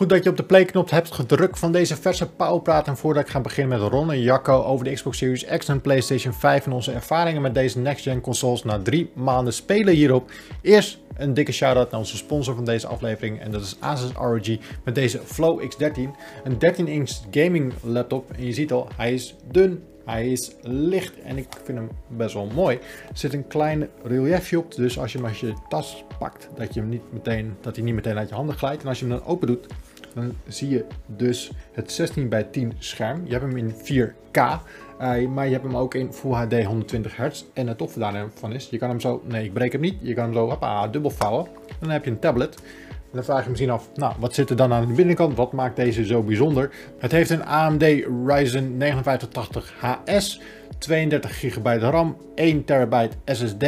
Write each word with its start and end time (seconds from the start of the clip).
Goed 0.00 0.08
dat 0.08 0.24
je 0.24 0.30
op 0.30 0.36
de 0.36 0.42
playknop 0.42 0.90
hebt 0.90 1.12
gedrukt 1.12 1.58
van 1.58 1.72
deze 1.72 1.96
verse 1.96 2.30
pauwpraat. 2.30 2.86
En 2.86 2.96
voordat 2.96 3.22
ik 3.22 3.28
ga 3.28 3.40
beginnen 3.40 3.80
met 3.80 3.90
Ron 3.90 4.12
en 4.12 4.20
Jacco 4.20 4.62
over 4.62 4.84
de 4.84 4.92
Xbox 4.92 5.18
Series 5.18 5.44
X 5.44 5.68
en 5.68 5.80
PlayStation 5.80 6.32
5 6.32 6.66
en 6.66 6.72
onze 6.72 6.92
ervaringen 6.92 7.42
met 7.42 7.54
deze 7.54 7.78
next-gen 7.78 8.20
consoles 8.20 8.64
na 8.64 8.78
drie 8.82 9.10
maanden 9.14 9.52
spelen 9.52 9.94
hierop. 9.94 10.30
Eerst 10.62 10.98
een 11.16 11.34
dikke 11.34 11.52
shout-out 11.52 11.90
naar 11.90 12.00
onze 12.00 12.16
sponsor 12.16 12.54
van 12.54 12.64
deze 12.64 12.86
aflevering 12.86 13.40
en 13.40 13.50
dat 13.50 13.60
is 13.60 13.76
Asus 13.80 14.10
ROG 14.12 14.58
met 14.84 14.94
deze 14.94 15.20
Flow 15.24 15.62
X13. 15.62 16.00
Een 16.44 16.54
13-inch 16.54 17.10
gaming 17.30 17.72
laptop 17.82 18.30
en 18.30 18.44
je 18.44 18.52
ziet 18.52 18.72
al, 18.72 18.88
hij 18.96 19.12
is 19.12 19.34
dun, 19.50 19.82
hij 20.04 20.30
is 20.30 20.52
licht 20.62 21.20
en 21.20 21.36
ik 21.36 21.46
vind 21.64 21.78
hem 21.78 21.90
best 22.08 22.34
wel 22.34 22.46
mooi. 22.54 22.76
Er 23.08 23.18
zit 23.18 23.32
een 23.32 23.46
klein 23.46 23.88
reliefje 24.04 24.58
op, 24.58 24.74
dus 24.74 24.98
als 24.98 25.12
je 25.12 25.18
hem 25.18 25.26
als 25.26 25.40
je 25.40 25.52
tas 25.68 26.04
pakt, 26.18 26.48
dat, 26.56 26.74
je 26.74 26.80
hem 26.80 26.88
niet 26.88 27.12
meteen, 27.12 27.56
dat 27.60 27.76
hij 27.76 27.84
niet 27.84 27.94
meteen 27.94 28.18
uit 28.18 28.28
je 28.28 28.34
handen 28.34 28.58
glijdt. 28.58 28.82
En 28.82 28.88
als 28.88 28.98
je 28.98 29.06
hem 29.06 29.18
dan 29.18 29.26
open 29.26 29.46
doet, 29.46 29.66
dan 30.14 30.32
zie 30.46 30.68
je 30.68 30.84
dus 31.06 31.50
het 31.72 31.92
16 31.92 32.28
bij 32.28 32.42
10 32.42 32.72
scherm. 32.78 33.20
Je 33.24 33.32
hebt 33.32 33.44
hem 33.44 33.56
in 33.56 33.72
4K, 33.72 34.38
uh, 35.00 35.28
maar 35.28 35.46
je 35.46 35.52
hebt 35.52 35.64
hem 35.64 35.76
ook 35.76 35.94
in 35.94 36.12
Full 36.12 36.32
HD 36.32 36.64
120 36.64 37.16
Hz. 37.16 37.44
En 37.52 37.66
het 37.66 37.78
toffe 37.78 37.98
daarvan 37.98 38.52
is, 38.52 38.68
je 38.70 38.78
kan 38.78 38.88
hem 38.88 39.00
zo, 39.00 39.22
nee 39.24 39.44
ik 39.44 39.52
breek 39.52 39.72
hem 39.72 39.80
niet, 39.80 39.96
je 40.00 40.14
kan 40.14 40.24
hem 40.24 40.34
zo 40.34 40.58
dubbel 40.90 41.10
vouwen. 41.10 41.46
Dan 41.78 41.90
heb 41.90 42.04
je 42.04 42.10
een 42.10 42.18
tablet. 42.18 42.54
En 42.88 43.16
dan 43.16 43.24
vraag 43.24 43.42
je 43.42 43.48
misschien 43.48 43.70
af, 43.70 43.88
nou, 43.94 44.14
wat 44.18 44.34
zit 44.34 44.50
er 44.50 44.56
dan 44.56 44.72
aan 44.72 44.86
de 44.86 44.92
binnenkant? 44.92 45.36
Wat 45.36 45.52
maakt 45.52 45.76
deze 45.76 46.06
zo 46.06 46.22
bijzonder? 46.22 46.70
Het 46.98 47.12
heeft 47.12 47.30
een 47.30 47.44
AMD 47.44 47.82
Ryzen 48.26 48.76
5980 48.78 49.74
HS, 49.80 50.40
32 50.80 51.38
GB 51.38 51.66
RAM, 51.80 52.16
1 52.34 52.64
TB 52.64 53.08
SSD 53.24 53.64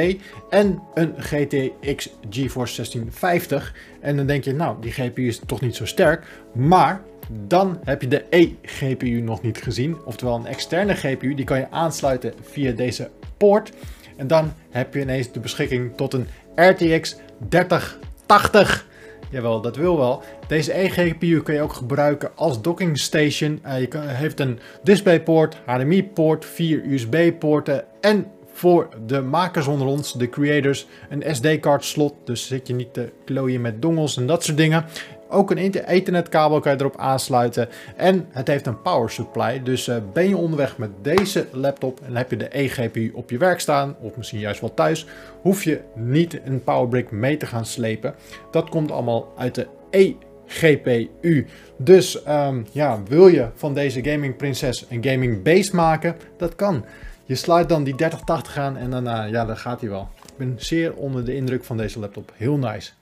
en 0.51 0.83
een 0.95 1.15
GTX 1.19 2.09
GeForce 2.31 2.75
1650. 2.77 3.75
En 4.01 4.17
dan 4.17 4.27
denk 4.27 4.45
je, 4.45 4.55
nou, 4.55 4.77
die 4.81 4.93
GPU 4.93 5.27
is 5.27 5.41
toch 5.47 5.61
niet 5.61 5.77
zo 5.77 5.85
sterk. 5.85 6.27
Maar 6.55 7.03
dan 7.47 7.81
heb 7.85 8.03
je 8.03 8.09
de 8.09 8.25
E-GPU 8.31 9.21
nog 9.21 9.43
niet 9.43 9.63
gezien. 9.63 9.97
Oftewel 10.05 10.35
een 10.35 10.47
externe 10.47 10.95
GPU, 10.95 11.35
die 11.35 11.45
kan 11.45 11.59
je 11.59 11.71
aansluiten 11.71 12.35
via 12.43 12.73
deze 12.73 13.11
poort. 13.37 13.73
En 14.17 14.27
dan 14.27 14.53
heb 14.71 14.95
je 14.95 15.01
ineens 15.01 15.33
de 15.33 15.41
beschikking 15.41 15.97
tot 15.97 16.15
een 16.15 16.27
RTX 16.55 17.17
3080. 17.49 18.91
Jawel, 19.33 19.61
dat 19.61 19.77
wil 19.77 19.97
wel. 19.97 20.23
Deze 20.47 20.73
eGPU 20.73 21.43
kun 21.43 21.55
je 21.55 21.61
ook 21.61 21.73
gebruiken 21.73 22.31
als 22.35 22.63
docking 22.63 22.99
station. 22.99 23.63
Uh, 23.67 23.81
je 23.81 23.99
heeft 23.99 24.41
een 24.41 24.59
DisplayPort, 24.83 25.57
HDMI-poort, 25.67 26.45
vier 26.45 26.85
USB-poorten 26.85 27.85
en 28.01 28.27
voor 28.53 28.89
de 29.07 29.21
makers 29.21 29.67
onder 29.67 29.87
ons, 29.87 30.13
de 30.13 30.29
creators, 30.29 30.87
een 31.09 31.35
SD-card 31.35 31.85
slot. 31.85 32.15
Dus 32.25 32.47
zit 32.47 32.67
je 32.67 32.75
niet 32.75 32.95
te 32.95 33.13
klooien 33.25 33.61
met 33.61 33.83
dongels 33.83 34.17
en 34.17 34.27
dat 34.27 34.45
soort 34.45 34.57
dingen. 34.57 34.85
Ook 35.33 35.51
een 35.51 35.59
ethernetkabel 35.87 36.61
kan 36.61 36.73
je 36.73 36.79
erop 36.81 36.97
aansluiten. 36.97 37.69
En 37.97 38.27
het 38.31 38.49
heeft 38.49 38.67
een 38.67 38.83
power 38.83 39.11
supply. 39.11 39.63
Dus 39.63 39.89
uh, 39.89 39.97
ben 40.13 40.29
je 40.29 40.37
onderweg 40.37 40.79
met 40.79 40.91
deze 41.03 41.47
laptop 41.53 42.01
en 42.01 42.17
heb 42.17 42.31
je 42.31 42.37
de 42.37 42.49
eGPU 42.49 43.11
op 43.15 43.31
je 43.31 43.39
werk 43.39 43.61
staan, 43.61 43.97
of 44.01 44.17
misschien 44.17 44.39
juist 44.39 44.61
wel 44.61 44.75
thuis, 44.75 45.07
hoef 45.41 45.65
je 45.65 45.81
niet 45.95 46.41
een 46.45 46.65
powerbrick 46.65 47.11
mee 47.11 47.37
te 47.37 47.47
gaan 47.47 47.67
slepen. 47.67 48.15
Dat 48.51 48.69
komt 48.69 48.91
allemaal 48.91 49.33
uit 49.37 49.55
de 49.55 49.67
eGPU. 49.91 51.47
Dus 51.77 52.27
um, 52.29 52.67
ja, 52.73 53.03
wil 53.09 53.29
je 53.29 53.49
van 53.55 53.75
deze 53.75 54.05
gaming 54.05 54.37
prinses 54.37 54.87
een 54.89 55.05
gaming 55.05 55.43
base 55.43 55.77
maken? 55.77 56.17
Dat 56.37 56.55
kan. 56.55 56.85
Je 57.25 57.35
sluit 57.35 57.69
dan 57.69 57.85
die 57.85 57.95
3080 57.95 58.59
aan 58.59 58.77
en 58.77 58.91
daarna, 58.91 59.25
ja, 59.25 59.45
dan 59.45 59.57
gaat 59.57 59.81
hij 59.81 59.91
wel. 59.91 60.09
Ik 60.25 60.37
ben 60.37 60.55
zeer 60.57 60.95
onder 60.95 61.25
de 61.25 61.35
indruk 61.35 61.65
van 61.65 61.77
deze 61.77 61.99
laptop. 61.99 62.33
Heel 62.37 62.57
nice. 62.57 62.93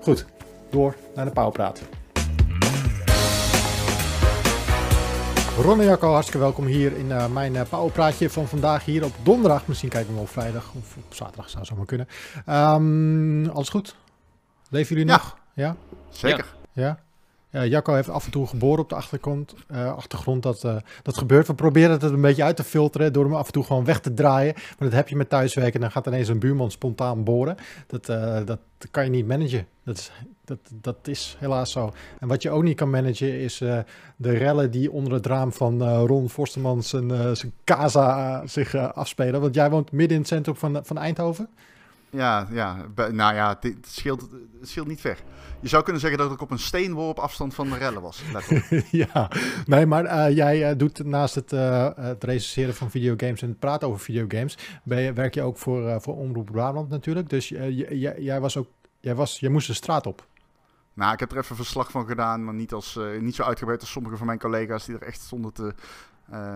Goed, 0.00 0.26
door 0.72 0.96
naar 1.14 1.24
de 1.24 1.30
pauwpraat. 1.30 1.82
Ron 5.58 5.80
en 5.80 5.86
Jacco, 5.86 6.10
hartstikke 6.12 6.40
welkom 6.40 6.66
hier 6.66 6.96
in 6.96 7.06
uh, 7.06 7.26
mijn 7.26 7.54
uh, 7.54 7.60
pauwpraatje 7.68 8.30
van 8.30 8.48
vandaag 8.48 8.84
hier 8.84 9.04
op 9.04 9.12
donderdag. 9.22 9.66
Misschien 9.66 9.88
kijken 9.88 10.14
we 10.14 10.20
op 10.20 10.28
vrijdag 10.28 10.72
of 10.74 10.96
op 10.96 11.14
zaterdag 11.14 11.50
zou 11.50 11.64
zo 11.64 11.76
maar 11.76 11.86
kunnen. 11.86 12.08
Um, 12.48 13.48
alles 13.48 13.68
goed? 13.68 13.96
Leven 14.68 14.96
jullie 14.96 15.10
ja. 15.10 15.16
nog? 15.16 15.36
Ja? 15.54 15.76
Zeker. 16.08 16.54
Ja? 16.72 16.98
Ja? 17.52 17.64
Jacco 17.64 17.94
heeft 17.94 18.08
af 18.08 18.24
en 18.24 18.30
toe 18.30 18.46
geboren 18.46 18.82
op 18.82 18.88
de 18.88 18.94
achtergrond. 18.94 19.54
Uh, 19.70 19.94
achtergrond 19.94 20.42
dat, 20.42 20.64
uh, 20.64 20.76
dat 21.02 21.18
gebeurt. 21.18 21.46
We 21.46 21.54
proberen 21.54 21.90
het 21.90 22.02
een 22.02 22.20
beetje 22.20 22.44
uit 22.44 22.56
te 22.56 22.64
filteren 22.64 23.12
door 23.12 23.24
hem 23.24 23.34
af 23.34 23.46
en 23.46 23.52
toe 23.52 23.64
gewoon 23.64 23.84
weg 23.84 24.00
te 24.00 24.14
draaien. 24.14 24.54
Maar 24.54 24.88
dat 24.88 24.92
heb 24.92 25.08
je 25.08 25.16
met 25.16 25.28
thuiswerken. 25.28 25.80
Dan 25.80 25.90
gaat 25.90 26.06
ineens 26.06 26.28
een 26.28 26.38
buurman 26.38 26.70
spontaan 26.70 27.24
boren. 27.24 27.56
Dat, 27.86 28.08
uh, 28.08 28.38
dat 28.44 28.58
kan 28.90 29.04
je 29.04 29.10
niet 29.10 29.26
managen. 29.26 29.66
Dat 29.84 29.96
is, 29.96 30.12
dat, 30.44 30.58
dat 30.72 30.96
is 31.02 31.36
helaas 31.38 31.72
zo. 31.72 31.92
En 32.20 32.28
wat 32.28 32.42
je 32.42 32.50
ook 32.50 32.62
niet 32.62 32.76
kan 32.76 32.90
managen 32.90 33.40
is 33.40 33.58
de 34.16 34.30
rellen 34.30 34.70
die 34.70 34.92
onder 34.92 35.12
het 35.12 35.26
raam 35.26 35.52
van 35.52 35.82
Ron 35.82 36.30
Forsterman 36.30 36.82
zijn, 36.82 37.36
zijn 37.36 37.52
casa 37.64 38.42
zich 38.46 38.74
afspelen. 38.74 39.40
Want 39.40 39.54
jij 39.54 39.70
woont 39.70 39.92
midden 39.92 40.16
in 40.16 40.22
het 40.22 40.32
centrum 40.32 40.56
van, 40.56 40.80
van 40.84 40.98
Eindhoven. 40.98 41.48
Ja, 42.16 42.46
ja, 42.50 42.76
nou 42.96 43.34
ja, 43.34 43.56
het 43.60 43.86
scheelt, 43.86 44.20
het 44.60 44.68
scheelt 44.68 44.86
niet 44.86 45.00
ver. 45.00 45.18
Je 45.60 45.68
zou 45.68 45.82
kunnen 45.82 46.00
zeggen 46.00 46.18
dat 46.18 46.32
ik 46.32 46.40
op 46.40 46.50
een 46.50 46.58
steenworp 46.58 47.18
afstand 47.18 47.54
van 47.54 47.70
de 47.70 47.76
rellen 47.76 48.02
was. 48.02 48.22
ja, 48.90 49.30
nee, 49.66 49.86
maar 49.86 50.04
uh, 50.04 50.36
jij 50.36 50.70
uh, 50.70 50.78
doet 50.78 51.04
naast 51.04 51.34
het, 51.34 51.52
uh, 51.52 51.88
het 51.94 52.24
recenseren 52.24 52.74
van 52.74 52.90
videogames 52.90 53.42
en 53.42 53.48
het 53.48 53.58
praten 53.58 53.88
over 53.88 54.00
videogames, 54.00 54.58
ben 54.82 55.00
je, 55.00 55.12
werk 55.12 55.34
je 55.34 55.42
ook 55.42 55.58
voor, 55.58 56.00
voor 56.00 56.16
Omroep 56.16 56.50
Brabant 56.50 56.88
natuurlijk. 56.88 57.30
Dus 57.30 57.48
jij, 57.48 58.40
was 58.40 58.56
ook, 58.56 58.68
jij, 59.00 59.14
was, 59.14 59.40
jij 59.40 59.50
moest 59.50 59.66
de 59.66 59.74
straat 59.74 60.06
op. 60.06 60.26
Nou, 60.94 61.12
ik 61.12 61.20
heb 61.20 61.30
er 61.32 61.38
even 61.38 61.56
verslag 61.56 61.90
van 61.90 62.06
gedaan, 62.06 62.44
maar 62.44 62.54
niet, 62.54 62.72
als, 62.72 62.98
niet 63.20 63.34
zo 63.34 63.42
uitgebreid 63.42 63.80
als 63.80 63.90
sommige 63.90 64.16
van 64.16 64.26
mijn 64.26 64.38
collega's 64.38 64.86
die 64.86 64.94
er 64.94 65.02
echt 65.02 65.20
stonden 65.20 65.52
te 65.52 65.74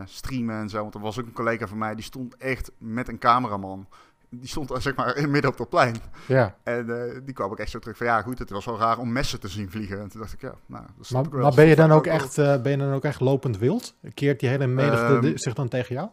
streamen 0.05 0.56
en 0.56 0.69
zo. 0.69 0.81
Want 0.83 0.95
er 0.95 1.00
was 1.00 1.19
ook 1.19 1.27
een 1.27 1.33
collega 1.33 1.66
van 1.66 1.78
mij 1.78 1.95
die 1.95 2.05
stond 2.05 2.37
echt 2.37 2.71
met 2.78 3.09
een 3.09 3.19
cameraman 3.19 3.87
die 4.31 4.49
stond 4.49 4.73
zeg 4.79 4.97
maar 4.97 5.17
in 5.17 5.31
midden 5.31 5.51
op 5.51 5.59
het 5.59 5.69
plein. 5.69 5.97
Ja. 6.27 6.57
En 6.63 6.87
uh, 6.87 7.21
die 7.25 7.35
kwam 7.35 7.51
ook 7.51 7.59
echt 7.59 7.71
zo 7.71 7.79
terug 7.79 7.97
van 7.97 8.07
ja, 8.07 8.23
goed, 8.23 8.39
het 8.39 8.51
was 8.51 8.65
wel 8.65 8.79
raar 8.79 8.99
om 8.99 9.13
messen 9.13 9.41
te 9.41 9.49
zien 9.49 9.71
vliegen. 9.71 10.01
En 10.01 10.09
toen 10.09 10.21
dacht 10.21 10.33
ik, 10.33 10.41
ja, 10.41 10.55
nou, 10.67 10.85
dat 10.97 11.11
maar, 11.11 11.25
ik 11.25 11.31
wel. 11.31 11.43
maar 11.43 11.55
ben 11.55 11.67
je 11.67 11.77
dan 11.77 11.91
ook 11.91 12.07
echt, 12.07 12.39
uh, 12.39 12.63
ben 12.63 12.73
je 12.73 12.79
dan 12.79 12.93
ook 12.93 13.05
echt 13.05 13.21
lopend 13.21 13.59
wild? 13.59 13.95
Keert 14.15 14.41
die 14.41 14.49
hele 14.49 14.67
menigte 14.67 15.29
um, 15.29 15.39
zich 15.39 15.55
dan 15.55 15.69
tegen 15.69 15.95
jou? 15.95 16.09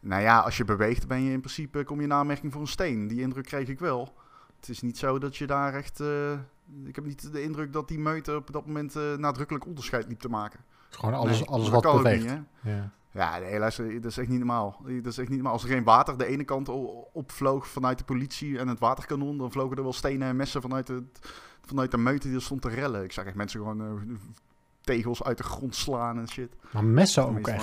Nou 0.00 0.22
ja, 0.22 0.38
als 0.38 0.56
je 0.56 0.64
beweegt, 0.64 1.08
ben 1.08 1.22
je 1.22 1.32
in 1.32 1.40
principe 1.40 1.84
kom 1.84 1.98
je 1.98 2.04
in 2.04 2.12
aanmerking 2.12 2.52
voor 2.52 2.60
een 2.60 2.66
steen. 2.66 3.08
Die 3.08 3.20
indruk 3.20 3.44
kreeg 3.44 3.68
ik 3.68 3.78
wel. 3.78 4.14
Het 4.60 4.68
is 4.68 4.80
niet 4.80 4.98
zo 4.98 5.18
dat 5.18 5.36
je 5.36 5.46
daar 5.46 5.74
echt. 5.74 6.00
Uh, 6.00 6.32
ik 6.84 6.94
heb 6.94 7.04
niet 7.04 7.32
de 7.32 7.42
indruk 7.42 7.72
dat 7.72 7.88
die 7.88 7.98
meute 7.98 8.36
op 8.36 8.52
dat 8.52 8.66
moment 8.66 8.94
nadrukkelijk 9.18 9.66
onderscheid 9.66 10.08
liep 10.08 10.20
te 10.20 10.28
maken. 10.28 10.60
Gewoon 10.90 11.14
alles, 11.14 11.46
alles 11.46 11.68
wat 11.68 11.82
beweegt. 11.82 12.24
Niet, 12.24 12.42
ja. 12.62 12.90
Ja, 13.12 13.38
nee, 13.38 13.58
luister, 13.58 14.00
dat 14.00 14.10
is 14.10 14.18
echt 14.18 14.28
niet 14.28 14.38
normaal. 14.38 14.80
Dat 14.84 15.12
is 15.12 15.18
echt 15.18 15.28
niet 15.28 15.36
normaal. 15.36 15.52
Als 15.52 15.62
er 15.62 15.68
geen 15.68 15.84
water 15.84 16.18
de 16.18 16.26
ene 16.26 16.44
kant 16.44 16.68
opvloog 17.12 17.68
vanuit 17.68 17.98
de 17.98 18.04
politie 18.04 18.58
en 18.58 18.68
het 18.68 18.78
waterkanon, 18.78 19.38
dan 19.38 19.52
vlogen 19.52 19.76
er 19.76 19.82
wel 19.82 19.92
stenen 19.92 20.28
en 20.28 20.36
messen 20.36 20.60
vanuit, 20.60 20.88
het, 20.88 21.32
vanuit 21.64 21.90
de 21.90 21.98
meute 21.98 22.26
die 22.26 22.36
er 22.36 22.42
stond 22.42 22.62
te 22.62 22.68
rellen. 22.68 23.04
Ik 23.04 23.12
zag 23.12 23.24
echt 23.24 23.34
mensen 23.34 23.60
gewoon 23.60 23.80
uh, 23.80 24.16
tegels 24.80 25.22
uit 25.22 25.38
de 25.38 25.44
grond 25.44 25.74
slaan 25.74 26.18
en 26.18 26.28
shit. 26.28 26.54
Maar 26.72 26.84
messen 26.84 27.22
ook 27.26 27.48
echt? 27.48 27.60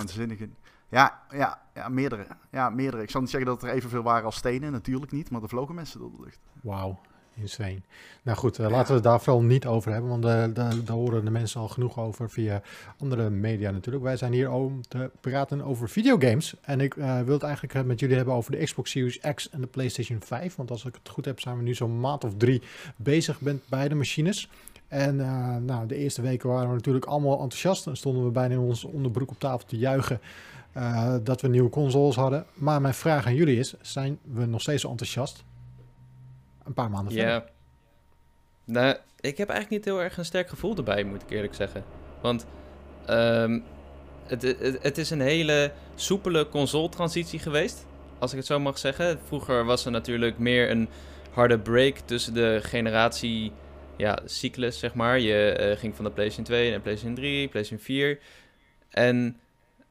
Ja, 0.89 1.21
ja, 1.29 1.61
ja, 1.73 1.89
meerdere. 1.89 2.27
Ja, 2.51 2.69
meerdere. 2.69 3.03
Ik 3.03 3.09
zal 3.09 3.21
niet 3.21 3.29
zeggen 3.29 3.49
dat 3.49 3.63
er 3.63 3.69
evenveel 3.69 4.03
waren 4.03 4.25
als 4.25 4.35
stenen, 4.35 4.71
natuurlijk 4.71 5.11
niet, 5.11 5.29
maar 5.29 5.41
er 5.41 5.49
vlogen 5.49 5.75
mensen 5.75 5.99
door 5.99 6.11
de 6.11 6.23
lucht. 6.23 6.39
Wauw. 6.61 6.99
Insane. 7.39 7.81
Nou 8.21 8.37
goed, 8.37 8.59
uh, 8.59 8.69
laten 8.69 8.87
we 8.87 8.93
het 8.93 9.03
daar 9.03 9.21
vooral 9.21 9.41
niet 9.41 9.65
over 9.65 9.91
hebben, 9.91 10.09
want 10.09 10.25
uh, 10.25 10.43
daar, 10.53 10.95
horen 10.95 11.25
de 11.25 11.31
mensen 11.31 11.61
al 11.61 11.67
genoeg 11.67 11.99
over 11.99 12.29
via 12.29 12.61
andere 12.97 13.29
media 13.29 13.71
natuurlijk. 13.71 14.03
Wij 14.03 14.17
zijn 14.17 14.33
hier 14.33 14.51
om 14.51 14.81
te 14.87 15.11
praten 15.21 15.61
over 15.61 15.89
videogames. 15.89 16.53
En 16.61 16.81
ik 16.81 16.95
uh, 16.95 17.21
wil 17.21 17.33
het 17.33 17.43
eigenlijk 17.43 17.85
met 17.85 17.99
jullie 17.99 18.15
hebben 18.15 18.33
over 18.33 18.51
de 18.51 18.63
Xbox 18.63 18.91
Series 18.91 19.19
X 19.33 19.49
en 19.49 19.61
de 19.61 19.67
PlayStation 19.67 20.21
5. 20.21 20.55
Want 20.55 20.71
als 20.71 20.85
ik 20.85 20.93
het 20.93 21.09
goed 21.09 21.25
heb, 21.25 21.39
zijn 21.39 21.57
we 21.57 21.63
nu 21.63 21.73
zo'n 21.73 21.99
maand 21.99 22.23
of 22.23 22.33
drie 22.37 22.61
bezig 22.95 23.41
met 23.41 23.61
beide 23.69 23.95
machines. 23.95 24.49
En 24.87 25.15
nou, 25.65 25.87
de 25.87 25.95
eerste 25.95 26.21
weken 26.21 26.49
waren 26.49 26.67
we 26.67 26.75
natuurlijk 26.75 27.05
allemaal 27.05 27.41
enthousiast. 27.41 27.87
En 27.87 27.97
stonden 27.97 28.25
we 28.25 28.31
bijna 28.31 28.53
in 28.53 28.59
ons 28.59 28.83
onderbroek 28.83 29.29
op 29.29 29.39
tafel 29.39 29.67
te 29.67 29.77
juichen 29.77 30.19
dat 31.23 31.41
we 31.41 31.47
nieuwe 31.47 31.69
consoles 31.69 32.15
hadden. 32.15 32.45
Maar 32.53 32.81
mijn 32.81 32.93
vraag 32.93 33.25
aan 33.25 33.35
jullie 33.35 33.59
is, 33.59 33.73
zijn 33.81 34.19
we 34.23 34.45
nog 34.45 34.61
steeds 34.61 34.85
enthousiast? 34.85 35.43
Een 36.67 36.73
paar 36.73 36.89
maanden 36.89 37.13
ja. 37.13 37.21
verder. 37.21 37.49
Nou, 38.65 38.95
ik 39.19 39.37
heb 39.37 39.49
eigenlijk 39.49 39.69
niet 39.69 39.93
heel 39.93 40.03
erg 40.03 40.17
een 40.17 40.25
sterk 40.25 40.49
gevoel 40.49 40.75
erbij, 40.75 41.03
moet 41.03 41.21
ik 41.21 41.29
eerlijk 41.29 41.55
zeggen. 41.55 41.83
Want 42.21 42.45
um, 43.09 43.63
het, 44.27 44.41
het, 44.41 44.77
het, 44.81 44.97
is 44.97 45.09
een 45.09 45.21
hele 45.21 45.71
soepele 45.95 46.49
console-transitie 46.49 47.39
geweest, 47.39 47.85
als 48.19 48.31
ik 48.31 48.37
het 48.37 48.45
zo 48.45 48.59
mag 48.59 48.77
zeggen. 48.77 49.19
Vroeger 49.25 49.65
was 49.65 49.85
er 49.85 49.91
natuurlijk 49.91 50.37
meer 50.37 50.69
een 50.69 50.89
harde 51.31 51.59
break 51.59 51.97
tussen 51.97 52.33
de 52.33 52.59
generatie 52.61 53.51
ja, 53.97 54.19
cyclus, 54.25 54.79
zeg 54.79 54.93
maar. 54.93 55.19
Je 55.19 55.57
uh, 55.59 55.79
ging 55.79 55.95
van 55.95 56.05
de 56.05 56.11
PlayStation 56.11 56.45
2 56.45 56.71
naar 56.71 56.79
PlayStation 56.79 57.15
3, 57.15 57.47
PlayStation 57.47 57.85
4. 57.85 58.19
En 58.89 59.37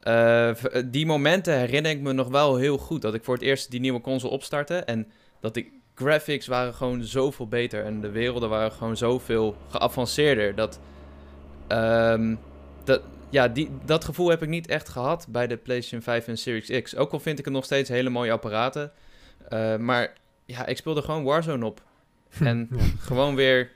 uh, 0.02 0.54
die 0.86 1.06
momenten 1.06 1.58
herinner 1.58 1.90
ik 1.90 2.00
me 2.00 2.12
nog 2.12 2.28
wel 2.28 2.56
heel 2.56 2.78
goed. 2.78 3.02
Dat 3.02 3.14
ik 3.14 3.24
voor 3.24 3.34
het 3.34 3.42
eerst 3.42 3.70
die 3.70 3.80
nieuwe 3.80 4.00
console 4.00 4.32
opstartte 4.32 4.76
en 4.76 5.10
dat 5.40 5.56
ik 5.56 5.70
graphics 5.96 6.46
waren 6.46 6.74
gewoon 6.74 7.04
zoveel 7.04 7.48
beter 7.48 7.84
en 7.84 8.00
de 8.00 8.10
werelden 8.10 8.48
waren 8.48 8.72
gewoon 8.72 8.96
zoveel 8.96 9.56
geavanceerder. 9.68 10.54
Dat 10.54 10.80
ehm, 11.66 12.34
dat, 12.84 13.02
ja, 13.30 13.48
die, 13.48 13.70
dat 13.84 14.04
gevoel 14.04 14.28
heb 14.28 14.42
ik 14.42 14.48
niet 14.48 14.66
echt 14.66 14.88
gehad 14.88 15.26
bij 15.28 15.46
de 15.46 15.56
PlayStation 15.56 16.02
5 16.02 16.28
en 16.28 16.38
Series 16.38 16.82
X. 16.82 16.96
Ook 16.96 17.12
al 17.12 17.20
vind 17.20 17.38
ik 17.38 17.44
het 17.44 17.54
nog 17.54 17.64
steeds 17.64 17.88
hele 17.88 18.10
mooie 18.10 18.32
apparaten. 18.32 18.92
Uh, 19.52 19.76
maar 19.76 20.12
ja, 20.44 20.66
ik 20.66 20.76
speelde 20.76 21.02
gewoon 21.02 21.24
Warzone 21.24 21.64
op. 21.64 21.82
En 22.40 22.68
ja. 22.70 22.84
gewoon 22.98 23.34
weer, 23.34 23.70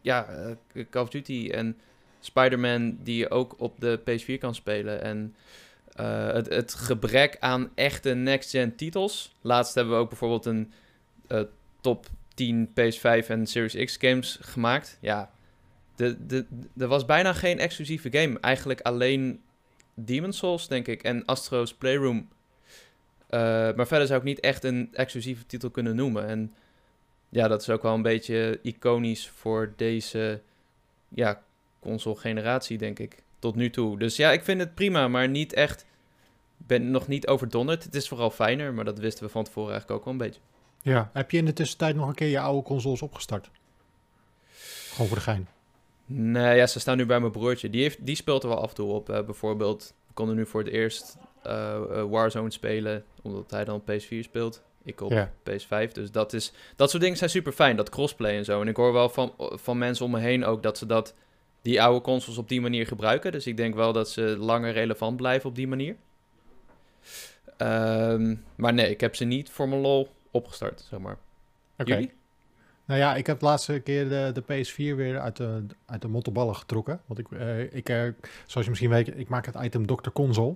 ja, 0.00 0.26
uh, 0.74 0.84
Call 0.90 1.02
of 1.02 1.08
Duty 1.08 1.50
en 1.52 1.78
Spider-Man 2.20 2.98
die 3.02 3.16
je 3.16 3.30
ook 3.30 3.54
op 3.58 3.80
de 3.80 4.00
PS4 4.00 4.38
kan 4.38 4.54
spelen. 4.54 5.02
En 5.02 5.34
uh, 6.00 6.32
het, 6.32 6.48
het, 6.48 6.74
gebrek 6.74 7.36
aan 7.40 7.70
echte 7.74 8.14
next-gen 8.14 8.76
titels. 8.76 9.34
Laatst 9.40 9.74
hebben 9.74 9.94
we 9.94 10.00
ook 10.00 10.08
bijvoorbeeld 10.08 10.46
een 10.46 10.72
top 11.80 12.06
10 12.34 12.68
PS5 12.68 13.26
en 13.26 13.46
Series 13.46 13.84
X 13.84 13.96
games 13.96 14.38
gemaakt. 14.40 14.98
Ja, 15.00 15.30
de, 15.96 16.26
de, 16.26 16.46
er 16.76 16.86
was 16.86 17.04
bijna 17.04 17.32
geen 17.32 17.58
exclusieve 17.58 18.10
game. 18.10 18.40
Eigenlijk 18.40 18.80
alleen 18.80 19.40
Demon 19.94 20.32
Souls, 20.32 20.68
denk 20.68 20.86
ik, 20.86 21.02
en 21.02 21.24
Astro's 21.24 21.74
Playroom. 21.74 22.28
Uh, 23.30 23.40
maar 23.74 23.86
verder 23.86 24.06
zou 24.06 24.18
ik 24.18 24.24
niet 24.24 24.40
echt 24.40 24.64
een 24.64 24.88
exclusieve 24.92 25.46
titel 25.46 25.70
kunnen 25.70 25.96
noemen. 25.96 26.26
En 26.26 26.54
ja, 27.28 27.48
dat 27.48 27.60
is 27.60 27.70
ook 27.70 27.82
wel 27.82 27.94
een 27.94 28.02
beetje 28.02 28.58
iconisch 28.62 29.28
voor 29.28 29.72
deze 29.76 30.40
ja, 31.08 31.42
console-generatie, 31.80 32.78
denk 32.78 32.98
ik. 32.98 33.22
Tot 33.38 33.54
nu 33.54 33.70
toe. 33.70 33.98
Dus 33.98 34.16
ja, 34.16 34.32
ik 34.32 34.42
vind 34.42 34.60
het 34.60 34.74
prima, 34.74 35.08
maar 35.08 35.28
niet 35.28 35.52
echt. 35.52 35.86
ben 36.56 36.90
nog 36.90 37.08
niet 37.08 37.26
overdonderd. 37.26 37.84
Het 37.84 37.94
is 37.94 38.08
vooral 38.08 38.30
fijner, 38.30 38.74
maar 38.74 38.84
dat 38.84 38.98
wisten 38.98 39.24
we 39.24 39.30
van 39.30 39.44
tevoren 39.44 39.70
eigenlijk 39.70 40.00
ook 40.00 40.04
wel 40.04 40.14
een 40.14 40.30
beetje. 40.30 40.40
Ja, 40.82 41.10
heb 41.12 41.30
je 41.30 41.38
in 41.38 41.44
de 41.44 41.52
tussentijd 41.52 41.96
nog 41.96 42.08
een 42.08 42.14
keer 42.14 42.28
je 42.28 42.40
oude 42.40 42.62
consoles 42.62 43.02
opgestart? 43.02 43.50
Gewoon 44.90 45.06
voor 45.06 45.16
de 45.16 45.22
gein. 45.22 45.48
Nee, 46.06 46.56
ja, 46.56 46.66
ze 46.66 46.80
staan 46.80 46.96
nu 46.96 47.06
bij 47.06 47.20
mijn 47.20 47.32
broertje. 47.32 47.70
Die, 47.70 47.82
heeft, 47.82 48.06
die 48.06 48.16
speelt 48.16 48.42
er 48.42 48.48
wel 48.48 48.60
af 48.62 48.68
en 48.68 48.74
toe 48.74 48.92
op. 48.92 49.10
Uh, 49.10 49.22
bijvoorbeeld, 49.22 49.94
we 50.06 50.12
konden 50.14 50.36
nu 50.36 50.46
voor 50.46 50.62
het 50.62 50.72
eerst 50.72 51.16
uh, 51.46 52.04
Warzone 52.10 52.50
spelen, 52.50 53.04
omdat 53.22 53.50
hij 53.50 53.64
dan 53.64 53.82
PS4 53.82 54.18
speelt. 54.20 54.62
Ik 54.84 55.00
op 55.00 55.10
ja. 55.10 55.30
PS5. 55.50 55.92
Dus 55.92 56.10
dat, 56.10 56.32
is, 56.32 56.52
dat 56.76 56.90
soort 56.90 57.02
dingen 57.02 57.18
zijn 57.18 57.30
super 57.30 57.52
fijn, 57.52 57.76
dat 57.76 57.88
crossplay 57.88 58.36
en 58.36 58.44
zo. 58.44 58.60
En 58.60 58.68
ik 58.68 58.76
hoor 58.76 58.92
wel 58.92 59.08
van, 59.08 59.32
van 59.38 59.78
mensen 59.78 60.04
om 60.04 60.10
me 60.10 60.18
heen 60.18 60.44
ook 60.44 60.62
dat 60.62 60.78
ze 60.78 60.86
dat, 60.86 61.14
die 61.62 61.82
oude 61.82 62.00
consoles 62.00 62.38
op 62.38 62.48
die 62.48 62.60
manier 62.60 62.86
gebruiken. 62.86 63.32
Dus 63.32 63.46
ik 63.46 63.56
denk 63.56 63.74
wel 63.74 63.92
dat 63.92 64.10
ze 64.10 64.36
langer 64.38 64.72
relevant 64.72 65.16
blijven 65.16 65.48
op 65.48 65.56
die 65.56 65.68
manier. 65.68 65.96
Um, 67.58 68.44
maar 68.54 68.74
nee, 68.74 68.90
ik 68.90 69.00
heb 69.00 69.16
ze 69.16 69.24
niet 69.24 69.50
voor 69.50 69.68
mijn 69.68 69.80
lol 69.80 70.08
opgestart, 70.30 70.86
zeg 70.88 71.00
maar. 71.00 71.16
Oké. 71.78 71.90
Okay. 71.90 72.12
Nou 72.84 73.00
ja, 73.00 73.16
ik 73.16 73.26
heb 73.26 73.38
de 73.38 73.44
laatste 73.44 73.80
keer 73.80 74.08
de, 74.08 74.30
de 74.32 74.42
PS4 74.42 74.96
weer 74.96 75.20
uit 75.20 75.36
de, 75.36 75.66
uit 75.86 76.02
de 76.02 76.08
mottenballen 76.08 76.56
getrokken. 76.56 77.00
Want 77.06 77.18
ik, 77.18 77.30
uh, 77.30 77.74
ik 77.74 77.88
uh, 77.88 78.02
zoals 78.46 78.64
je 78.64 78.68
misschien 78.68 78.90
weet, 78.90 79.18
ik 79.18 79.28
maak 79.28 79.46
het 79.46 79.54
item 79.54 79.86
Dr. 79.86 80.10
Console. 80.10 80.54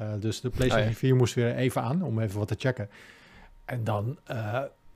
Uh, 0.00 0.12
dus 0.18 0.40
de 0.40 0.50
PlayStation 0.50 0.88
oh, 0.88 0.92
ja. 0.92 0.98
4 0.98 1.16
moest 1.16 1.34
weer 1.34 1.54
even 1.54 1.82
aan 1.82 2.02
om 2.02 2.20
even 2.20 2.38
wat 2.38 2.48
te 2.48 2.54
checken. 2.58 2.88
En 3.64 3.84
dan 3.84 4.18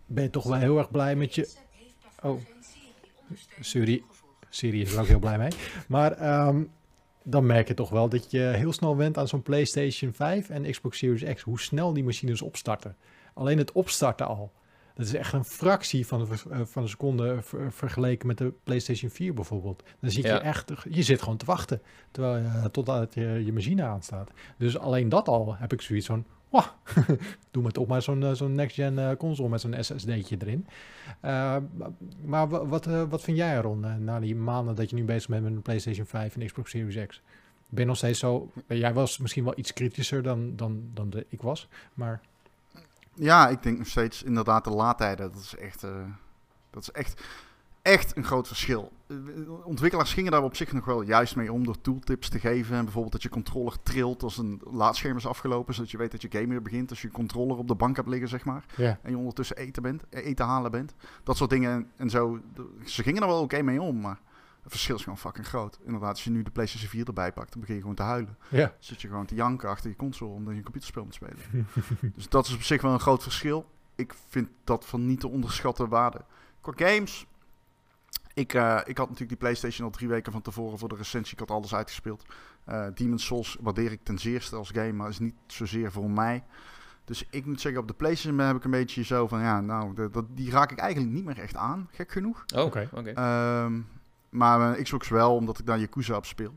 ben 0.06 0.22
je 0.22 0.30
toch 0.30 0.44
wel 0.44 0.58
heel 0.58 0.78
erg 0.78 0.90
blij 0.90 1.16
met 1.16 1.34
je... 1.34 1.48
Oh, 2.22 2.40
Siri, 3.60 4.04
Siri 4.48 4.80
is 4.80 4.92
er 4.92 5.00
ook 5.00 5.06
heel 5.06 5.18
blij 5.18 5.38
mee. 5.38 5.50
Maar 5.88 6.46
um, 6.46 6.70
dan 7.22 7.46
merk 7.46 7.68
je 7.68 7.74
toch 7.74 7.90
wel 7.90 8.08
dat 8.08 8.30
je 8.30 8.40
heel 8.40 8.72
snel 8.72 8.96
went 8.96 9.18
aan 9.18 9.28
zo'n 9.28 9.42
PlayStation 9.42 10.12
5 10.12 10.50
en 10.50 10.70
Xbox 10.70 10.98
Series 10.98 11.34
X. 11.34 11.42
Hoe 11.42 11.60
snel 11.60 11.92
die 11.92 12.04
machines 12.04 12.42
opstarten. 12.42 12.96
Alleen 13.36 13.58
het 13.58 13.72
opstarten 13.72 14.26
al. 14.26 14.52
Dat 14.94 15.06
is 15.06 15.14
echt 15.14 15.32
een 15.32 15.44
fractie 15.44 16.06
van, 16.06 16.24
de, 16.24 16.66
van 16.66 16.82
een 16.82 16.88
seconde 16.88 17.38
vergeleken 17.70 18.26
met 18.26 18.38
de 18.38 18.52
PlayStation 18.64 19.10
4 19.10 19.34
bijvoorbeeld. 19.34 19.82
Dan 20.00 20.10
zit 20.10 20.24
ja. 20.24 20.34
je 20.34 20.40
echt, 20.40 20.72
je 20.90 21.02
zit 21.02 21.22
gewoon 21.22 21.36
te 21.36 21.44
wachten 21.44 21.82
terwijl 22.10 22.36
je, 22.36 22.70
totdat 22.70 23.14
je, 23.14 23.42
je 23.44 23.52
machine 23.52 23.82
aanstaat. 23.82 24.30
Dus 24.56 24.78
alleen 24.78 25.08
dat 25.08 25.28
al 25.28 25.56
heb 25.56 25.72
ik 25.72 25.80
zoiets 25.80 26.06
van, 26.06 26.24
wow, 26.48 26.64
doe 27.50 27.62
me 27.62 27.70
toch 27.70 27.86
maar 27.86 28.02
zo'n 28.02 28.36
zo'n 28.36 28.54
next-gen 28.54 29.16
console 29.16 29.48
met 29.48 29.60
zo'n 29.60 29.76
SSD'tje 29.80 30.36
erin. 30.40 30.66
Uh, 31.24 31.56
maar 32.24 32.48
wat, 32.48 32.86
uh, 32.86 33.02
wat 33.08 33.22
vind 33.22 33.36
jij 33.36 33.56
erom 33.56 33.84
uh, 33.84 33.94
na 33.96 34.20
die 34.20 34.36
maanden 34.36 34.74
dat 34.74 34.90
je 34.90 34.96
nu 34.96 35.04
bezig 35.04 35.28
bent 35.28 35.42
met 35.42 35.52
een 35.52 35.62
PlayStation 35.62 36.06
5 36.06 36.36
en 36.36 36.46
Xbox 36.46 36.70
Series 36.70 37.06
X? 37.06 37.22
Ben 37.68 37.80
je 37.80 37.86
nog 37.86 37.96
steeds 37.96 38.18
zo, 38.18 38.52
jij 38.68 38.92
was 38.92 39.18
misschien 39.18 39.44
wel 39.44 39.58
iets 39.58 39.72
kritischer 39.72 40.22
dan, 40.22 40.56
dan, 40.56 40.90
dan 40.94 41.10
de, 41.10 41.26
ik 41.28 41.42
was, 41.42 41.68
maar... 41.94 42.20
Ja, 43.18 43.48
ik 43.48 43.62
denk 43.62 43.78
nog 43.78 43.86
steeds 43.86 44.22
inderdaad 44.22 44.64
de 44.64 44.70
laadtijden. 44.70 45.32
Dat 45.32 45.40
is 45.40 45.56
echt, 45.56 45.84
uh, 45.84 45.90
dat 46.70 46.82
is 46.82 46.90
echt, 46.90 47.22
echt 47.82 48.16
een 48.16 48.24
groot 48.24 48.46
verschil. 48.46 48.92
Uh, 49.06 49.66
ontwikkelaars 49.66 50.12
gingen 50.12 50.32
daar 50.32 50.42
op 50.42 50.56
zich 50.56 50.72
nog 50.72 50.84
wel 50.84 51.02
juist 51.02 51.36
mee 51.36 51.52
om 51.52 51.64
door 51.64 51.80
tooltips 51.80 52.28
te 52.28 52.38
geven. 52.38 52.76
En 52.76 52.82
bijvoorbeeld 52.84 53.12
dat 53.12 53.22
je 53.22 53.28
controller 53.28 53.82
trilt 53.82 54.22
als 54.22 54.38
een 54.38 54.60
laadscherm 54.70 55.16
is 55.16 55.26
afgelopen. 55.26 55.74
Zodat 55.74 55.90
je 55.90 55.98
weet 55.98 56.10
dat 56.10 56.22
je 56.22 56.30
game 56.30 56.46
weer 56.46 56.62
begint 56.62 56.90
als 56.90 57.02
je 57.02 57.10
controller 57.10 57.56
op 57.56 57.68
de 57.68 57.74
bank 57.74 57.96
hebt 57.96 58.08
liggen, 58.08 58.28
zeg 58.28 58.44
maar. 58.44 58.64
En 58.76 59.10
je 59.10 59.16
ondertussen 59.16 59.56
eten, 59.56 59.82
bent, 59.82 60.02
eten 60.10 60.46
halen 60.46 60.70
bent. 60.70 60.94
Dat 61.22 61.36
soort 61.36 61.50
dingen 61.50 61.90
en 61.96 62.10
zo. 62.10 62.40
Ze 62.84 63.02
gingen 63.02 63.22
er 63.22 63.28
wel 63.28 63.36
oké 63.42 63.54
okay 63.54 63.60
mee 63.60 63.82
om, 63.82 64.00
maar... 64.00 64.20
Het 64.66 64.74
verschil 64.74 64.96
is 64.96 65.02
gewoon 65.02 65.18
fucking 65.18 65.46
groot. 65.46 65.78
Inderdaad, 65.84 66.10
als 66.10 66.24
je 66.24 66.30
nu 66.30 66.42
de 66.42 66.50
PlayStation 66.50 66.90
4 66.90 67.06
erbij 67.06 67.32
pakt, 67.32 67.52
dan 67.52 67.60
begin 67.60 67.74
je 67.74 67.80
gewoon 67.80 67.96
te 67.96 68.02
huilen. 68.02 68.38
Ja. 68.48 68.66
Dan 68.66 68.74
zit 68.78 69.00
je 69.00 69.08
gewoon 69.08 69.26
te 69.26 69.34
janken 69.34 69.68
achter 69.68 69.90
je 69.90 69.96
console 69.96 70.32
omdat 70.32 70.52
je 70.52 70.58
een 70.58 70.64
computerspel 70.64 71.04
moet 71.04 71.14
spelen. 71.14 71.36
dus 72.16 72.28
dat 72.28 72.46
is 72.46 72.54
op 72.54 72.62
zich 72.62 72.82
wel 72.82 72.92
een 72.92 73.00
groot 73.00 73.22
verschil. 73.22 73.66
Ik 73.94 74.14
vind 74.28 74.48
dat 74.64 74.86
van 74.86 75.06
niet 75.06 75.20
te 75.20 75.28
onderschatten 75.28 75.88
waarde. 75.88 76.24
Qua 76.60 76.72
games, 76.76 77.26
ik, 78.34 78.54
uh, 78.54 78.80
ik 78.84 78.96
had 78.96 79.08
natuurlijk 79.08 79.28
die 79.28 79.36
PlayStation 79.36 79.86
al 79.86 79.92
drie 79.92 80.08
weken 80.08 80.32
van 80.32 80.42
tevoren 80.42 80.78
voor 80.78 80.88
de 80.88 80.96
recensie. 80.96 81.32
Ik 81.32 81.38
had 81.38 81.50
alles 81.50 81.74
uitgespeeld. 81.74 82.24
Uh, 82.68 82.86
Demon's 82.94 83.24
Souls 83.24 83.56
waardeer 83.60 83.92
ik 83.92 84.00
ten 84.02 84.18
zeerste 84.18 84.56
als 84.56 84.70
game, 84.70 84.92
maar 84.92 85.08
is 85.08 85.18
niet 85.18 85.34
zozeer 85.46 85.92
voor 85.92 86.10
mij. 86.10 86.44
Dus 87.04 87.26
ik 87.30 87.46
moet 87.46 87.60
zeggen, 87.60 87.80
op 87.80 87.88
de 87.88 87.94
PlayStation 87.94 88.38
heb 88.38 88.56
ik 88.56 88.64
een 88.64 88.70
beetje 88.70 89.04
zo 89.04 89.28
van, 89.28 89.40
ja, 89.40 89.60
nou, 89.60 89.94
de, 89.94 90.10
dat, 90.10 90.24
die 90.28 90.50
raak 90.50 90.72
ik 90.72 90.78
eigenlijk 90.78 91.12
niet 91.12 91.24
meer 91.24 91.38
echt 91.38 91.56
aan, 91.56 91.88
gek 91.92 92.12
genoeg. 92.12 92.44
Oh, 92.54 92.64
oké. 92.64 92.88
Okay, 92.92 93.12
okay. 93.12 93.64
um, 93.64 93.86
maar 94.36 94.78
uh, 94.78 94.82
Xbox 94.82 95.08
wel, 95.08 95.34
omdat 95.34 95.58
ik 95.58 95.66
daar 95.66 95.78
Yakuza 95.78 96.16
op 96.16 96.26
speel. 96.26 96.54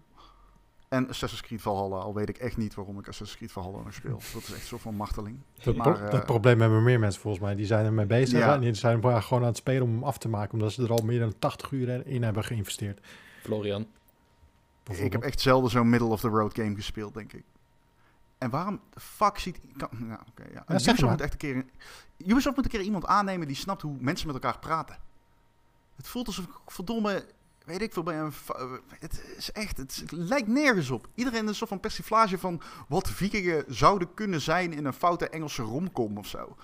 En 0.88 1.10
Assassin's 1.10 1.42
Creed 1.42 1.62
Valhalla, 1.62 1.96
al 1.96 2.14
weet 2.14 2.30
ik 2.30 2.38
echt 2.38 2.58
niet 2.58 2.74
waarom 2.74 3.00
ik 3.00 3.08
Assassin's 3.08 3.38
Creed 3.38 3.52
Valhalla 3.52 3.84
nog 3.84 3.94
speel. 3.94 4.22
Dat 4.34 4.42
is 4.42 4.54
echt 4.54 4.66
zo 4.66 4.78
van 4.78 4.96
marteling. 4.96 5.40
Dat, 5.64 5.76
maar, 5.76 5.94
pro 5.94 6.06
uh, 6.06 6.12
dat 6.12 6.26
probleem 6.26 6.62
hebben 6.62 6.84
meer 6.84 7.00
mensen 7.00 7.22
volgens 7.22 7.44
mij. 7.44 7.56
Die 7.56 7.66
zijn 7.66 7.86
ermee 7.86 8.06
bezig 8.06 8.40
ja. 8.40 8.54
en 8.54 8.60
die 8.60 8.74
zijn 8.74 9.02
gewoon 9.02 9.42
aan 9.42 9.48
het 9.48 9.58
spelen 9.58 9.84
om 9.84 9.90
hem 9.90 10.04
af 10.04 10.18
te 10.18 10.30
maken. 10.30 10.54
Omdat 10.54 10.72
ze 10.72 10.84
er 10.84 10.92
al 10.92 11.04
meer 11.04 11.20
dan 11.20 11.34
80 11.40 11.72
uur 11.72 12.08
in 12.08 12.24
hebben 12.24 12.44
geïnvesteerd. 12.44 13.00
Florian. 13.44 13.88
Ik 14.90 15.12
heb 15.12 15.24
echt 15.24 15.40
zelden 15.42 15.70
zo'n 15.70 15.90
middle-of-the-road 15.90 16.54
game 16.54 16.76
gespeeld, 16.76 17.14
denk 17.14 17.34
ik. 17.34 17.44
En 18.38 18.50
waarom 18.50 18.80
de 18.94 19.00
fuck 19.00 19.38
ziet... 19.38 19.60
Kan, 19.78 19.90
nou, 19.92 20.20
okay, 20.30 20.48
ja. 20.54 20.64
ja 20.68 20.74
Ubisoft, 20.74 21.02
moet 21.02 21.22
echt 21.22 21.32
een 21.32 21.38
keer, 21.38 21.66
Ubisoft 22.18 22.56
moet 22.56 22.66
een 22.66 22.72
keer 22.72 22.82
iemand 22.82 23.06
aannemen 23.06 23.48
die 23.48 23.56
snapt 23.56 23.82
hoe 23.82 23.96
mensen 24.00 24.28
met 24.28 24.36
elkaar 24.36 24.60
praten. 24.60 24.98
Het 25.96 26.08
voelt 26.08 26.28
alsof 26.28 26.46
ik 26.46 26.52
verdomme 26.66 27.26
weet 27.70 27.82
ik 27.82 27.94
veel, 27.94 28.04
bij 28.04 28.20
een, 28.20 28.34
het 29.00 29.24
is 29.38 29.52
echt, 29.52 29.78
het 29.78 30.04
lijkt 30.10 30.48
nergens 30.48 30.90
op. 30.90 31.08
Iedereen 31.16 31.44
is 31.44 31.50
een 31.50 31.56
soort 31.56 31.70
van 31.70 31.80
persiflage 31.80 32.38
van 32.38 32.62
wat 32.88 33.10
vikingen 33.10 33.64
zouden 33.68 34.14
kunnen 34.14 34.42
zijn 34.42 34.74
in 34.74 34.86
een 34.86 34.94
foute 34.94 35.30
Engelse 35.30 35.62
romcom 35.62 36.18
of 36.18 36.28
zo. 36.28 36.56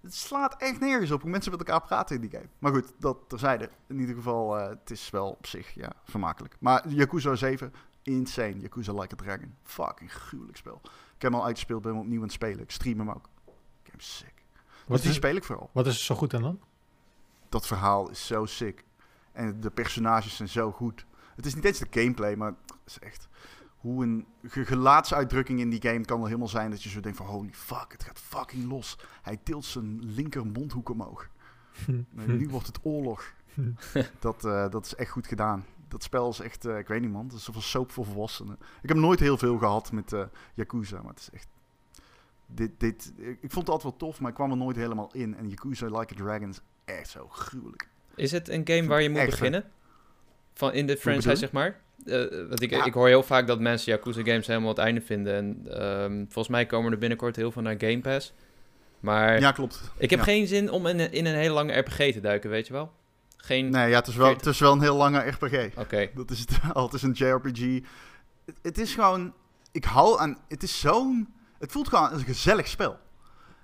Het 0.00 0.14
slaat 0.14 0.56
echt 0.56 0.80
nergens 0.80 1.10
op 1.10 1.22
hoe 1.22 1.30
mensen 1.30 1.50
met 1.50 1.60
elkaar 1.60 1.82
praten 1.82 2.14
in 2.14 2.20
die 2.20 2.30
game. 2.30 2.48
Maar 2.58 2.72
goed, 2.72 2.92
dat 2.98 3.18
terzijde. 3.26 3.70
In 3.86 4.00
ieder 4.00 4.14
geval, 4.14 4.58
uh, 4.58 4.68
het 4.68 4.90
is 4.90 5.10
wel 5.10 5.30
op 5.30 5.46
zich, 5.46 5.74
ja, 5.74 5.92
vermakelijk. 6.04 6.56
Maar 6.58 6.88
Yakuza 6.88 7.34
7, 7.34 7.72
insane. 8.02 8.60
Yakuza 8.60 8.92
Like 8.92 9.14
a 9.14 9.16
Dragon. 9.16 9.54
Fucking 9.62 10.12
gruwelijk 10.12 10.56
spel. 10.56 10.80
Ik 10.84 11.22
heb 11.22 11.30
hem 11.32 11.34
al 11.34 11.46
uitgespeeld, 11.46 11.82
ben 11.82 11.92
hem 11.92 12.00
opnieuw 12.00 12.18
aan 12.18 12.24
het 12.24 12.32
spelen. 12.32 12.60
Ik 12.60 12.70
stream 12.70 12.98
hem 12.98 13.10
ook. 13.10 13.28
Game 13.82 14.02
sick. 14.02 14.34
Wat 14.86 14.96
dus 14.96 15.02
die 15.02 15.12
speel 15.12 15.36
ik 15.36 15.44
vooral. 15.44 15.70
Wat 15.72 15.86
is 15.86 15.94
er 15.94 16.04
zo 16.04 16.14
goed 16.14 16.34
aan 16.34 16.42
dan? 16.42 16.60
Dat 17.48 17.66
verhaal 17.66 18.10
is 18.10 18.26
zo 18.26 18.46
sick. 18.46 18.84
En 19.32 19.60
de 19.60 19.70
personages 19.70 20.36
zijn 20.36 20.48
zo 20.48 20.72
goed. 20.72 21.06
Het 21.36 21.46
is 21.46 21.54
niet 21.54 21.64
eens 21.64 21.78
de 21.78 21.86
gameplay, 21.90 22.34
maar 22.36 22.48
het 22.48 22.80
is 22.86 22.98
echt 22.98 23.28
hoe 23.80 24.04
een 24.04 24.26
gelaatsuitdrukking 24.42 25.60
in 25.60 25.70
die 25.70 25.82
game 25.82 26.04
kan 26.04 26.16
wel 26.16 26.26
helemaal 26.26 26.48
zijn 26.48 26.70
dat 26.70 26.82
je 26.82 26.88
zo 26.88 27.00
denkt 27.00 27.18
van 27.18 27.26
holy 27.26 27.52
fuck, 27.52 27.92
het 27.92 28.04
gaat 28.04 28.18
fucking 28.18 28.68
los. 28.68 28.98
Hij 29.22 29.36
tilt 29.42 29.64
zijn 29.64 29.98
linker 30.04 30.46
mondhoek 30.46 30.88
omhoog. 30.88 31.28
nu 32.10 32.48
wordt 32.48 32.66
het 32.66 32.78
oorlog. 32.82 33.32
dat, 34.18 34.44
uh, 34.44 34.68
dat 34.68 34.86
is 34.86 34.94
echt 34.94 35.10
goed 35.10 35.26
gedaan. 35.26 35.64
Dat 35.88 36.02
spel 36.02 36.28
is 36.28 36.40
echt, 36.40 36.66
uh, 36.66 36.78
ik 36.78 36.88
weet 36.88 37.00
niet 37.00 37.12
man, 37.12 37.24
het 37.24 37.32
is 37.32 37.44
zoveel 37.44 37.62
soap 37.62 37.90
voor 37.90 38.04
volwassenen. 38.04 38.58
Ik 38.82 38.88
heb 38.88 38.98
nooit 38.98 39.20
heel 39.20 39.38
veel 39.38 39.58
gehad 39.58 39.92
met 39.92 40.12
uh, 40.12 40.24
Yakuza, 40.54 41.02
maar 41.02 41.10
het 41.10 41.20
is 41.20 41.30
echt... 41.30 41.48
Dit, 42.46 42.80
dit, 42.80 43.12
ik 43.16 43.50
vond 43.50 43.66
het 43.66 43.68
altijd 43.68 43.82
wel 43.82 43.96
tof, 43.96 44.20
maar 44.20 44.28
ik 44.28 44.34
kwam 44.36 44.50
er 44.50 44.56
nooit 44.56 44.76
helemaal 44.76 45.12
in. 45.12 45.36
En 45.36 45.48
Yakuza 45.48 45.86
Like 45.86 46.14
a 46.14 46.16
Dragon 46.16 46.48
is 46.48 46.60
echt 46.84 47.08
zo 47.08 47.28
gruwelijk. 47.28 47.89
Is 48.20 48.32
het 48.32 48.48
een 48.48 48.62
game 48.64 48.86
waar 48.86 49.02
je 49.02 49.10
moet 49.10 49.26
beginnen? 49.26 49.64
Van 50.54 50.72
in 50.72 50.86
de 50.86 50.96
franchise, 50.96 51.36
zeg 51.36 51.52
maar? 51.52 51.80
Uh, 52.04 52.48
want 52.48 52.62
ik, 52.62 52.70
ja. 52.70 52.84
ik 52.84 52.92
hoor 52.92 53.06
heel 53.06 53.22
vaak 53.22 53.46
dat 53.46 53.60
mensen 53.60 53.92
Yakuza 53.92 54.22
games 54.22 54.46
helemaal 54.46 54.68
het 54.68 54.78
einde 54.78 55.00
vinden. 55.00 55.34
En 55.34 55.82
um, 55.82 56.24
volgens 56.24 56.48
mij 56.48 56.66
komen 56.66 56.92
er 56.92 56.98
binnenkort 56.98 57.36
heel 57.36 57.52
veel 57.52 57.62
naar 57.62 57.74
Game 57.78 58.00
Pass. 58.00 58.32
Maar 59.00 59.40
ja, 59.40 59.52
klopt. 59.52 59.80
Ik 59.96 60.10
heb 60.10 60.18
ja. 60.18 60.24
geen 60.24 60.46
zin 60.46 60.70
om 60.70 60.86
in, 60.86 61.12
in 61.12 61.26
een 61.26 61.34
hele 61.34 61.54
lange 61.54 61.78
RPG 61.78 61.96
te 61.96 62.20
duiken, 62.20 62.50
weet 62.50 62.66
je 62.66 62.72
wel? 62.72 62.92
Geen... 63.36 63.70
Nee, 63.70 63.88
ja, 63.88 63.98
het 63.98 64.06
is 64.06 64.16
wel, 64.16 64.28
het 64.28 64.46
is 64.46 64.58
wel 64.58 64.72
een 64.72 64.80
heel 64.80 64.96
lange 64.96 65.18
RPG. 65.18 65.76
Oké. 65.76 66.08
Dat 66.14 66.30
is 66.30 66.38
het 66.38 66.58
al. 66.72 66.84
Het 66.84 66.94
is 66.94 67.02
een 67.02 67.12
JRPG. 67.12 67.86
Het, 68.46 68.58
het 68.62 68.78
is 68.78 68.94
gewoon... 68.94 69.34
Ik 69.72 69.84
hou 69.84 70.20
aan... 70.20 70.38
Het 70.48 70.62
is 70.62 70.80
zo'n... 70.80 71.34
Het 71.58 71.72
voelt 71.72 71.88
gewoon 71.88 72.10
als 72.10 72.20
een 72.20 72.26
gezellig 72.26 72.68
spel. 72.68 72.98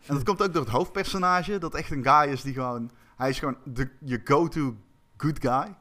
En 0.07 0.15
dat 0.15 0.25
komt 0.25 0.43
ook 0.43 0.53
door 0.53 0.63
het 0.63 0.73
hoofdpersonage. 0.73 1.59
Dat 1.59 1.75
echt 1.75 1.91
een 1.91 2.05
guy 2.05 2.33
is 2.33 2.43
die 2.43 2.55
gewoon... 2.55 2.91
Hij 3.17 3.29
is 3.29 3.39
gewoon 3.39 3.57
de, 3.65 3.91
je 4.01 4.21
go-to 4.25 4.77
good 5.17 5.39
guy. 5.41 5.77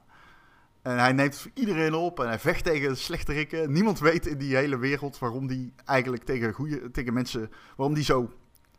En 0.82 1.00
hij 1.00 1.12
neemt 1.12 1.38
voor 1.38 1.52
iedereen 1.54 1.94
op 1.94 2.20
en 2.20 2.28
hij 2.28 2.40
vecht 2.40 2.64
tegen 2.64 2.98
slechterikken. 2.98 3.72
Niemand 3.72 4.00
weet 4.00 4.26
in 4.26 4.38
die 4.38 4.56
hele 4.56 4.78
wereld 4.78 5.20
waarom 5.20 5.48
die 5.48 5.74
eigenlijk 5.86 6.24
tegen, 6.24 6.54
goede, 6.54 6.92
tegen 6.92 7.14
mensen... 7.14 7.52
Waarom 7.76 7.96
die 7.96 8.04
zo 8.04 8.34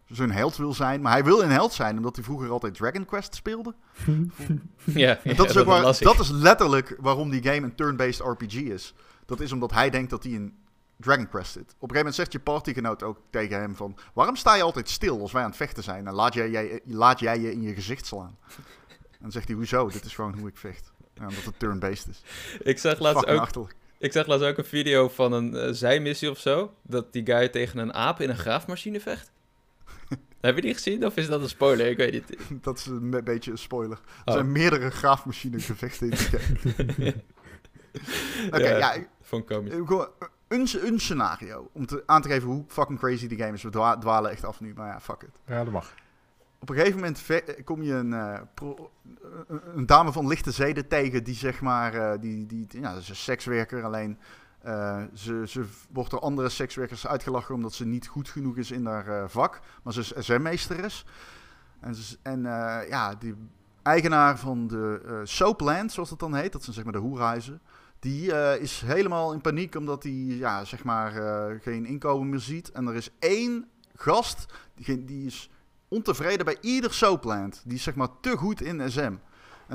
zo'n 0.08 0.30
held 0.30 0.56
wil 0.56 0.74
zijn. 0.74 1.00
Maar 1.00 1.12
hij 1.12 1.24
wil 1.24 1.42
een 1.42 1.50
held 1.50 1.72
zijn 1.72 1.96
omdat 1.96 2.16
hij 2.16 2.24
vroeger 2.24 2.50
altijd 2.50 2.74
Dragon 2.74 3.04
Quest 3.04 3.34
speelde. 3.34 3.74
ja, 4.84 5.18
En 5.22 5.36
dat, 5.36 5.48
is 5.50 5.56
ook 5.56 5.66
waar, 5.66 5.88
ik. 5.88 5.98
dat 5.98 6.18
is 6.18 6.30
letterlijk 6.30 6.96
waarom 7.00 7.30
die 7.30 7.42
game 7.42 7.66
een 7.66 7.74
turn-based 7.74 8.26
RPG 8.26 8.54
is. 8.54 8.94
Dat 9.26 9.40
is 9.40 9.52
omdat 9.52 9.72
hij 9.72 9.90
denkt 9.90 10.10
dat 10.10 10.22
hij 10.22 10.32
in 10.32 10.54
Dragon 10.96 11.28
Quest 11.28 11.52
zit. 11.52 11.62
Op 11.62 11.66
een 11.68 11.74
gegeven 11.78 11.96
moment 11.96 12.14
zegt 12.14 12.32
je 12.32 12.40
partygenoot 12.40 13.02
ook 13.02 13.18
tegen 13.30 13.60
hem 13.60 13.76
van... 13.76 13.96
Waarom 14.14 14.36
sta 14.36 14.54
je 14.54 14.62
altijd 14.62 14.88
stil 14.88 15.20
als 15.20 15.32
wij 15.32 15.42
aan 15.42 15.48
het 15.48 15.56
vechten 15.56 15.82
zijn? 15.82 16.06
En 16.06 16.12
laat 16.12 16.34
jij, 16.34 16.50
jij, 16.50 16.80
laat 16.84 17.18
jij 17.20 17.40
je 17.40 17.52
in 17.52 17.62
je 17.62 17.74
gezicht 17.74 18.06
slaan. 18.06 18.38
En 19.10 19.18
dan 19.22 19.32
zegt 19.32 19.46
hij, 19.48 19.56
hoezo? 19.56 19.88
Dit 19.88 20.04
is 20.04 20.14
gewoon 20.14 20.38
hoe 20.38 20.48
ik 20.48 20.56
vecht. 20.56 20.92
Ja, 21.14 21.22
omdat 21.22 21.44
het 21.44 21.58
turn-based 21.58 22.08
is. 22.08 22.22
Ik 22.62 22.78
zag 22.78 22.98
laatst 22.98 23.26
ook 23.26 23.38
achterlijk. 23.40 23.74
Ik 23.98 24.12
zag 24.12 24.26
laatst 24.26 24.46
ook 24.46 24.58
een 24.58 24.64
video 24.64 25.08
van 25.08 25.32
een 25.32 25.54
eh, 25.56 25.68
zijmissie 25.72 26.30
of 26.30 26.38
zo. 26.38 26.74
Dat 26.82 27.12
die 27.12 27.26
guy 27.26 27.48
tegen 27.48 27.78
een 27.78 27.94
aap 27.94 28.20
in 28.20 28.30
een 28.30 28.38
graafmachine 28.38 29.00
vecht. 29.00 29.30
Heb 30.40 30.54
je 30.56 30.60
die 30.62 30.74
gezien 30.74 31.06
of 31.06 31.16
is 31.16 31.26
dat 31.28 31.40
een 31.40 31.48
spoiler? 31.48 31.86
Ik 31.86 31.96
weet 31.96 32.12
niet. 32.12 32.36
Dat 32.64 32.78
is 32.78 32.86
een 32.86 33.10
be- 33.10 33.22
beetje 33.22 33.50
een 33.50 33.58
spoiler. 33.58 33.98
Er 33.98 34.22
Oh. 34.24 34.34
zijn 34.34 34.52
meerdere 34.52 34.90
graafmachine 34.90 35.60
gevechten 35.60 36.10
in 36.10 36.16
die 36.16 36.72
game. 36.72 37.14
Oké, 38.46 38.68
Ja. 38.68 38.76
ja, 38.78 38.92
ik- 38.92 39.08
Vond 39.22 39.50
ik 39.50 39.56
komisch. 39.56 39.74
Eh, 40.48 40.58
een, 40.58 40.68
een 40.86 41.00
scenario. 41.00 41.70
Om 41.72 41.86
te, 41.86 42.02
aan 42.06 42.22
te 42.22 42.28
geven 42.28 42.48
hoe 42.48 42.64
fucking 42.68 42.98
crazy 42.98 43.26
die 43.26 43.38
game 43.38 43.52
is. 43.52 43.62
We 43.62 43.70
dwa- 43.70 43.96
dwalen 43.98 44.30
echt 44.30 44.44
af 44.44 44.60
nu, 44.60 44.72
maar 44.76 44.86
ja, 44.88 45.00
fuck 45.00 45.22
it. 45.22 45.40
Ja, 45.46 45.64
dat 45.64 45.72
mag. 45.72 45.94
Op 46.58 46.68
een 46.68 46.76
gegeven 46.76 46.98
moment 46.98 47.18
ve- 47.18 47.56
kom 47.64 47.82
je 47.82 47.92
een, 47.94 48.12
eh, 48.12 48.40
pro- 48.54 48.90
een- 49.48 49.60
een 49.74 49.86
dame 49.86 50.12
van 50.12 50.26
lichte 50.26 50.50
zeden 50.50 50.88
tegen 50.88 51.24
die 51.24 51.34
zeg 51.34 51.60
maar, 51.60 51.94
eh, 51.94 52.20
die, 52.20 52.46
die, 52.46 52.66
ja, 52.68 52.92
dat 52.92 53.02
is 53.02 53.08
een 53.08 53.16
sekswerker. 53.16 53.84
Alleen 53.84 54.18
eh, 54.62 55.02
ze, 55.14 55.42
ze 55.46 55.64
wordt 55.92 56.10
door 56.10 56.20
andere 56.20 56.48
sekswerkers 56.48 57.06
uitgelachen 57.06 57.54
omdat 57.54 57.72
ze 57.72 57.84
niet 57.86 58.06
goed 58.06 58.28
genoeg 58.28 58.56
is 58.56 58.70
in 58.70 58.86
haar 58.86 59.08
eh, 59.08 59.28
vak. 59.28 59.60
Maar 59.82 59.92
ze 59.92 60.00
is 60.00 60.12
SM-meesteres. 60.18 61.04
En, 61.80 61.94
ze 61.94 62.16
en 62.22 62.46
eh, 62.46 62.88
ja, 62.88 63.14
die 63.14 63.34
eigenaar 63.82 64.38
van 64.38 64.66
de 64.66 65.00
eh 65.06 65.14
Soapland, 65.24 65.92
zoals 65.92 66.08
dat 66.08 66.18
dan 66.18 66.34
heet, 66.34 66.52
dat 66.52 66.62
zijn 66.62 66.74
zeg 66.74 66.84
maar 66.84 66.92
de 66.92 66.98
hoerhuizen. 66.98 67.60
Die 67.98 68.32
eh, 68.32 68.62
is 68.62 68.82
helemaal 68.84 69.32
in 69.32 69.40
paniek 69.40 69.74
omdat 69.74 70.02
hij 70.02 70.12
ja, 70.12 70.64
zeg 70.64 70.84
maar, 70.84 71.16
eh, 71.16 71.60
geen 71.60 71.86
inkomen 71.86 72.28
meer 72.28 72.38
ziet. 72.40 72.70
En 72.72 72.86
er 72.86 72.94
is 72.94 73.10
één 73.18 73.68
gast, 73.94 74.46
die, 74.74 75.04
die 75.04 75.26
is 75.26 75.50
ontevreden 75.88 76.44
bij 76.44 76.56
ieder 76.60 76.92
soapland. 76.94 77.62
Die 77.64 77.76
is 77.76 77.82
zeg 77.82 77.94
maar 77.94 78.08
te 78.20 78.36
goed 78.36 78.60
in 78.60 78.90
SM. 78.90 79.00
En 79.00 79.12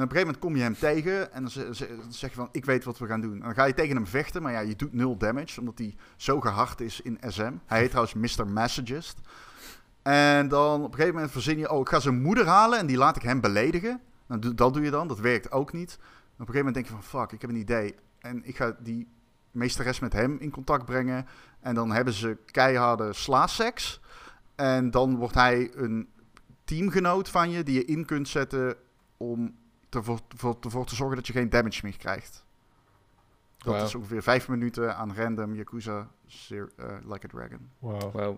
op 0.03 0.09
een 0.11 0.15
gegeven 0.17 0.19
moment 0.25 0.39
kom 0.39 0.55
je 0.55 0.61
hem 0.61 0.75
tegen 0.77 1.33
en 1.33 1.41
dan 1.41 1.51
ze- 1.51 1.69
ze- 1.75 1.95
dan 2.01 2.13
zeg 2.13 2.29
je 2.29 2.35
van, 2.35 2.49
ik 2.51 2.65
weet 2.65 2.83
wat 2.83 2.97
we 2.97 3.05
gaan 3.07 3.21
doen. 3.21 3.33
En 3.33 3.39
dan 3.39 3.53
ga 3.53 3.65
je 3.65 3.73
tegen 3.73 3.95
hem 3.95 4.07
vechten, 4.07 4.41
maar 4.41 4.51
ja, 4.51 4.59
je 4.59 4.75
doet 4.75 4.93
nul 4.93 5.17
damage, 5.17 5.59
omdat 5.59 5.77
hij 5.77 5.95
zo 6.15 6.39
gehard 6.39 6.81
is 6.81 7.01
in 7.01 7.17
SM. 7.27 7.53
Hij 7.65 7.79
heet 7.79 7.89
trouwens 7.91 8.37
Mr. 8.37 8.47
Massagist. 8.47 9.17
En 10.01 10.47
dan 10.47 10.79
op 10.79 10.87
een 10.87 10.93
gegeven 10.93 11.13
moment 11.13 11.31
verzin 11.31 11.57
je, 11.57 11.71
oh, 11.71 11.79
ik 11.79 11.89
ga 11.89 11.99
zijn 11.99 12.21
moeder 12.21 12.45
halen 12.47 12.79
en 12.79 12.85
die 12.85 12.97
laat 12.97 13.15
ik 13.15 13.21
hem 13.21 13.41
beledigen. 13.41 14.01
Doe, 14.39 14.53
dat 14.53 14.73
doe 14.73 14.83
je 14.83 14.91
dan, 14.91 15.07
dat 15.07 15.19
werkt 15.19 15.51
ook 15.51 15.73
niet. 15.73 15.91
En 15.99 16.47
op 16.47 16.47
een 16.49 16.53
gegeven 16.53 16.57
moment 16.57 16.73
denk 16.75 16.85
je 16.85 16.91
van, 16.93 17.03
fuck, 17.21 17.31
ik 17.31 17.41
heb 17.41 17.49
een 17.49 17.55
idee. 17.55 17.95
En 18.21 18.45
ik 18.45 18.55
ga 18.55 18.75
die 18.79 19.07
meesteres 19.51 19.99
met 19.99 20.13
hem 20.13 20.37
in 20.39 20.51
contact 20.51 20.85
brengen. 20.85 21.27
En 21.59 21.75
dan 21.75 21.91
hebben 21.91 22.13
ze 22.13 22.37
keiharde 22.45 23.13
slaaseks. 23.13 23.99
En 24.55 24.91
dan 24.91 25.15
wordt 25.15 25.35
hij 25.35 25.71
een 25.75 26.09
teamgenoot 26.63 27.29
van 27.29 27.49
je 27.49 27.63
die 27.63 27.75
je 27.75 27.85
in 27.85 28.05
kunt 28.05 28.27
zetten 28.27 28.75
om 29.17 29.55
ervoor, 29.89 30.19
voor, 30.35 30.57
ervoor 30.61 30.85
te 30.85 30.95
zorgen 30.95 31.15
dat 31.15 31.27
je 31.27 31.33
geen 31.33 31.49
damage 31.49 31.79
meer 31.83 31.97
krijgt. 31.97 32.45
Dat 33.57 33.81
is 33.81 33.95
ongeveer 33.95 34.23
vijf 34.23 34.47
minuten 34.47 34.95
aan 34.95 35.15
random 35.15 35.55
Yakuza 35.55 36.09
eh, 36.49 36.57
Like 37.03 37.25
a 37.25 37.29
Dragon. 37.29 37.69
Wow. 37.79 38.37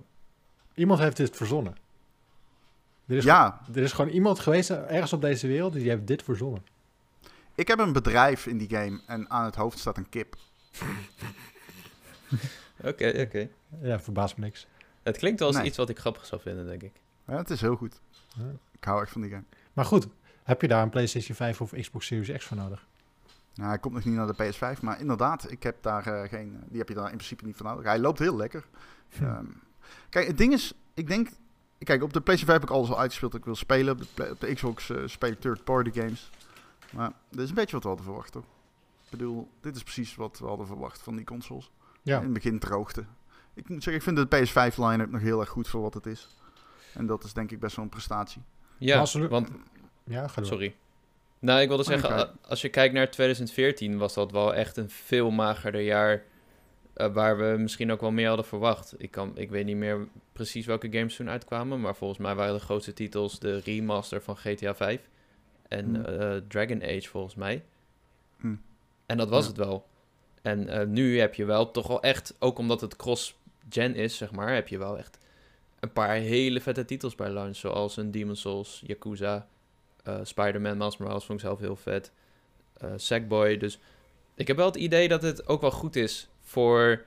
Iemand 0.73 0.99
heeft 0.99 1.17
dit 1.17 1.35
verzonnen. 1.35 1.75
Er 3.05 3.15
is, 3.15 3.23
Ja, 3.23 3.61
er 3.73 3.81
is 3.81 3.91
gewoon 3.91 4.11
iemand 4.11 4.39
geweest 4.39 4.69
ergens 4.69 5.13
op 5.13 5.21
deze 5.21 5.47
wereld 5.47 5.73
die 5.73 5.89
heeft 5.89 6.07
dit 6.07 6.23
verzonnen. 6.23 6.63
Ik 7.55 7.67
heb 7.67 7.79
een 7.79 7.93
bedrijf 7.93 8.47
in 8.47 8.57
die 8.57 8.69
game 8.69 9.01
en 9.07 9.29
aan 9.29 9.45
het 9.45 9.55
hoofd 9.55 9.79
staat 9.79 9.97
een 9.97 10.09
kip. 10.09 10.35
Oké, 12.83 13.25
oké. 13.27 13.49
Ja, 13.81 13.99
verbaast 13.99 14.37
me 14.37 14.43
niks. 14.43 14.67
Het 15.03 15.17
klinkt 15.17 15.39
wel 15.39 15.47
als 15.47 15.57
Nee. 15.57 15.65
iets 15.65 15.77
wat 15.77 15.89
ik 15.89 15.99
grappig 15.99 16.25
zou 16.25 16.41
vinden, 16.41 16.65
denk 16.65 16.81
ik. 16.81 16.91
Ja, 17.27 17.37
het 17.37 17.49
is 17.49 17.61
heel 17.61 17.75
goed. 17.75 17.99
Ja. 18.37 18.43
Ik 18.71 18.83
hou 18.83 19.01
echt 19.01 19.11
van 19.11 19.21
die 19.21 19.29
game. 19.29 19.43
Maar 19.73 19.85
goed, 19.85 20.07
heb 20.43 20.61
je 20.61 20.67
daar 20.67 20.83
een 20.83 20.89
PlayStation 20.89 21.35
5 21.35 21.61
of 21.61 21.71
Xbox 21.71 22.05
Series 22.05 22.37
X 22.37 22.45
voor 22.45 22.57
nodig? 22.57 22.85
Nou, 23.55 23.69
hij 23.69 23.79
komt 23.79 23.93
nog 23.93 24.03
niet 24.05 24.13
naar 24.15 24.27
de 24.35 24.53
PS5, 24.53 24.81
maar 24.81 24.99
inderdaad, 24.99 25.51
ik 25.51 25.63
heb 25.63 25.75
daar 25.81 26.07
eh, 26.07 26.29
geen, 26.29 26.63
die 26.69 26.77
heb 26.79 26.87
je 26.89 26.95
daar 26.95 27.09
in 27.09 27.15
principe 27.17 27.45
niet 27.45 27.55
voor 27.55 27.65
nodig. 27.65 27.83
Hij 27.85 27.99
loopt 27.99 28.19
heel 28.19 28.35
lekker. 28.35 28.65
Hm. 29.17 29.23
Ehm, 29.23 29.45
kijk, 30.09 30.27
het 30.27 30.37
ding 30.37 30.53
is, 30.53 30.73
ik 30.93 31.07
denk, 31.07 31.29
kijk, 31.79 32.03
op 32.03 32.13
de 32.13 32.21
PlayStation 32.21 32.45
5 32.49 32.59
heb 32.59 32.69
ik 32.69 32.75
alles 32.75 32.89
al 32.89 32.99
uitgespeeld 32.99 33.31
dat 33.31 33.39
ik 33.39 33.45
wil 33.45 33.55
spelen. 33.55 33.93
Op 33.93 33.99
de, 33.99 34.07
Play- 34.13 34.29
op 34.29 34.39
de 34.39 34.53
Xbox 34.53 34.89
eh, 34.89 34.97
speel 35.05 35.29
ik 35.31 35.39
third-party 35.39 35.91
games. 35.99 36.29
Maar 36.95 37.11
dit 37.29 37.39
is 37.39 37.49
een 37.49 37.55
beetje 37.55 37.71
wat 37.73 37.81
we 37.83 37.87
hadden 37.87 38.05
verwacht, 38.05 38.33
hoor. 38.33 38.43
Ik 39.03 39.09
bedoel, 39.09 39.49
dit 39.61 39.75
is 39.75 39.83
precies 39.83 40.15
wat 40.15 40.39
we 40.39 40.45
hadden 40.45 40.67
verwacht 40.67 41.01
van 41.01 41.15
die 41.15 41.25
consoles. 41.25 41.71
Ja, 42.01 42.17
In 42.17 42.23
het 42.23 42.33
begin 42.33 42.59
droogte. 42.59 43.05
Ik 43.53 43.69
moet 43.69 43.83
zeggen, 43.83 44.13
ik 44.13 44.17
vind 44.17 44.31
de 44.31 44.45
PS5 44.71 44.75
line-up 44.75 45.11
nog 45.11 45.21
heel 45.21 45.39
erg 45.39 45.49
goed 45.49 45.67
voor 45.67 45.81
wat 45.81 45.93
het 45.93 46.05
is. 46.05 46.27
En 46.93 47.05
dat 47.05 47.23
is 47.23 47.33
denk 47.33 47.51
ik 47.51 47.59
best 47.59 47.75
wel 47.75 47.85
een 47.85 47.91
prestatie. 47.91 48.41
Ja, 48.77 49.05
er- 49.13 49.27
want... 49.29 49.49
ja 50.03 50.27
ga 50.27 50.35
door. 50.41 50.45
Sorry. 50.45 50.75
Nou, 51.39 51.61
ik 51.61 51.67
wilde 51.67 51.83
Oh, 51.83 51.89
zeggen, 51.89 52.37
als 52.41 52.61
je 52.61 52.69
kijkt 52.69 52.93
naar 52.93 53.11
2014, 53.11 53.97
was 53.97 54.13
dat 54.13 54.31
wel 54.31 54.53
echt 54.55 54.77
een 54.77 54.89
veel 54.89 55.31
magerder 55.31 55.81
jaar. 55.81 56.23
eh, 56.93 57.13
waar 57.13 57.37
we 57.37 57.55
misschien 57.59 57.91
ook 57.91 58.01
wel 58.01 58.11
meer 58.11 58.27
hadden 58.27 58.45
verwacht. 58.45 58.93
Ik, 58.97 59.11
kan, 59.11 59.37
ik 59.37 59.49
weet 59.49 59.65
niet 59.65 59.77
meer 59.77 60.07
precies 60.33 60.65
welke 60.65 60.87
games 60.91 61.15
toen 61.15 61.29
uitkwamen. 61.29 61.81
Maar 61.81 61.95
volgens 61.95 62.19
mij 62.19 62.35
waren 62.35 62.53
de 62.53 62.59
grootste 62.59 62.93
titels 62.93 63.39
de 63.39 63.57
remaster 63.59 64.21
van 64.21 64.37
GTA 64.37 64.75
5. 64.75 65.01
En 65.67 65.85
Hmm. 65.95 66.05
eh, 66.05 66.37
Dragon 66.47 66.83
Age 66.83 67.07
volgens 67.07 67.35
mij. 67.35 67.63
Hmm. 68.39 68.61
En 69.05 69.17
dat 69.17 69.29
was 69.29 69.41
Ja. 69.43 69.47
het 69.49 69.57
wel. 69.57 69.87
En 70.41 70.67
eh, 70.69 70.87
nu 70.87 71.19
heb 71.19 71.33
je 71.35 71.45
wel 71.45 71.71
toch 71.71 71.87
wel 71.87 72.01
echt, 72.01 72.35
ook 72.39 72.57
omdat 72.57 72.81
het 72.81 72.95
cross-gen 72.95 73.95
is, 73.95 74.17
zeg 74.17 74.31
maar, 74.31 74.53
heb 74.53 74.67
je 74.67 74.77
wel 74.77 74.97
echt 74.97 75.17
een 75.79 75.91
paar 75.93 76.15
hele 76.15 76.61
vette 76.61 76.85
titels 76.85 77.15
bij 77.15 77.29
launch. 77.29 77.55
Zoals 77.55 77.97
een 77.97 78.11
Demon's 78.11 78.41
Souls, 78.41 78.81
Yakuza, 78.85 79.47
eh, 80.03 80.19
Spider-Man, 80.23 80.77
Miles 80.77 80.97
Morales 80.97 81.25
vond 81.25 81.39
ik 81.39 81.45
zelf 81.45 81.59
heel 81.59 81.75
vet. 81.75 82.11
Sackboy. 82.95 83.57
Dus 83.57 83.79
ik 84.35 84.47
heb 84.47 84.57
wel 84.57 84.65
het 84.65 84.75
idee 84.75 85.07
dat 85.07 85.21
het 85.21 85.47
ook 85.47 85.61
wel 85.61 85.71
goed 85.71 85.95
is 85.95 86.27
voor 86.41 87.03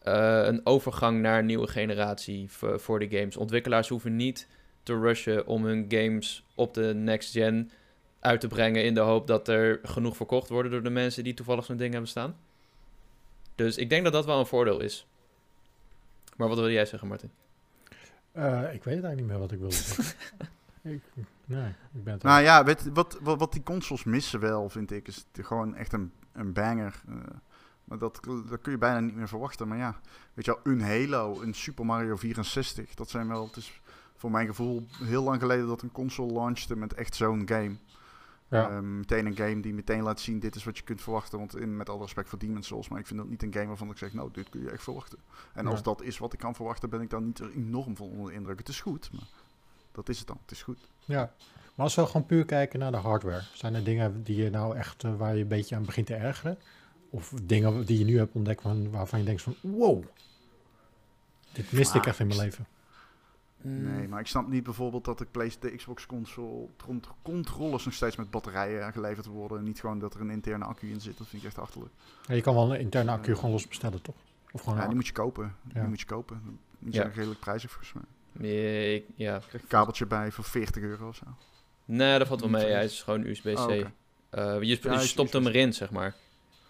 een 0.00 0.60
overgang 0.66 1.20
naar 1.20 1.38
een 1.38 1.46
nieuwe 1.46 1.66
generatie 1.66 2.46
voor 2.76 2.98
de 2.98 3.08
games. 3.18 3.36
Ontwikkelaars 3.36 3.88
hoeven 3.88 4.16
niet 4.16 4.48
te 4.90 4.98
rushen 4.98 5.46
om 5.46 5.64
hun 5.64 5.84
games 5.88 6.44
op 6.54 6.74
de 6.74 6.94
next 6.94 7.32
gen 7.32 7.70
uit 8.20 8.40
te 8.40 8.48
brengen 8.48 8.84
in 8.84 8.94
de 8.94 9.00
hoop 9.00 9.26
dat 9.26 9.48
er 9.48 9.80
genoeg 9.82 10.16
verkocht 10.16 10.48
worden 10.48 10.70
door 10.70 10.82
de 10.82 10.90
mensen 10.90 11.24
die 11.24 11.34
toevallig 11.34 11.64
zo'n 11.64 11.76
ding 11.76 11.92
hebben 11.92 12.10
staan. 12.10 12.36
Dus 13.54 13.76
ik 13.76 13.88
denk 13.88 14.04
dat 14.04 14.12
dat 14.12 14.24
wel 14.24 14.38
een 14.38 14.46
voordeel 14.46 14.80
is. 14.80 15.06
Maar 16.36 16.48
wat 16.48 16.58
wil 16.58 16.70
jij 16.70 16.86
zeggen, 16.86 17.08
Martin? 17.08 17.30
Eh, 18.32 18.74
ik 18.74 18.84
weet 18.84 18.94
het 18.94 19.04
eigenlijk 19.04 19.16
niet 19.16 19.26
meer 19.26 19.38
wat 19.38 19.52
ik 19.52 19.58
wilde 19.58 19.74
zeggen. 19.74 20.16
ik, 20.82 21.02
nee, 21.44 21.68
ik 21.92 22.04
ben 22.04 22.12
het 22.12 22.22
Nou 22.22 22.42
ja, 22.42 22.64
weet, 22.64 22.82
je, 22.84 22.92
wat, 22.92 23.18
wat, 23.20 23.38
wat 23.38 23.52
die 23.52 23.62
consoles 23.62 24.04
missen 24.04 24.40
wel, 24.40 24.68
vind 24.68 24.90
ik, 24.90 25.08
is 25.08 25.26
gewoon 25.32 25.74
echt 25.74 25.92
een, 25.92 26.12
een 26.32 26.52
banger. 26.52 27.00
eh, 27.08 27.14
maar 27.84 27.98
dat, 27.98 28.20
dat 28.48 28.60
kun 28.60 28.72
je 28.72 28.78
bijna 28.78 29.00
niet 29.00 29.14
meer 29.14 29.28
verwachten. 29.28 29.68
Maar 29.68 29.78
ja, 29.78 30.00
weet 30.34 30.44
je 30.44 30.58
wel, 30.62 30.72
een 30.72 30.82
Halo, 30.82 31.40
een 31.40 31.54
Super 31.54 31.86
Mario 31.86 32.16
64, 32.16 32.94
dat 32.94 33.10
zijn 33.10 33.28
wel, 33.28 33.46
het 33.46 33.56
is 33.56 33.79
voor 34.20 34.30
mijn 34.30 34.46
gevoel 34.46 34.86
heel 35.02 35.22
lang 35.22 35.40
geleden 35.40 35.66
dat 35.66 35.82
een 35.82 35.92
console 35.92 36.32
launchte 36.32 36.76
met 36.76 36.94
echt 36.94 37.14
zo'n 37.14 37.42
game. 37.48 37.76
Ja. 38.48 38.68
Ehm, 38.68 38.98
meteen 38.98 39.26
een 39.26 39.36
game 39.36 39.60
die 39.60 39.74
meteen 39.74 40.02
laat 40.02 40.20
zien, 40.20 40.38
dit 40.38 40.54
is 40.54 40.64
wat 40.64 40.76
je 40.76 40.84
kunt 40.84 41.02
verwachten. 41.02 41.38
Want 41.38 41.56
in, 41.56 41.76
met 41.76 41.88
alle 41.88 42.00
respect 42.00 42.28
voor 42.28 42.38
Demon's 42.38 42.66
Souls, 42.66 42.88
maar 42.88 42.98
ik 42.98 43.06
vind 43.06 43.18
dat 43.18 43.28
niet 43.28 43.42
een 43.42 43.52
game 43.52 43.66
waarvan 43.66 43.90
ik 43.90 43.96
zeg, 43.96 44.12
nou, 44.12 44.30
dit 44.32 44.48
kun 44.48 44.60
je 44.60 44.70
echt 44.70 44.82
verwachten. 44.82 45.18
En 45.54 45.66
als 45.66 45.82
dat 45.82 46.02
is 46.02 46.18
wat 46.18 46.32
ik 46.32 46.38
kan 46.38 46.54
verwachten, 46.54 46.90
ben 46.90 47.00
ik 47.00 47.10
dan 47.10 47.24
niet 47.24 47.38
er 47.38 47.50
enorm 47.50 47.96
van 47.96 48.06
onder 48.06 48.26
de 48.26 48.36
indruk. 48.36 48.58
Het 48.58 48.68
is 48.68 48.80
goed, 48.80 49.12
maar 49.12 49.28
dat 49.92 50.08
is 50.08 50.18
het 50.18 50.26
dan. 50.26 50.38
Het 50.42 50.50
is 50.50 50.62
goed. 50.62 50.78
Ja, 51.04 51.32
maar 51.74 51.84
als 51.84 51.94
we 51.94 52.06
gewoon 52.06 52.26
puur 52.26 52.44
kijken 52.44 52.78
naar 52.78 52.92
de 52.92 52.96
hardware, 52.96 53.42
zijn 53.52 53.74
er 53.74 53.84
dingen 53.84 54.22
die 54.22 54.36
je 54.36 54.50
nou 54.50 54.76
echt 54.76 55.04
eh, 55.04 55.16
waar 55.16 55.34
je 55.34 55.42
een 55.42 55.48
beetje 55.48 55.76
aan 55.76 55.84
begint 55.84 56.06
te 56.06 56.14
ergeren? 56.14 56.58
Of 57.10 57.32
dingen 57.42 57.86
die 57.86 57.98
je 57.98 58.04
nu 58.04 58.18
hebt 58.18 58.34
ontdekt 58.34 58.62
van, 58.62 58.90
waarvan 58.90 59.18
je 59.18 59.24
denkt 59.24 59.42
van 59.42 59.54
wow, 59.60 60.04
dit 61.52 61.72
miste 61.72 61.98
ik 61.98 62.06
echt 62.06 62.18
in 62.18 62.26
mijn 62.26 62.40
leven. 62.40 62.66
Mm, 63.62 63.82
Nee, 63.96 64.08
maar 64.08 64.20
ik 64.20 64.26
snap 64.26 64.48
niet 64.48 64.62
bijvoorbeeld 64.62 65.04
dat 65.04 65.18
de, 65.18 65.26
de 65.60 65.76
Xbox 65.76 66.06
console 66.06 66.66
tron- 66.76 67.02
controllers 67.22 67.84
nog 67.84 67.94
steeds 67.94 68.16
met 68.16 68.30
batterijen 68.30 68.92
geleverd 68.92 69.26
worden. 69.26 69.58
En 69.58 69.64
niet 69.64 69.80
gewoon 69.80 69.98
dat 69.98 70.14
er 70.14 70.20
een 70.20 70.30
interne 70.30 70.64
accu 70.64 70.90
in 70.90 71.00
zit. 71.00 71.18
Dat 71.18 71.26
vind 71.26 71.42
ik 71.42 71.48
echt 71.48 71.58
achterlijk. 71.58 71.92
Ja, 72.26 72.34
je 72.34 72.40
kan 72.40 72.54
wel 72.54 72.74
een 72.74 72.80
interne 72.80 73.10
accu 73.10 73.34
gewoon 73.34 73.50
los 73.50 73.68
bestellen, 73.68 74.02
toch? 74.02 74.14
Of 74.52 74.62
gewoon 74.62 74.78
Ja, 74.78 74.86
die 74.86 74.94
moet 74.94 75.06
je 75.06 75.12
kopen. 75.12 75.54
Die 75.62 75.74
Ja. 75.82 75.88
moet 75.88 76.00
je 76.00 76.06
kopen. 76.06 76.58
Die 76.78 76.92
Ja. 76.92 77.00
zijn 77.00 77.12
redelijk 77.12 77.40
prijzig 77.40 77.70
volgens 77.70 77.92
mij. 77.92 78.04
Ja, 78.50 78.94
ik- 78.94 79.04
ja. 79.14 79.40
Een 79.52 79.60
kabeltje 79.68 80.06
bij 80.06 80.30
voor 80.30 80.44
40 80.44 80.82
euro 80.82 81.08
of 81.08 81.16
zo. 81.16 81.24
Nee, 81.84 82.18
dat 82.18 82.26
valt 82.26 82.40
wel 82.40 82.50
mee. 82.50 82.66
Hij 82.70 82.84
is 82.84 83.02
gewoon 83.02 83.24
USB-C. 83.26 83.58
Oh. 83.58 83.70
Eh, 83.70 84.62
je, 84.62 84.78
Ja, 84.82 84.98
stopt 84.98 85.32
hem 85.32 85.46
erin, 85.46 85.72
zeg 85.74 85.90
maar. 85.90 86.14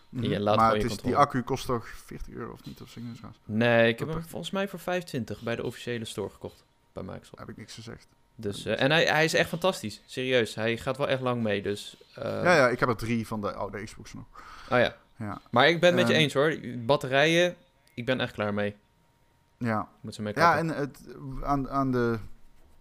Je 0.08 0.40
laat 0.40 0.56
maar 0.56 0.74
het 0.74 0.84
is, 0.84 0.96
die 0.96 1.16
accu 1.16 1.42
kost 1.42 1.66
toch 1.66 1.88
40 1.88 2.34
euro 2.34 2.52
of 2.52 2.64
niet? 2.64 2.80
Of 2.80 2.88
zo. 2.88 3.00
Nee, 3.44 3.88
ik 3.88 3.98
heb 3.98 4.08
hem 4.08 4.22
volgens 4.22 4.50
mij 4.50 4.68
voor 4.68 4.78
25 4.78 5.42
bij 5.42 5.56
de 5.56 5.64
officiële 5.64 6.04
store 6.04 6.30
gekocht. 6.30 6.64
Bij 7.04 7.14
Microsoft. 7.14 7.38
Heb 7.38 7.48
ik 7.48 7.56
niks 7.56 7.74
gezegd. 7.74 8.06
Dus, 8.34 8.64
eh, 8.64 8.80
en 8.82 8.90
hij, 8.90 9.04
hij 9.04 9.24
is 9.24 9.34
echt 9.34 9.48
fantastisch. 9.48 10.02
Serieus. 10.06 10.54
Hij 10.54 10.76
gaat 10.76 10.96
wel 10.96 11.08
echt 11.08 11.20
lang 11.20 11.42
mee. 11.42 11.62
Dus, 11.62 11.96
eh, 12.14 12.24
ja, 12.24 12.54
ja, 12.56 12.68
ik 12.68 12.80
heb 12.80 12.88
er 12.88 12.96
drie 12.96 13.26
van 13.26 13.40
de 13.40 13.52
oude 13.52 13.84
Xbox 13.84 14.12
nog. 14.12 14.24
Oh 14.70 14.78
ja. 14.78 14.96
Ja. 15.16 15.40
Maar 15.50 15.68
ik 15.68 15.80
ben 15.80 15.88
het 15.88 15.98
met 15.98 16.06
je 16.08 16.12
Ehm. 16.12 16.22
eens 16.22 16.34
hoor. 16.34 16.56
Batterijen, 16.78 17.56
ik 17.94 18.04
ben 18.06 18.20
echt 18.20 18.32
klaar 18.32 18.54
mee. 18.54 18.76
Ja, 19.58 19.88
Moet 20.00 20.14
ze 20.14 20.22
mee 20.22 20.32
ja 20.36 20.58
en 20.58 20.68
het, 20.68 20.98
aan, 21.42 21.70
aan, 21.70 21.92
de, 21.92 22.18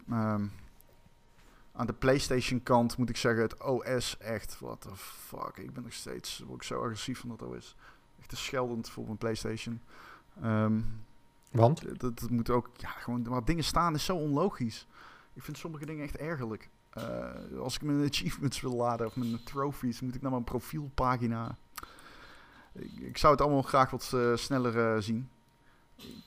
ehm, 0.09 0.45
aan 1.73 1.85
de 1.87 1.93
PlayStation 1.93 2.63
kant 2.63 2.97
moet 2.97 3.09
ik 3.09 3.17
zeggen, 3.17 3.41
het 3.41 3.63
OS 3.63 4.17
echt, 4.17 4.59
what 4.59 4.81
the 4.81 4.95
fuck. 4.95 5.57
Ik 5.57 5.73
ben 5.73 5.83
nog 5.83 5.93
steeds 5.93 6.39
word 6.45 6.61
ik 6.61 6.63
zo 6.67 6.81
agressief 6.83 7.19
van 7.19 7.29
dat 7.29 7.41
OS. 7.41 7.75
Echt 8.19 8.29
te 8.29 8.35
scheldend 8.35 8.89
voor 8.89 9.05
mijn 9.05 9.17
PlayStation. 9.17 9.81
Ehm, 10.41 10.79
Want? 11.51 11.99
dat, 11.99 12.29
moet 12.29 12.49
ook, 12.49 12.69
ja, 12.77 12.89
gewoon 12.89 13.23
waar 13.23 13.45
dingen 13.45 13.63
staan 13.63 13.95
is 13.95 14.05
zo 14.05 14.15
onlogisch. 14.15 14.87
Ik 15.33 15.43
vind 15.43 15.57
sommige 15.57 15.85
dingen 15.85 16.03
echt 16.03 16.17
ergerlijk. 16.17 16.69
Eh, 16.89 17.59
als 17.59 17.75
ik 17.75 17.81
mijn 17.81 18.07
achievements 18.09 18.61
wil 18.61 18.75
laden 18.75 19.07
of 19.07 19.15
mijn 19.15 19.43
trophies, 19.43 20.01
moet 20.01 20.15
ik 20.15 20.21
naar 20.21 20.31
mijn 20.31 20.43
profielpagina. 20.43 21.57
Ik, 22.99 23.17
zou 23.17 23.33
het 23.33 23.41
allemaal 23.41 23.61
graag 23.61 23.89
wat 23.89 24.11
eh, 24.13 24.35
sneller 24.35 24.93
eh, 24.93 25.01
zien. 25.01 25.29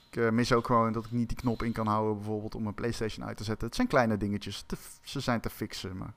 Ik 0.09 0.31
mis 0.31 0.53
ook 0.53 0.65
gewoon 0.65 0.93
dat 0.93 1.05
ik 1.05 1.11
niet 1.11 1.27
die 1.27 1.37
knop 1.37 1.63
in 1.63 1.71
kan 1.71 1.87
houden, 1.87 2.15
bijvoorbeeld 2.15 2.55
om 2.55 2.63
mijn 2.63 2.75
PlayStation 2.75 3.25
uit 3.25 3.37
te 3.37 3.43
zetten. 3.43 3.67
Het 3.67 3.75
zijn 3.75 3.87
kleine 3.87 4.17
dingetjes, 4.17 4.65
ze 5.01 5.19
zijn 5.19 5.39
te 5.39 5.49
fixen, 5.49 5.97
maar 5.97 6.13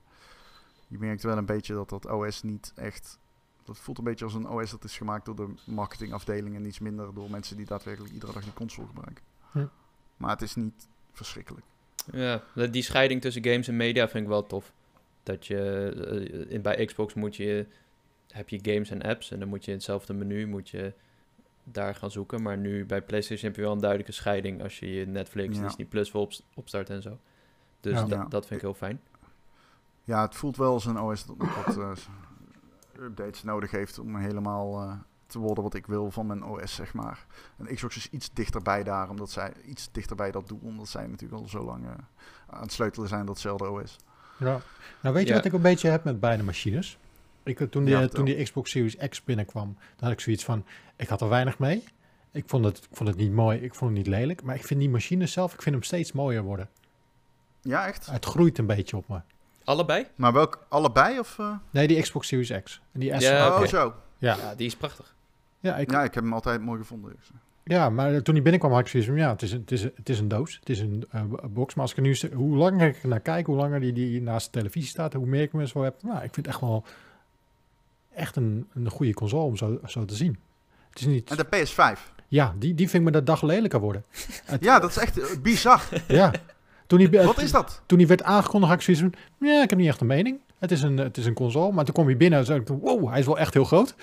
je 0.86 0.98
merkt 0.98 1.22
wel 1.22 1.36
een 1.36 1.46
beetje 1.46 1.75
dat 1.75 1.88
dat 1.88 2.06
OS 2.06 2.42
niet 2.42 2.72
echt. 2.75 3.18
Dat 3.66 3.78
voelt 3.78 3.99
een 3.99 4.04
beetje 4.04 4.25
als 4.25 4.35
een 4.35 4.49
OS 4.49 4.70
dat 4.70 4.85
is 4.85 4.96
gemaakt 4.96 5.25
door 5.25 5.37
de 5.37 5.49
marketingafdeling 5.64 6.54
en 6.56 6.64
iets 6.66 6.78
minder 6.78 7.14
door 7.14 7.30
mensen 7.30 7.56
die 7.56 7.66
daadwerkelijk 7.66 8.12
iedere 8.12 8.32
dag 8.32 8.42
die 8.42 8.52
console 8.52 8.87
gebruiken. 8.87 9.25
Hm. 9.50 9.66
Maar 10.16 10.30
het 10.30 10.42
is 10.42 10.54
niet 10.54 10.88
verschrikkelijk. 11.12 11.66
Ja, 12.12 12.42
dat- 12.54 12.73
die 12.73 12.82
scheiding 12.82 13.20
tussen 13.20 13.44
games 13.44 13.68
en 13.68 13.76
media 13.76 14.08
vind 14.08 14.23
ik 14.25 14.30
wel 14.30 14.46
tof. 14.46 14.73
Dat 15.23 15.46
je, 15.46 15.58
eh, 16.49 16.54
in, 16.54 16.62
bij 16.62 16.85
Xbox 16.85 17.14
moet 17.14 17.37
je, 17.37 17.66
heb 18.28 18.49
je 18.49 18.58
games 18.62 18.90
en 18.90 19.02
apps 19.02 19.30
en 19.30 19.38
dan 19.38 19.49
moet 19.49 19.64
je 19.64 19.70
in 19.70 19.76
hetzelfde 19.76 20.14
menu 20.14 20.46
moet 20.46 20.68
je 20.68 20.92
daar 21.64 21.94
gaan 21.94 22.11
zoeken. 22.11 22.42
Maar 22.42 22.58
nu 22.58 22.85
bij 22.87 23.02
PlayStation 23.02 23.46
heb 23.49 23.56
je 23.56 23.62
wel 23.62 23.73
een 23.73 23.80
duidelijke 23.80 24.12
scheiding 24.12 24.62
als 24.62 24.78
je 24.78 24.92
je 24.92 25.06
Netflix, 25.06 25.56
Ja. 25.56 25.62
Disney 25.62 25.87
Plus 25.87 26.12
wil 26.12 26.20
opst- 26.20 26.44
opstart 26.54 26.90
en 26.90 27.02
zo. 27.02 27.18
Dus 27.80 27.92
Ja. 27.92 28.04
da- 28.04 28.16
Ja. 28.16 28.25
dat 28.25 28.46
vind 28.46 28.61
ik 28.61 28.66
heel 28.66 28.75
fijn. 28.75 29.00
Ja, 30.04 30.23
het 30.23 30.35
voelt 30.35 30.56
wel 30.56 30.73
als 30.73 30.85
een 30.87 31.00
OS 31.00 31.26
dat 31.26 31.37
wat 31.37 31.76
eh, 31.78 31.92
updates 33.00 33.42
nodig 33.42 33.70
heeft 33.70 33.98
om 33.98 34.16
helemaal 34.16 34.82
eh, 34.82 34.92
te 35.26 35.38
worden 35.38 35.64
wat 35.64 35.74
ik 35.74 35.86
wil 35.86 36.10
van 36.10 36.26
mijn 36.26 36.44
OS, 36.44 36.74
zeg 36.74 36.94
maar. 36.94 37.26
En 37.56 37.74
Xbox 37.74 37.96
is 37.96 38.10
iets 38.10 38.30
dichterbij 38.32 38.82
daar, 38.82 39.08
omdat 39.10 39.30
zij 39.30 39.52
iets 39.64 39.88
dichterbij 39.92 40.30
dat 40.30 40.48
doel, 40.48 40.60
omdat 40.62 40.88
zij 40.88 41.06
natuurlijk 41.06 41.42
al 41.42 41.48
zo 41.48 41.64
lang 41.64 41.84
eh, 41.84 41.90
aan 42.46 42.62
het 42.62 42.72
sleutelen 42.72 43.08
zijn 43.08 43.26
datzelfde 43.26 43.70
OS. 43.70 43.96
Ja. 44.38 44.60
Nou, 45.00 45.14
weet 45.14 45.22
je 45.22 45.30
Ja. 45.30 45.36
wat 45.36 45.44
ik 45.44 45.52
een 45.52 45.60
beetje 45.62 45.88
heb 45.88 46.04
met 46.04 46.20
beide 46.20 46.42
machines? 46.42 46.98
Ik, 47.42 47.60
eh, 47.60 47.66
toen, 47.66 47.84
die, 47.84 47.96
Ja, 47.96 48.08
toen 48.08 48.24
die 48.24 48.42
Xbox 48.42 48.70
Series 48.70 48.96
X 49.08 49.24
binnenkwam, 49.24 49.74
dan 49.74 50.08
had 50.08 50.12
ik 50.12 50.20
zoiets 50.20 50.44
van, 50.44 50.64
ik 50.96 51.08
had 51.08 51.20
er 51.20 51.28
weinig 51.28 51.58
mee. 51.58 51.84
Ik 52.32 52.44
vond, 52.46 52.64
het, 52.64 52.76
ik 52.78 52.96
vond 52.96 53.08
het 53.08 53.18
niet 53.18 53.32
mooi, 53.32 53.58
ik 53.58 53.74
vond 53.74 53.90
het 53.90 53.98
niet 53.98 54.08
lelijk. 54.08 54.42
Maar 54.42 54.54
ik 54.54 54.64
vind 54.66 54.80
die 54.80 54.90
machine 54.90 55.26
zelf, 55.26 55.54
ik 55.54 55.62
vind 55.62 55.75
hem 55.75 55.84
steeds 55.84 56.12
mooier 56.12 56.42
worden. 56.42 56.68
Ja, 57.60 57.86
echt? 57.86 58.06
Het 58.06 58.25
groeit 58.25 58.58
een 58.58 58.66
beetje 58.66 58.97
op 58.97 59.08
me. 59.08 59.21
Allebei? 59.66 60.06
Maar 60.16 60.32
welk, 60.32 60.66
allebei 60.68 61.18
of? 61.18 61.38
eh? 61.38 61.50
Nee, 61.70 61.86
die 61.86 62.00
Xbox 62.02 62.28
Series 62.28 62.52
X. 62.62 62.80
En 62.92 63.00
die 63.00 63.18
S. 63.18 63.22
Ja, 63.22 63.30
Ja, 63.36 63.48
oh, 63.60 63.66
zo. 63.66 63.94
ja. 64.18 64.36
Ja, 64.36 64.54
die 64.54 64.66
is 64.66 64.76
prachtig. 64.76 65.14
ik, 65.60 65.90
Ja, 65.90 66.04
ik 66.04 66.14
heb 66.14 66.22
hem 66.24 66.32
altijd 66.32 66.60
mooi 66.62 66.78
gevonden. 66.80 67.16
dus. 67.18 67.30
ja, 67.64 67.90
maar 67.90 68.22
toen 68.22 68.34
die 68.34 68.42
binnenkwam 68.42 68.72
had 68.72 68.80
ik 68.80 68.88
zoiets 68.88 69.08
van, 69.08 69.18
ja, 69.18 69.30
het 69.30 69.42
is 69.42 69.52
een, 69.52 69.60
het 69.60 69.70
is 69.72 69.82
een, 69.82 69.92
het 69.96 70.08
is 70.08 70.18
een 70.18 70.28
doos. 70.28 70.56
Het 70.60 70.68
is 70.68 70.80
een 70.80 71.04
eh, 71.10 71.22
box. 71.50 71.74
Maar 71.74 71.82
als 71.82 71.90
ik 71.92 71.96
er 71.96 72.02
nu, 72.02 72.16
hoe 72.34 72.56
langer 72.56 72.88
ik 72.88 73.02
er 73.02 73.08
naar 73.08 73.20
kijk, 73.20 73.46
hoe 73.46 73.56
langer 73.56 73.80
die, 73.80 73.92
die 73.92 74.22
naast 74.22 74.44
de 74.46 74.58
televisie 74.58 74.88
staat, 74.90 75.12
hoe 75.12 75.26
meer 75.26 75.42
ik 75.42 75.52
hem 75.52 75.66
zo 75.66 75.82
heb. 75.82 76.02
Nou, 76.02 76.14
ik 76.16 76.34
vind 76.34 76.36
het 76.36 76.46
echt 76.46 76.60
wel 76.60 76.84
echt 78.14 78.36
een, 78.36 78.68
een 78.74 78.90
goede 78.90 79.14
console 79.14 79.44
om 79.44 79.56
zo, 79.56 79.80
zo 79.86 80.04
te 80.04 80.14
zien. 80.14 80.38
Het 80.90 81.00
is 81.00 81.06
niet... 81.06 81.30
En 81.30 81.36
de 81.36 81.46
PS5. 81.66 82.14
Ja, 82.28 82.54
die, 82.58 82.74
die 82.74 82.88
vind 82.88 83.06
ik 83.06 83.12
me 83.12 83.18
de 83.18 83.24
dag 83.24 83.42
lelijker 83.42 83.80
worden. 83.80 84.04
Ja, 84.60 84.78
dat 84.78 84.90
is 84.90 84.96
echt 84.96 85.18
eh, 85.18 85.24
bizar. 85.42 85.82
Ja. 86.08 86.32
Toen 86.86 86.99
die, 86.99 87.10
Wat 87.10 87.42
is 87.42 87.52
dat? 87.52 87.82
Toen 87.86 87.99
die 87.99 88.06
werd 88.06 88.22
aangekondigd, 88.22 88.70
had 88.72 88.80
ik 88.80 88.96
zoiets 88.96 89.02
van... 89.38 89.49
Ja, 89.49 89.62
ik 89.62 89.70
heb 89.70 89.78
niet 89.78 89.88
echt 89.88 90.00
een 90.00 90.06
mening. 90.06 90.38
Het 90.58 90.70
is 90.70 90.82
een, 90.82 90.96
het 90.96 91.16
is 91.16 91.26
een 91.26 91.34
console. 91.34 91.72
Maar 91.72 91.84
toen 91.84 91.94
kwam 91.94 92.06
hij 92.06 92.16
binnen 92.16 92.38
en 92.38 92.44
zei 92.44 92.60
ik... 92.60 92.68
Wow, 92.68 93.08
hij 93.08 93.18
is 93.18 93.26
wel 93.26 93.38
echt 93.38 93.54
heel 93.54 93.64
groot. 93.64 93.94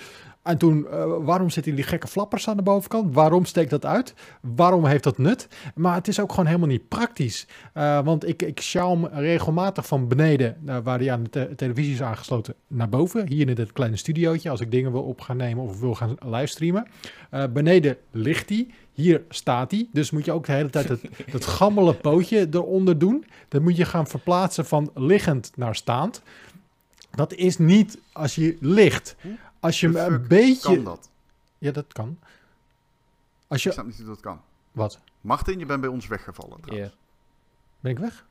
En 0.44 0.58
toen, 0.58 0.86
eh, 0.88 1.04
waarom 1.20 1.50
zitten 1.50 1.74
die 1.74 1.84
gekke 1.84 2.06
flappers 2.06 2.48
aan 2.48 2.56
de 2.56 2.62
bovenkant? 2.62 3.14
Waarom 3.14 3.44
steekt 3.44 3.70
dat 3.70 3.86
uit? 3.86 4.14
Waarom 4.40 4.86
heeft 4.86 5.04
dat 5.04 5.18
nut? 5.18 5.48
Maar 5.74 5.94
het 5.94 6.08
is 6.08 6.20
ook 6.20 6.30
gewoon 6.30 6.46
helemaal 6.46 6.68
niet 6.68 6.88
praktisch. 6.88 7.46
Eh, 7.72 8.00
want 8.04 8.28
ik, 8.28 8.42
ik 8.42 8.60
sjouw 8.60 8.90
hem 8.90 9.06
regelmatig 9.06 9.86
van 9.86 10.08
beneden, 10.08 10.56
eh, 10.66 10.76
waar 10.84 10.98
hij 10.98 11.12
aan 11.12 11.22
de 11.22 11.30
te- 11.30 11.52
televisie 11.56 11.92
is 11.92 12.02
aangesloten, 12.02 12.54
naar 12.66 12.88
boven. 12.88 13.28
Hier 13.28 13.48
in 13.48 13.54
dit 13.54 13.72
kleine 13.72 13.96
studiootje, 13.96 14.50
als 14.50 14.60
ik 14.60 14.70
dingen 14.70 14.92
wil 14.92 15.02
op 15.02 15.20
gaan 15.20 15.36
nemen 15.36 15.64
of 15.64 15.80
wil 15.80 15.94
gaan 15.94 16.14
livestreamen. 16.24 16.86
Beneden 17.52 17.96
ligt 18.10 18.48
hij. 18.48 18.66
Hier 18.92 19.22
staat 19.28 19.70
hij. 19.70 19.88
Dus 19.92 20.10
moet 20.10 20.24
je 20.24 20.32
ook 20.32 20.46
de 20.46 20.52
hele 20.52 20.70
tijd 20.70 20.88
het, 20.88 21.00
dat 21.32 21.44
gammele 21.44 21.94
pootje 21.94 22.48
eronder 22.50 22.98
doen. 22.98 23.24
Dan 23.48 23.62
moet 23.62 23.76
je 23.76 23.84
gaan 23.84 24.06
verplaatsen 24.06 24.66
van 24.66 24.90
liggend 24.94 25.52
naar 25.56 25.74
staand. 25.74 26.22
Dat 27.14 27.32
is 27.34 27.58
niet 27.58 27.98
als 28.12 28.34
je 28.34 28.56
ligt. 28.60 29.16
Als 29.64 29.80
je 29.80 29.88
hem 29.88 30.12
een 30.12 30.26
beetje... 30.28 30.74
Kan 30.74 30.84
dat? 30.84 31.10
Ja, 31.58 31.70
dat 31.70 31.92
kan. 31.92 32.18
Als 33.48 33.58
Ik 33.58 33.64
je... 33.64 33.72
snap 33.72 33.86
niet 33.86 33.96
hoe 33.96 34.06
dat 34.06 34.20
kan. 34.20 34.40
Wat? 34.72 35.00
Martin, 35.20 35.58
je 35.58 35.66
bent 35.66 35.80
bij 35.80 35.90
ons 35.90 36.06
weggevallen. 36.06 36.56
Ja. 36.60 36.64
trouwens. 36.66 36.96
Ben 37.80 37.92
ik 37.92 37.98
weg? 37.98 38.24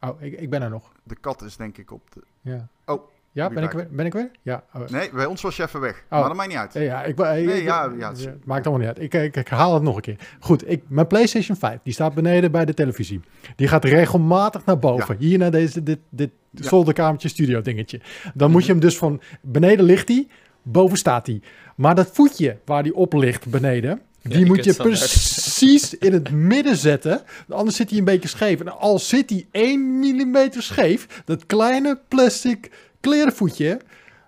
Oh, 0.00 0.22
ik, 0.22 0.40
ik 0.40 0.50
ben 0.50 0.62
er 0.62 0.70
nog. 0.70 0.92
De 1.02 1.16
kat 1.16 1.42
is 1.42 1.56
denk 1.56 1.78
ik 1.78 1.90
op 1.92 2.12
de... 2.12 2.20
Ja. 2.40 2.68
Oh, 2.84 3.08
Ja, 3.32 3.48
be 3.48 3.54
ben 3.54 3.62
ik, 3.64 3.70
weer, 3.70 3.88
ben 3.90 4.06
ik 4.06 4.12
weer? 4.12 4.30
Ja. 4.42 4.64
oh. 4.74 4.88
Nee, 4.88 5.10
bij 5.10 5.26
ons 5.26 5.42
was 5.42 5.56
je 5.56 5.62
even 5.62 5.80
weg. 5.80 6.02
Oh. 6.04 6.10
Maar 6.10 6.28
dat 6.28 6.36
maakt 6.36 6.48
niet 6.48 6.58
uit. 6.58 6.72
Ja, 6.72 6.80
ja, 6.80 7.02
ik, 7.02 7.08
ik, 7.18 7.24
Nee, 7.24 7.44
ik- 7.58 7.62
ja, 7.64 7.92
ja, 7.98 8.08
het 8.08 8.18
is- 8.18 8.26
maakt 8.44 8.66
allemaal 8.66 8.86
niet 8.86 8.96
uit. 8.96 9.04
Ik, 9.14 9.14
ik, 9.24 9.36
ik 9.36 9.48
herhaal 9.48 9.74
het 9.74 9.82
nog 9.82 9.96
een 9.96 10.02
keer. 10.02 10.28
Goed, 10.40 10.70
ik, 10.70 10.82
mijn 10.88 11.06
PlayStation 11.06 11.56
5, 11.56 11.78
die 11.82 11.92
staat 11.92 12.14
beneden 12.14 12.50
bij 12.52 12.64
de 12.64 12.74
televisie. 12.74 13.20
Die 13.56 13.68
gaat 13.68 13.84
regelmatig 13.84 14.64
naar 14.64 14.78
boven. 14.78 15.16
Hier 15.18 15.38
naar 15.38 15.50
deze, 15.50 15.82
dit, 15.82 15.98
dit 16.08 16.30
Ja. 16.50 16.62
Zolderkamertje 16.68 17.28
studio 17.28 17.60
dingetje. 17.60 18.00
Dan 18.34 18.50
moet 18.50 18.64
je 18.64 18.70
hem 18.72 18.80
dus 18.80 18.98
van 18.98 19.20
beneden 19.40 19.84
ligt 19.84 20.08
hij, 20.08 20.28
boven 20.66 20.98
staat 20.98 21.26
hij. 21.26 21.40
Maar 21.76 21.94
dat 21.94 22.10
voetje 22.12 22.56
waar 22.64 22.82
die 22.82 22.94
op 22.94 23.12
ligt 23.12 23.46
beneden, 23.46 24.00
die 24.22 24.46
moet 24.46 24.64
je 24.64 24.74
precies 24.74 25.94
in 25.94 26.12
het 26.12 26.30
midden 26.30 26.76
zetten. 26.76 27.22
Anders 27.48 27.76
zit 27.76 27.90
hij 27.90 27.98
een 27.98 28.04
beetje 28.04 28.28
scheef. 28.28 28.60
En 28.60 28.78
al 28.78 28.98
zit 28.98 29.30
hij 29.30 29.46
1 29.50 29.80
mm 29.98 30.36
scheef, 30.50 31.22
dat 31.24 31.46
kleine 31.46 31.98
plastic 32.08 32.70
klerenvoetje, 33.00 33.80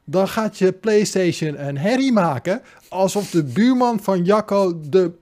dan 0.05 0.29
gaat 0.29 0.59
je 0.59 0.73
PlayStation 0.73 1.67
een 1.67 1.79
herrie 1.79 2.13
maken 2.13 2.63
alsof 2.89 3.31
de 3.31 3.45
buurman 3.45 4.01
van 4.01 4.25
Jacco 4.25 4.81
de 4.81 5.13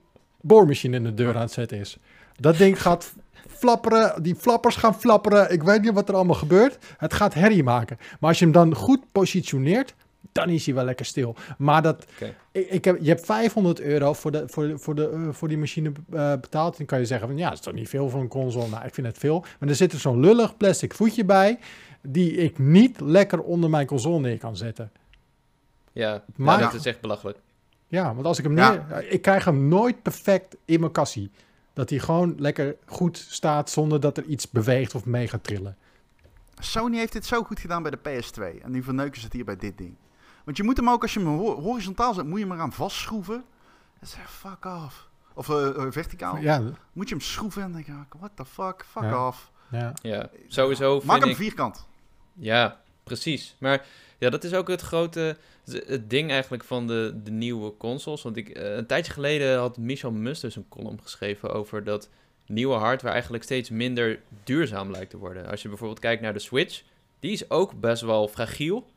boormachine 0.41 0.95
in 0.95 1.03
de 1.03 1.13
deur 1.13 1.35
aan 1.35 1.41
het 1.41 1.51
zetten 1.51 1.79
is. 1.79 1.97
Dat 2.39 2.57
ding 2.57 2.81
gaat 2.81 3.13
flapperen, 3.47 4.23
die 4.23 4.35
flappers 4.35 4.75
gaan 4.75 4.99
flapperen. 4.99 5.51
Ik 5.51 5.63
weet 5.63 5.81
niet 5.81 5.93
wat 5.93 6.09
er 6.09 6.15
allemaal 6.15 6.35
gebeurt. 6.35 6.77
Het 6.97 7.13
gaat 7.13 7.33
herrie 7.33 7.63
maken. 7.63 7.97
Maar 8.19 8.29
als 8.29 8.39
je 8.39 8.45
hem 8.45 8.53
dan 8.53 8.75
goed 8.75 8.99
positioneert, 9.11 9.95
dan 10.45 10.49
is 10.49 10.65
hij 10.65 10.75
wel 10.75 10.83
lekker 10.85 11.05
stil. 11.05 11.35
Maar 11.57 11.81
dat, 11.81 12.05
ik, 12.51 12.69
ik 12.69 12.85
heb, 12.85 12.97
je 13.01 13.09
hebt 13.09 13.25
500 13.25 13.79
euro 13.81 14.13
voor, 14.13 14.31
de, 14.31 14.43
voor, 14.47 14.67
de, 14.67 14.77
voor, 14.77 14.95
de, 14.95 15.09
eh, 15.09 15.27
voor 15.31 15.47
die 15.47 15.57
machine 15.57 15.91
eh, 16.11 16.31
betaald. 16.31 16.77
Dan 16.77 16.85
kan 16.85 16.99
je 16.99 17.05
zeggen 17.05 17.27
van 17.27 17.37
ja, 17.37 17.45
dat 17.49 17.57
is 17.57 17.63
toch 17.63 17.73
niet 17.73 17.89
veel 17.89 18.09
voor 18.09 18.21
een 18.21 18.27
console. 18.27 18.67
Nou, 18.69 18.85
ik 18.85 18.93
vind 18.93 19.07
het 19.07 19.17
veel. 19.17 19.45
Maar 19.59 19.69
er 19.69 19.75
zit 19.75 19.93
er 19.93 19.99
zo'n 19.99 20.19
lullig 20.19 20.57
plastic 20.57 20.93
voetje 20.93 21.25
bij, 21.25 21.59
die 22.01 22.31
ik 22.31 22.57
niet 22.59 22.99
lekker 22.99 23.41
onder 23.41 23.69
mijn 23.69 23.87
console 23.87 24.19
neer 24.19 24.37
kan 24.37 24.57
zetten. 24.57 24.91
Ja, 25.91 26.23
Maar- 26.35 26.59
ja, 26.59 26.65
dat 26.65 26.73
is 26.79 26.85
echt 26.85 27.01
belachelijk. 27.01 27.37
Ja, 27.87 28.13
want 28.13 28.25
als 28.25 28.37
ik 28.37 28.43
hem 28.43 28.57
Ja. 28.57 28.85
neer... 28.89 29.11
Ik 29.11 29.21
krijg 29.21 29.45
hem 29.45 29.67
nooit 29.67 30.01
perfect 30.01 30.55
in 30.65 30.79
mijn 30.79 30.91
kassie. 30.91 31.31
Dat 31.73 31.89
hij 31.89 31.99
gewoon 31.99 32.35
lekker 32.37 32.75
goed 32.85 33.17
staat 33.29 33.69
zonder 33.69 33.99
dat 33.99 34.17
er 34.17 34.23
iets 34.23 34.49
beweegt 34.49 34.95
of 34.95 35.05
mee 35.05 35.27
gaat 35.27 35.43
trillen. 35.43 35.77
Sony 36.59 36.97
heeft 36.97 37.13
dit 37.13 37.25
zo 37.25 37.43
goed 37.43 37.59
gedaan 37.59 37.81
bij 37.83 37.91
de 37.91 37.97
PS2. 37.97 38.61
En 38.63 38.71
nu 38.71 38.83
verneuken 38.83 39.19
ze 39.19 39.25
het 39.25 39.33
hier 39.33 39.45
bij 39.45 39.55
dit 39.57 39.77
ding. 39.77 39.93
Want 40.47 40.59
je 40.59 40.63
moet 40.65 40.77
hem 40.77 40.89
ook, 40.89 41.01
als 41.01 41.13
je 41.13 41.19
hem 41.19 41.27
ho- 41.37 41.61
horizontaal 41.61 42.13
zet, 42.13 42.25
moet 42.25 42.39
je 42.39 42.45
hem 42.45 42.53
eraan 42.53 42.73
vastschroeven. 42.73 43.43
Is 44.01 44.13
echt 44.13 44.31
fuck 44.31 44.65
off. 44.65 45.07
of 45.33 45.49
eh, 45.49 45.67
eh, 45.67 45.85
verticaal, 45.91 46.37
Ja, 46.37 46.61
moet 46.93 47.09
je 47.09 47.15
hem 47.15 47.23
schroeven 47.23 47.61
en 47.63 47.71
dan 47.71 47.81
denk 47.83 47.97
je, 48.11 48.17
what 48.19 48.31
the 48.35 48.45
fuck, 48.45 48.85
fuck 48.89 49.03
Ja. 49.03 49.27
off. 49.27 49.51
ja. 49.71 49.93
Ja, 50.01 50.29
sowieso 50.47 51.01
Maak 51.03 51.19
hem 51.19 51.29
ik... 51.29 51.35
vierkant. 51.35 51.87
Ja, 52.33 52.79
precies. 53.03 53.55
Maar 53.59 53.85
ja, 54.17 54.29
dat 54.29 54.43
is 54.43 54.53
ook 54.53 54.67
het 54.67 54.81
grote 54.81 55.37
het 55.65 56.09
ding 56.09 56.31
eigenlijk 56.31 56.63
van 56.63 56.87
de, 56.87 57.19
de 57.23 57.31
nieuwe 57.31 57.77
consoles. 57.77 58.21
Want 58.21 58.37
ik, 58.37 58.49
eh, 58.49 58.75
een 58.75 58.85
tijdje 58.85 59.11
geleden 59.13 59.59
had 59.59 59.77
Michel 59.77 60.11
Musters 60.11 60.55
een 60.55 60.65
column 60.69 60.99
geschreven 61.01 61.53
over 61.53 61.83
dat 61.83 62.09
nieuwe 62.45 62.75
hardware 62.75 63.13
eigenlijk 63.13 63.43
steeds 63.43 63.69
minder 63.69 64.19
duurzaam 64.43 64.91
lijkt 64.91 65.09
te 65.09 65.17
worden. 65.17 65.47
Als 65.49 65.61
je 65.61 65.67
bijvoorbeeld 65.67 65.99
kijkt 65.99 66.21
naar 66.21 66.33
de 66.33 66.39
Switch, 66.39 66.83
die 67.19 67.31
is 67.31 67.49
ook 67.49 67.79
best 67.79 68.01
wel 68.01 68.27
fragiel. 68.27 68.87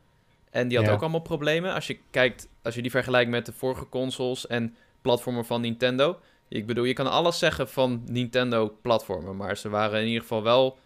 En 0.51 0.69
die 0.69 0.77
had 0.79 0.87
Ja. 0.87 0.93
ook 0.93 1.01
allemaal 1.01 1.21
problemen. 1.21 1.75
Als 1.75 1.87
je 1.87 1.99
kijkt, 2.11 2.49
als 2.63 2.75
je 2.75 2.83
die 2.83 2.91
vergelijkt 2.91 3.31
met 3.31 3.47
de 3.47 3.53
vorige 3.53 3.89
consoles 3.89 4.47
en 4.47 4.75
platformen 5.01 5.45
van 5.45 5.61
Nintendo. 5.61 6.19
Ik 6.49 6.67
bedoel, 6.67 6.85
je 6.85 6.93
kan 6.93 7.11
alles 7.11 7.39
zeggen 7.39 7.69
van 7.69 8.03
Nintendo-platformen, 8.07 9.37
maar 9.37 9.57
ze 9.57 9.69
waren 9.69 10.01
in 10.01 10.07
ieder 10.07 10.21
geval 10.23 10.43
wel, 10.43 10.79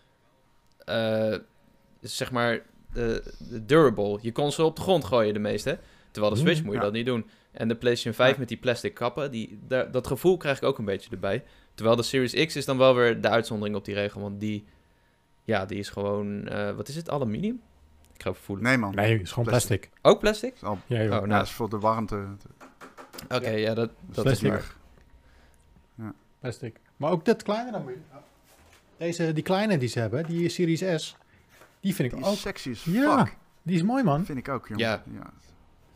eh, 0.79 1.35
zeg 2.01 2.31
maar, 2.31 2.63
durable. 3.67 4.19
Je 4.23 4.33
kon 4.33 4.53
ze 4.53 4.63
op 4.63 4.77
de 4.77 4.83
grond 4.83 5.05
gooien, 5.05 5.35
de 5.35 5.41
meeste. 5.41 5.79
Terwijl 6.11 6.35
de 6.35 6.41
Switch 6.41 6.59
Mm, 6.59 6.65
moet 6.65 6.75
je 6.75 6.79
ja. 6.81 6.85
dat 6.85 6.95
niet 6.95 7.07
doen. 7.07 7.27
En 7.53 7.69
de 7.69 7.75
PlayStation 7.77 8.15
5 8.15 8.33
Ja. 8.33 8.39
met 8.39 8.49
die 8.49 8.57
plastic 8.57 8.95
kappen, 8.95 9.31
die, 9.31 9.59
daar, 9.67 9.91
dat 9.91 10.07
gevoel 10.07 10.37
krijg 10.37 10.57
ik 10.57 10.63
ook 10.65 10.79
een 10.79 10.85
beetje 10.85 11.11
erbij. 11.11 11.45
Terwijl 11.75 11.97
de 11.97 12.03
Series 12.03 12.47
X 12.47 12.57
is 12.57 12.65
dan 12.65 12.79
wel 12.79 12.95
weer 12.95 13.21
de 13.21 13.29
uitzondering 13.29 13.77
op 13.77 13.85
die 13.85 13.95
regel, 13.95 14.21
want 14.21 14.41
die, 14.41 14.65
ja, 15.45 15.67
die 15.67 15.79
is 15.79 15.89
gewoon, 15.89 16.49
eh, 16.49 16.71
wat 16.77 16.89
is 16.89 16.97
het, 16.97 17.11
aluminium? 17.11 17.61
Ik 18.15 18.23
ga 18.23 18.31
even 18.31 18.43
voelen. 18.43 18.65
Nee 18.65 18.77
man. 18.79 18.95
Nee, 18.95 19.13
het 19.13 19.23
is 19.23 19.33
gewoon 19.33 19.49
Plastic. 19.49 19.81
plastic. 19.81 19.99
Ook 20.03 20.21
plastic? 20.21 20.55
Oh, 20.63 20.79
Ja, 20.87 20.97
joh. 20.97 21.05
Oh, 21.05 21.11
ja, 21.11 21.17
nou, 21.19 21.29
dat 21.29 21.43
is 21.43 21.53
voor 21.53 21.71
de 21.71 21.79
warmte. 21.79 22.25
oké, 23.29 23.49
ja, 23.51 23.75
dat, 23.75 23.91
dat 24.07 24.27
is 24.27 24.39
Plastic. 24.39 24.75
maar. 25.97 26.13
plastic. 26.41 26.77
Maar 26.97 27.11
ook 27.11 27.25
dat 27.25 27.43
kleine 27.43 27.71
dan. 27.71 27.91
Deze, 28.97 29.33
die 29.33 29.43
kleine 29.43 29.79
die 29.79 29.89
ze 29.89 29.99
hebben, 30.01 30.27
die 30.27 30.49
Series 30.49 31.03
S, 31.03 31.17
die 31.81 31.95
vind 31.95 32.13
ik 32.13 32.19
Die 32.19 32.27
ook. 32.29 32.35
is 32.35 32.41
sexy 32.41 32.71
as 32.71 32.85
Ja. 32.85 33.29
Die 33.63 33.77
is 33.77 33.83
mooi, 33.83 34.03
man. 34.03 34.25
Vind 34.25 34.39
ik 34.39 34.49
ook, 34.49 34.69
jongen. 34.69 34.85
Ja. 34.85 35.03
ja. 35.15 35.31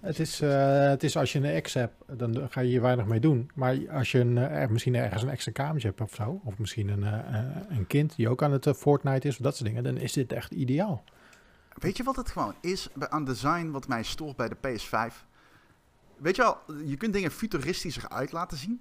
Het 0.01 0.19
is, 0.19 0.41
eh, 0.41 0.89
het 0.89 1.03
is 1.03 1.17
als 1.17 1.33
je 1.33 1.49
een 1.49 1.63
X 1.63 1.75
hebt, 1.75 1.95
dan 2.07 2.47
ga 2.51 2.61
je 2.61 2.69
hier 2.69 2.81
weinig 2.81 3.07
mee 3.07 3.21
doen. 3.21 3.51
Maar 3.55 3.77
als 3.91 4.13
je 4.13 4.19
een, 4.19 4.39
eh, 4.39 4.69
misschien 4.69 4.95
ergens 4.95 5.23
een 5.23 5.29
extra 5.29 5.53
kamertje 5.53 5.89
hebt 5.89 6.01
of 6.01 6.15
zo, 6.15 6.41
of 6.45 6.59
misschien 6.59 6.89
een, 6.89 7.05
eh, 7.05 7.41
een 7.69 7.87
kind 7.87 8.17
die 8.17 8.29
ook 8.29 8.43
aan 8.43 8.53
het 8.53 8.69
Fortnite 8.77 9.29
is, 9.29 9.37
of 9.37 9.43
dat 9.43 9.57
soort 9.57 9.69
dingen, 9.69 9.85
dan 9.85 9.97
is 9.97 10.13
dit 10.13 10.33
echt 10.33 10.53
ideaal. 10.53 11.05
Weet 11.79 11.97
je 11.97 12.03
wat 12.03 12.17
het 12.17 12.31
gewoon 12.31 12.55
is 12.61 12.89
bij- 12.95 13.11
aan 13.11 13.25
design 13.25 13.71
wat 13.71 13.89
mij 13.89 14.03
stoort 14.03 14.37
bij 14.37 14.49
de 14.49 14.57
PS5? 14.57 15.27
Weet 16.17 16.37
je 16.37 16.43
wel, 16.43 16.77
je 16.85 16.97
kunt 16.97 17.13
dingen 17.13 17.31
futuristischer 17.31 18.09
uit 18.09 18.33
laten 18.33 18.59
zien. 18.59 18.81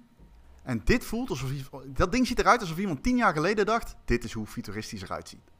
En 0.62 0.80
dit 0.84 1.04
voelt 1.04 1.30
alsof... 1.30 1.50
Dat 1.86 2.12
ding 2.12 2.26
ziet 2.26 2.38
eruit 2.38 2.60
alsof 2.60 2.78
iemand 2.78 3.02
tien 3.02 3.16
jaar 3.16 3.32
geleden 3.32 3.66
dacht... 3.66 3.96
Dit 4.04 4.24
is 4.24 4.32
hoe 4.32 4.46
futuristisch 4.46 5.02
eruit 5.02 5.28
ziet. 5.28 5.50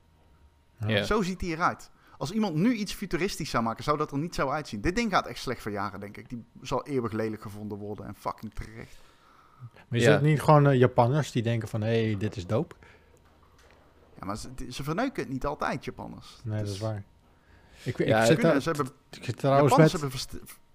Ja. 0.86 1.02
Zo 1.02 1.22
ziet 1.22 1.40
hij 1.40 1.50
eruit. 1.50 1.90
Als 2.18 2.30
iemand 2.30 2.54
nu 2.54 2.72
iets 2.74 2.94
futuristisch 2.94 3.50
zou 3.50 3.64
maken, 3.64 3.84
zou 3.84 3.96
dat 3.98 4.12
er 4.12 4.18
niet 4.18 4.34
zo 4.34 4.48
uitzien. 4.48 4.80
Dit 4.80 4.96
ding 4.96 5.10
gaat 5.12 5.26
echt 5.26 5.38
slecht 5.40 5.62
voor 5.62 5.72
jaren, 5.72 6.00
denk 6.00 6.16
ik. 6.16 6.28
Die 6.28 6.44
zal 6.60 6.86
eeuwig 6.86 7.12
lelijk 7.12 7.42
gevonden 7.42 7.78
worden 7.78 8.06
en 8.06 8.14
fucking 8.14 8.54
terecht. 8.54 8.96
Maar 9.88 9.98
is 9.98 10.04
Ja. 10.04 10.12
het 10.12 10.22
niet 10.22 10.40
gewoon 10.42 10.66
eh, 10.66 10.78
Japanners 10.78 11.32
die 11.32 11.42
denken 11.42 11.68
van, 11.68 11.80
hé, 11.80 12.04
hey, 12.06 12.16
dit 12.16 12.36
is 12.36 12.46
dope? 12.46 12.74
Ja, 14.20 14.26
maar 14.26 14.36
ze, 14.36 14.48
ze 14.68 14.82
verneuken 14.82 15.22
het 15.22 15.32
niet 15.32 15.46
altijd, 15.46 15.84
Japanners. 15.84 16.40
Nee, 16.44 16.58
dat 16.62 16.68
is 16.72 16.78
waar. 16.78 17.04
Ik, 17.82 17.98
ik, 17.98 18.06
Ja, 18.06 18.24
zit, 18.24 18.38
kunnen- 18.38 18.62
ze 18.62 18.68
hebben, 18.70 18.88
trouwens 19.36 19.76
met, 19.76 19.92
hebben 19.92 20.10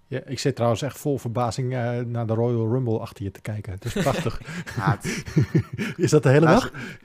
ja, 0.06 0.20
ik 0.26 0.38
zit 0.38 0.54
trouwens 0.54 0.82
echt 0.82 0.98
vol 0.98 1.18
verbazing 1.18 1.72
eh, 1.74 1.98
naar 2.00 2.26
de 2.26 2.34
Royal 2.34 2.68
Rumble 2.72 2.98
achter 2.98 3.24
je 3.24 3.30
te 3.30 3.40
kijken. 3.40 3.72
Het 3.72 3.84
is 3.84 3.92
prachtig. 3.92 4.40
Ja, 4.76 4.98
het- 5.00 5.24
is 5.96 6.10
dat 6.10 6.22
de 6.22 6.28
hele 6.28 6.46
dag? 6.46 6.70
luister, 6.72 6.98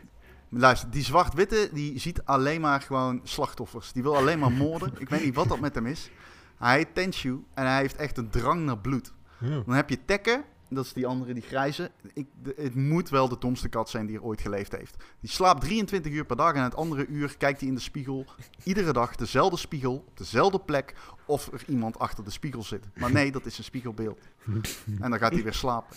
luister, 0.49 0.89
die 0.89 1.03
zwart-witte 1.03 1.69
die 1.73 1.99
ziet 1.99 2.21
alleen 2.25 2.61
maar 2.61 2.81
gewoon 2.81 3.19
slachtoffers. 3.23 3.91
Die 3.91 4.03
wil 4.03 4.15
alleen 4.17 4.39
maar 4.39 4.51
moorden. 4.51 4.93
Ik 4.97 5.09
weet 5.09 5.23
niet 5.23 5.35
wat 5.35 5.47
dat 5.47 5.59
met 5.59 5.75
hem 5.75 5.85
is. 5.85 6.09
Hij 6.57 6.75
heet 6.77 6.87
Tenshu 6.95 7.43
en 7.53 7.65
hij 7.65 7.77
heeft 7.79 7.95
echt 7.95 8.17
een 8.17 8.29
drang 8.29 8.65
naar 8.65 8.77
bloed. 8.77 9.11
Ja. 9.37 9.61
Dan 9.65 9.75
heb 9.75 9.89
je 9.89 9.97
Tekken, 10.05 10.43
dat 10.69 10.85
is 10.85 10.93
die 10.93 11.07
andere, 11.07 11.33
die 11.33 11.43
grijze. 11.43 11.91
Ik, 12.13 12.27
het 12.55 12.75
moet 12.75 13.09
wel 13.09 13.29
de 13.29 13.37
domste 13.39 13.69
kat 13.69 13.89
zijn 13.89 14.05
die 14.05 14.15
er 14.15 14.23
ooit 14.23 14.41
geleefd 14.41 14.71
heeft. 14.71 15.03
Die 15.19 15.29
slaapt 15.29 15.61
23 15.61 16.11
uur 16.11 16.25
per 16.25 16.35
dag 16.35 16.53
en 16.53 16.63
het 16.63 16.75
andere 16.75 17.05
uur 17.05 17.37
kijkt 17.37 17.59
hij 17.59 17.69
in 17.69 17.75
de 17.75 17.81
spiegel. 17.81 18.25
Iedere 18.63 18.93
dag 18.93 19.15
dezelfde 19.15 19.57
spiegel, 19.57 20.03
op 20.07 20.17
dezelfde 20.17 20.59
plek, 20.59 20.95
of 21.25 21.51
er 21.51 21.63
iemand 21.67 21.99
achter 21.99 22.23
de 22.23 22.31
spiegel 22.31 22.63
zit. 22.63 22.85
Maar 22.95 23.11
nee, 23.11 23.31
dat 23.31 23.45
is 23.45 23.57
een 23.57 23.63
spiegelbeeld. 23.63 24.19
En 24.99 25.09
dan 25.09 25.19
gaat 25.19 25.33
hij 25.33 25.43
weer 25.43 25.53
slapen. 25.53 25.95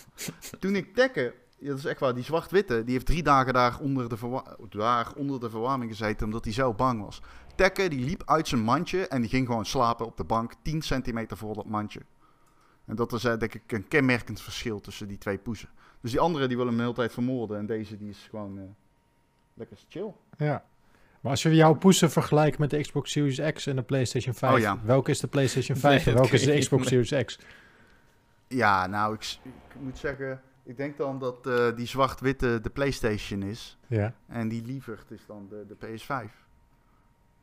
Toen 0.59 0.75
ik 0.75 0.95
Tekken, 0.95 1.33
dat 1.59 1.77
is 1.77 1.85
echt 1.85 1.99
waar, 1.99 2.13
die 2.13 2.23
zwart-witte, 2.23 2.83
die 2.83 2.93
heeft 2.93 3.05
drie 3.05 3.23
dagen 3.23 3.53
daar 3.53 3.79
onder 3.79 4.09
de, 4.09 4.41
daar 4.69 5.13
onder 5.15 5.39
de 5.39 5.49
verwarming 5.49 5.91
gezeten 5.91 6.25
omdat 6.25 6.43
hij 6.43 6.53
zo 6.53 6.73
bang 6.73 7.03
was. 7.03 7.21
Tekken, 7.55 7.89
die 7.89 8.05
liep 8.05 8.21
uit 8.25 8.47
zijn 8.47 8.61
mandje 8.61 9.07
en 9.07 9.21
die 9.21 9.29
ging 9.29 9.47
gewoon 9.47 9.65
slapen 9.65 10.05
op 10.05 10.17
de 10.17 10.23
bank 10.23 10.53
10 10.61 10.81
centimeter 10.81 11.37
voor 11.37 11.55
dat 11.55 11.65
mandje. 11.65 12.01
En 12.85 12.95
dat 12.95 13.13
is 13.13 13.23
eh, 13.23 13.37
denk 13.37 13.53
ik 13.53 13.71
een 13.71 13.87
kenmerkend 13.87 14.41
verschil 14.41 14.79
tussen 14.79 15.07
die 15.07 15.17
twee 15.17 15.37
poezen. 15.37 15.69
Dus 16.01 16.11
die 16.11 16.19
andere 16.19 16.47
die 16.47 16.57
wil 16.57 16.65
hem 16.65 16.75
de 16.75 16.81
hele 16.81 16.93
tijd 16.93 17.13
vermoorden 17.13 17.57
en 17.57 17.65
deze 17.65 17.97
die 17.97 18.09
is 18.09 18.27
gewoon 18.29 18.57
eh, 18.57 18.63
lekker 19.53 19.77
chill. 19.89 20.13
Ja. 20.37 20.65
Maar 21.21 21.31
als 21.31 21.41
je 21.43 21.55
jouw 21.55 21.73
poesen 21.73 22.11
vergelijkt 22.11 22.57
met 22.57 22.69
de 22.69 22.81
Xbox 22.81 23.11
Series 23.11 23.53
X 23.53 23.67
en 23.67 23.75
de 23.75 23.81
PlayStation 23.81 24.33
5, 24.33 24.53
Oh 24.53 24.59
ja. 24.59 24.79
welke 24.83 25.11
is 25.11 25.19
de 25.19 25.27
PlayStation 25.27 25.77
Nee, 25.81 25.91
5 25.91 26.07
en 26.07 26.13
welke 26.13 26.33
is 26.33 26.43
de 26.43 26.57
Xbox 26.59 26.87
Series 26.87 27.25
X? 27.25 27.39
Ja, 28.47 28.87
nou, 28.87 29.13
ik, 29.13 29.37
ik 29.43 29.81
moet 29.81 29.97
zeggen, 29.97 30.41
ik 30.63 30.77
denk 30.77 30.97
dan 30.97 31.19
dat 31.19 31.47
eh, 31.47 31.75
die 31.75 31.87
zwart-witte 31.87 32.59
de 32.61 32.69
PlayStation 32.69 33.43
is. 33.43 33.77
Ja, 33.87 34.13
En 34.27 34.47
die 34.47 34.65
lieverd 34.65 35.11
is 35.11 35.25
dan 35.27 35.47
de, 35.49 35.65
de 35.67 35.75
PS5. 35.87 36.31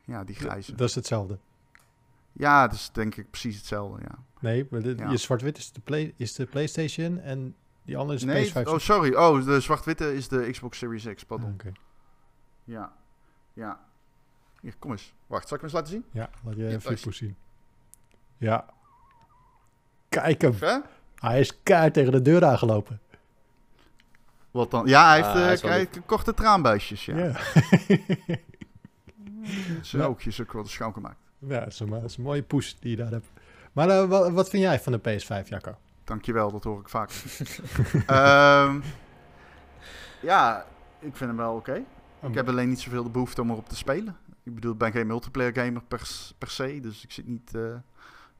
Ja, 0.04 0.24
die 0.24 0.34
grijze. 0.34 0.74
dat 0.74 0.88
is 0.88 0.94
hetzelfde. 0.94 1.38
Ja, 2.40 2.66
dat 2.66 2.76
is 2.76 2.90
denk 2.92 3.14
ik 3.16 3.30
precies 3.30 3.56
hetzelfde, 3.56 4.02
ja. 4.02 4.18
Nee, 4.40 4.66
maar 4.70 4.80
de, 4.82 4.94
Ja. 4.96 5.10
je 5.10 5.16
zwart-wit 5.16 5.58
is 5.58 5.72
de, 5.72 5.80
play, 5.80 6.14
is 6.16 6.34
de 6.34 6.46
PlayStation 6.46 7.18
en 7.18 7.54
die 7.84 7.96
andere 7.96 8.14
is 8.18 8.20
de 8.24 8.26
Nee, 8.26 8.50
PS5. 8.50 8.62
oh 8.68 8.78
sorry. 8.78 9.14
Oh, 9.14 9.44
de 9.44 9.60
zwart-witte 9.60 10.14
is 10.14 10.28
de 10.28 10.48
Xbox 10.50 10.78
Series 10.78 11.04
X, 11.14 11.22
Ah, 11.22 11.28
pardon. 11.28 11.52
Oké. 11.52 11.72
Ja, 12.64 12.92
ja. 13.52 13.80
Hier, 14.60 14.74
kom 14.78 14.90
eens. 14.90 15.14
Wacht, 15.26 15.48
zal 15.48 15.56
ik 15.56 15.62
hem 15.62 15.70
eens 15.72 15.80
laten 15.80 15.92
zien? 15.92 16.04
Ja, 16.12 16.30
laat 16.44 16.56
je 16.56 16.62
Ja, 16.62 16.68
even 16.90 17.14
zien. 17.14 17.36
Ja. 18.36 18.66
Kijk 20.08 20.40
hem. 20.42 20.54
Hè? 20.60 20.78
Hij 21.14 21.40
is 21.40 21.62
keihard 21.62 21.94
tegen 21.94 22.12
de 22.12 22.22
deur 22.22 22.44
aangelopen. 22.44 23.00
Wat 24.50 24.70
dan? 24.70 24.86
Ja, 24.86 25.06
hij 25.06 25.14
heeft, 25.16 25.28
Ah, 25.28 25.52
eh, 25.52 25.60
hij 25.70 25.78
heeft 25.78 26.00
korte 26.06 26.34
traanbuisjes, 26.34 27.04
ja. 27.04 27.16
Ja. 27.16 27.40
Zijn 29.82 30.02
Ja. 30.02 30.08
oogjes 30.08 30.40
ook 30.40 30.52
wel 30.52 30.66
schoon 30.66 30.92
gemaakt. 30.92 31.18
Ja, 31.48 31.58
dat 31.60 31.68
is, 31.68 31.80
een, 31.80 31.90
dat 31.90 32.04
is 32.04 32.16
een 32.16 32.22
mooie 32.22 32.42
poes 32.42 32.76
die 32.80 32.90
je 32.90 32.96
daar 32.96 33.10
hebt. 33.10 33.26
Maar 33.72 33.88
eh, 33.88 34.04
wat, 34.08 34.30
wat 34.30 34.50
vind 34.50 34.62
jij 34.62 34.80
van 34.80 34.92
de 34.92 34.98
PS5, 34.98 35.48
Jacco? 35.48 35.76
Dankjewel, 36.04 36.50
dat 36.52 36.64
hoor 36.64 36.80
ik 36.80 36.88
vaak. 36.88 37.10
Ehm, 38.06 38.80
ja, 40.22 40.66
ik 40.98 41.16
vind 41.16 41.30
hem 41.30 41.36
wel 41.36 41.54
oké. 41.54 41.82
Ik 42.28 42.34
heb 42.34 42.48
alleen 42.48 42.68
niet 42.68 42.80
zoveel 42.80 43.02
de 43.02 43.10
behoefte 43.10 43.40
om 43.40 43.50
erop 43.50 43.68
te 43.68 43.76
spelen. 43.76 44.16
Ik 44.44 44.54
bedoel, 44.54 44.72
ik 44.72 44.78
ben 44.78 44.92
geen 44.92 45.06
multiplayer 45.06 45.52
gamer 45.54 45.82
per, 46.38 46.48
se, 46.50 46.78
dus 46.80 47.04
ik 47.04 47.12
zit 47.12 47.26
niet 47.26 47.54
eh, 47.54 47.62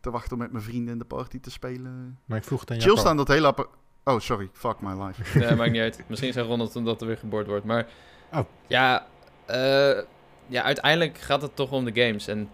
te 0.00 0.10
wachten 0.10 0.32
om 0.32 0.38
met 0.38 0.52
mijn 0.52 0.64
vrienden 0.64 0.92
in 0.92 0.98
de 0.98 1.04
party 1.04 1.40
te 1.40 1.50
spelen. 1.50 2.18
Maar 2.24 2.38
ik 2.38 2.44
vroeg 2.44 2.60
het 2.60 2.70
aan 2.70 2.80
Chill 2.80 2.96
staan 2.96 3.16
dat 3.16 3.28
hele 3.28 3.46
appa- 3.46 3.66
Oh, 4.04 4.20
sorry. 4.20 4.48
Fuck 4.52 4.80
my 4.80 5.02
life. 5.04 5.38
Nee, 5.38 5.54
maakt 5.54 5.70
niet 5.72 5.80
uit. 5.80 6.02
Misschien 6.06 6.32
zijn 6.32 6.46
Ronald 6.46 6.76
omdat 6.76 7.00
er 7.00 7.06
weer 7.06 7.18
geboord 7.18 7.46
wordt. 7.46 7.64
Maar 7.64 7.86
Oh. 8.32 8.40
ja, 8.66 9.06
eh, 9.46 10.02
ja, 10.46 10.62
uiteindelijk 10.62 11.18
gaat 11.18 11.42
het 11.42 11.56
toch 11.56 11.70
om 11.72 11.84
de 11.84 12.02
games. 12.04 12.26
En 12.26 12.48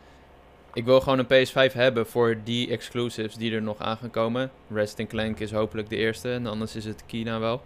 ik 0.77 0.85
wil 0.85 1.01
gewoon 1.01 1.19
een 1.19 1.47
PS5 1.47 1.73
hebben 1.73 2.07
voor 2.07 2.37
die 2.45 2.71
exclusives 2.71 3.35
die 3.35 3.55
er 3.55 3.63
nog 3.63 3.79
aan 3.79 3.97
gaan 3.97 4.11
komen. 4.11 4.51
Resident 4.71 5.09
Clank 5.09 5.39
is 5.39 5.53
hopelijk 5.53 5.89
de 5.89 5.97
eerste. 5.97 6.33
En 6.33 6.47
anders 6.47 6.77
is 6.77 6.85
het 6.85 7.03
Kina 7.07 7.39
wel. 7.39 7.63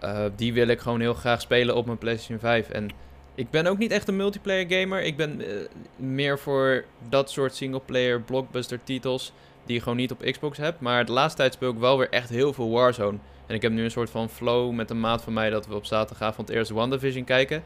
Eh, 0.00 0.24
die 0.36 0.52
wil 0.52 0.68
ik 0.68 0.80
gewoon 0.80 1.00
heel 1.00 1.14
graag 1.14 1.40
spelen 1.40 1.76
op 1.76 1.86
mijn 1.86 1.98
PlayStation 1.98 2.38
5. 2.38 2.68
En 2.68 2.90
ik 3.34 3.50
ben 3.50 3.66
ook 3.66 3.78
niet 3.78 3.90
echt 3.90 4.08
een 4.08 4.16
multiplayer 4.16 4.80
gamer. 4.80 5.02
Ik 5.02 5.16
ben 5.16 5.40
eh, 5.40 5.56
meer 5.96 6.38
voor 6.38 6.84
dat 7.08 7.30
soort 7.30 7.54
singleplayer 7.54 8.20
blockbuster 8.20 8.80
titels 8.84 9.32
die 9.66 9.74
je 9.74 9.82
gewoon 9.82 9.98
niet 9.98 10.12
op 10.12 10.22
Xbox 10.30 10.58
hebt. 10.58 10.80
Maar 10.80 11.04
de 11.04 11.12
laatste 11.12 11.36
tijd 11.40 11.52
speel 11.54 11.70
ik 11.70 11.78
wel 11.78 11.98
weer 11.98 12.10
echt 12.10 12.28
heel 12.28 12.52
veel 12.52 12.70
Warzone. 12.70 13.18
En 13.46 13.54
ik 13.54 13.62
heb 13.62 13.72
nu 13.72 13.84
een 13.84 13.90
soort 13.90 14.10
van 14.10 14.28
flow 14.28 14.72
met 14.72 14.90
een 14.90 15.00
maat 15.00 15.22
van 15.22 15.32
mij 15.32 15.50
dat 15.50 15.66
we 15.66 15.74
op 15.74 15.84
zaterdagavond 15.84 16.48
eerst 16.48 16.70
WandaVision 16.70 17.24
kijken. 17.24 17.62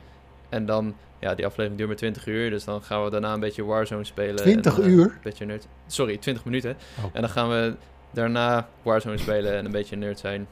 En 0.49 0.67
dan, 0.67 0.95
ja, 1.19 1.35
die 1.35 1.47
aflevering 1.47 1.77
duurt 1.77 1.89
maar 1.89 1.99
20 1.99 2.27
uur. 2.27 2.51
Dus 2.51 2.65
dan 2.65 2.83
gaan 2.83 3.05
we 3.05 3.11
daarna 3.11 3.33
een 3.35 3.41
beetje 3.41 3.65
Warzone 3.65 4.05
spelen. 4.05 4.37
20 4.37 4.79
en, 4.79 4.85
eh, 4.85 4.91
uur? 4.91 5.05
Een 5.05 5.19
beetje 5.23 5.45
nerd. 5.45 5.67
Sorry, 5.87 6.17
20 6.17 6.45
minuten. 6.45 6.77
Oh. 6.99 7.05
En 7.13 7.21
dan 7.21 7.31
gaan 7.31 7.49
we 7.49 7.75
daarna 8.11 8.69
Warzone 8.83 9.19
spelen 9.19 9.57
en 9.57 9.65
een 9.65 9.71
beetje 9.71 9.97
nerd 9.97 10.19
zijn 10.19 10.47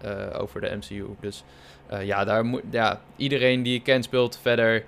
eh, 0.00 0.40
over 0.40 0.60
de 0.60 0.76
MCU. 0.76 1.06
Dus 1.20 1.44
eh, 1.86 2.04
ja, 2.06 2.24
daar 2.24 2.44
moet, 2.44 2.62
ja, 2.70 3.00
iedereen 3.16 3.62
die 3.62 3.72
je 3.72 3.82
kent 3.82 4.04
speelt 4.04 4.38
verder 4.42 4.84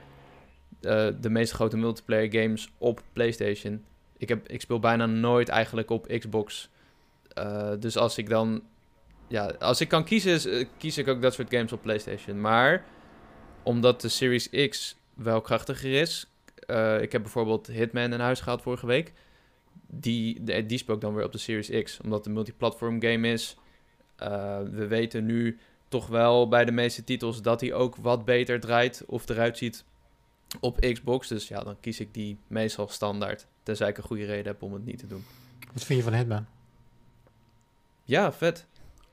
de 1.20 1.30
meest 1.30 1.52
grote 1.52 1.76
multiplayer 1.76 2.42
games 2.42 2.72
op 2.78 3.02
PlayStation. 3.12 3.84
Ik, 4.16 4.28
heb, 4.28 4.48
ik 4.48 4.60
speel 4.60 4.78
bijna 4.78 5.06
nooit 5.06 5.48
eigenlijk 5.48 5.90
op 5.90 6.06
Xbox. 6.18 6.68
Dus 7.78 7.96
als 7.96 8.18
ik 8.18 8.28
dan 8.28 8.62
ja, 9.28 9.52
als 9.58 9.80
ik 9.80 9.88
kan 9.88 10.04
kiezen, 10.04 10.68
kies 10.78 10.98
ik 10.98 11.08
ook 11.08 11.22
dat 11.22 11.34
soort 11.34 11.50
games 11.50 11.72
op 11.72 11.82
PlayStation. 11.82 12.40
Maar 12.40 12.84
omdat 13.64 14.00
de 14.00 14.08
Series 14.08 14.50
X 14.68 14.96
wel 15.14 15.40
krachtiger 15.40 16.00
is. 16.00 16.26
eh, 16.66 17.02
ik 17.02 17.12
heb 17.12 17.22
bijvoorbeeld 17.22 17.66
Hitman 17.66 18.12
in 18.12 18.20
huis 18.20 18.40
gehaald 18.40 18.62
vorige 18.62 18.86
week. 18.86 19.12
Die, 19.86 20.42
die 20.66 20.78
speel 20.78 20.94
ik 20.94 21.00
dan 21.00 21.14
weer 21.14 21.24
op 21.24 21.32
de 21.32 21.38
Series 21.38 21.82
X. 21.82 22.00
Omdat 22.00 22.18
het 22.18 22.26
een 22.26 22.32
multiplatform 22.32 23.02
game 23.02 23.28
is. 23.32 23.56
Eh, 24.16 24.58
we 24.70 24.86
weten 24.86 25.24
nu 25.26 25.58
toch 25.88 26.06
wel 26.06 26.48
bij 26.48 26.64
de 26.64 26.72
meeste 26.72 27.04
titels 27.04 27.42
dat 27.42 27.60
hij 27.60 27.72
ook 27.72 27.96
wat 27.96 28.24
beter 28.24 28.60
draait 28.60 29.02
of 29.06 29.28
eruit 29.28 29.58
ziet 29.58 29.84
op 30.60 30.80
Xbox. 30.80 31.28
Dus 31.28 31.48
ja, 31.48 31.60
dan 31.62 31.80
kies 31.80 32.00
ik 32.00 32.14
die 32.14 32.38
meestal 32.46 32.88
standaard. 32.88 33.46
Tenzij 33.62 33.88
ik 33.88 33.96
een 33.96 34.02
goede 34.02 34.24
reden 34.24 34.46
heb 34.46 34.62
om 34.62 34.72
het 34.72 34.84
niet 34.84 34.98
te 34.98 35.06
doen. 35.06 35.24
Wat 35.72 35.84
vind 35.84 35.98
je 35.98 36.04
van 36.04 36.14
Hitman? 36.14 36.46
Ja, 38.04 38.32
vet. 38.32 38.66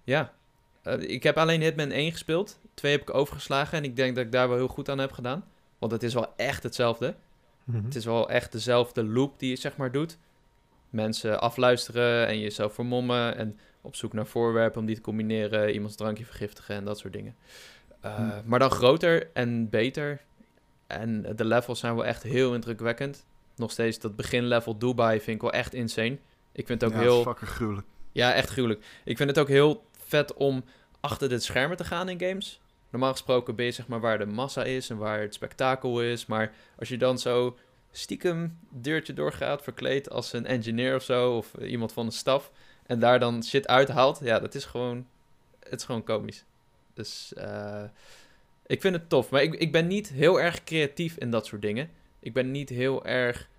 Ja. 0.04 0.34
Eh, 0.82 1.00
ik 1.00 1.24
heb 1.24 1.38
alleen 1.38 1.62
Hitman 1.62 1.92
1 1.92 2.12
gespeeld. 2.12 2.60
2 2.82 2.92
heb 2.92 3.02
ik 3.02 3.14
overgeslagen 3.14 3.78
en 3.78 3.84
ik 3.84 3.96
denk 3.96 4.16
dat 4.16 4.26
ik 4.26 4.32
daar 4.32 4.48
wel 4.48 4.58
heel 4.58 4.68
goed 4.68 4.90
aan 4.90 4.98
heb 4.98 5.12
gedaan. 5.12 5.46
Want 5.80 5.92
het 5.92 6.04
is 6.04 6.14
wel 6.14 6.34
echt 6.36 6.64
hetzelfde. 6.64 7.16
Mhm. 7.64 7.84
Het 7.84 7.96
is 7.96 8.06
wel 8.06 8.30
echt 8.30 8.52
dezelfde 8.52 9.04
loop 9.04 9.40
die 9.40 9.50
je 9.50 9.56
zeg 9.56 9.78
maar 9.78 9.92
doet. 9.92 10.18
Mensen 10.90 11.42
afluisteren 11.42 12.28
en 12.28 12.40
jezelf 12.40 12.74
vermommen 12.74 13.38
en 13.38 13.60
op 13.82 13.96
zoek 13.96 14.14
naar 14.14 14.26
voorwerpen 14.26 14.80
om 14.80 14.86
die 14.86 14.96
te 14.96 15.02
combineren, 15.02 15.74
iemands 15.74 15.96
drankje 15.96 16.26
vergiftigen 16.26 16.76
en 16.76 16.86
dat 16.86 17.00
soort 17.00 17.14
dingen. 17.14 17.36
Eh, 18.00 18.16
Hm. 18.16 18.42
Maar 18.46 18.60
dan 18.60 18.72
groter 18.72 19.30
en 19.34 19.70
beter. 19.70 20.22
En 20.88 21.36
de 21.36 21.46
levels 21.46 21.80
zijn 21.80 21.96
wel 21.96 22.06
echt 22.06 22.24
heel 22.24 22.54
indrukwekkend. 22.54 23.26
Nog 23.56 23.72
steeds 23.72 24.00
dat 24.00 24.16
beginlevel 24.16 24.78
Dubai 24.78 25.20
vind 25.20 25.36
ik 25.36 25.42
wel 25.42 25.52
echt 25.52 25.74
insane. 25.74 26.18
Ik 26.52 26.68
vind 26.68 26.82
het 26.82 26.92
ook 26.92 26.96
ja, 26.98 27.02
heel... 27.02 27.22
fucking 27.22 27.50
gruwelijk. 27.50 27.88
Ja, 28.12 28.34
echt 28.34 28.50
gruwelijk. 28.50 28.86
Ik 29.04 29.18
vind 29.18 29.30
het 29.30 29.40
ook 29.40 29.48
heel 29.48 29.86
vet 30.08 30.34
om 30.34 30.64
achter 31.00 31.30
dit 31.30 31.44
schermen 31.44 31.78
te 31.78 31.84
gaan 31.84 32.10
in 32.10 32.20
games. 32.20 32.61
Normaal 32.92 33.12
gesproken 33.12 33.56
ben 33.56 33.66
je 33.66 33.72
zeg 33.72 33.88
maar 33.88 34.00
waar 34.00 34.18
de 34.18 34.26
massa 34.26 34.64
is 34.64 34.90
en 34.90 34.98
waar 34.98 35.22
het 35.22 35.34
spektakel 35.34 36.02
is. 36.02 36.26
Maar 36.26 36.54
als 36.80 36.90
je 36.90 36.98
dan 36.98 37.20
zo 37.20 37.58
stiekem 37.92 38.58
deurtje 38.70 39.14
doorgaat, 39.14 39.64
verkleed 39.64 40.10
als 40.10 40.34
een 40.34 40.46
engineer 40.46 40.96
of 40.96 41.04
zo, 41.04 41.38
of 41.38 41.54
iemand 41.54 41.94
van 41.94 42.06
de 42.06 42.12
staf, 42.12 42.52
en 42.86 43.00
daar 43.00 43.20
dan 43.20 43.44
shit 43.44 43.68
uithaalt, 43.68 44.20
ja, 44.24 44.40
dat 44.40 44.56
is 44.56 44.66
gewoon, 44.66 45.08
het 45.60 45.80
is 45.80 45.86
gewoon 45.86 46.04
komisch. 46.04 46.44
Dus 46.94 47.34
eh, 47.34 47.84
ik 48.66 48.82
vind 48.82 48.96
het 48.96 49.10
tof. 49.10 49.30
Maar 49.30 49.42
ik, 49.42 49.54
ik 49.54 49.72
ben 49.72 49.88
niet 49.88 50.10
heel 50.10 50.42
erg 50.42 50.64
creatief 50.64 51.18
in 51.18 51.32
dat 51.32 51.46
soort 51.46 51.62
dingen. 51.62 51.90
Ik 52.20 52.34
ben 52.34 52.52
niet 52.52 52.70
heel 52.70 53.06
erg 53.06 53.50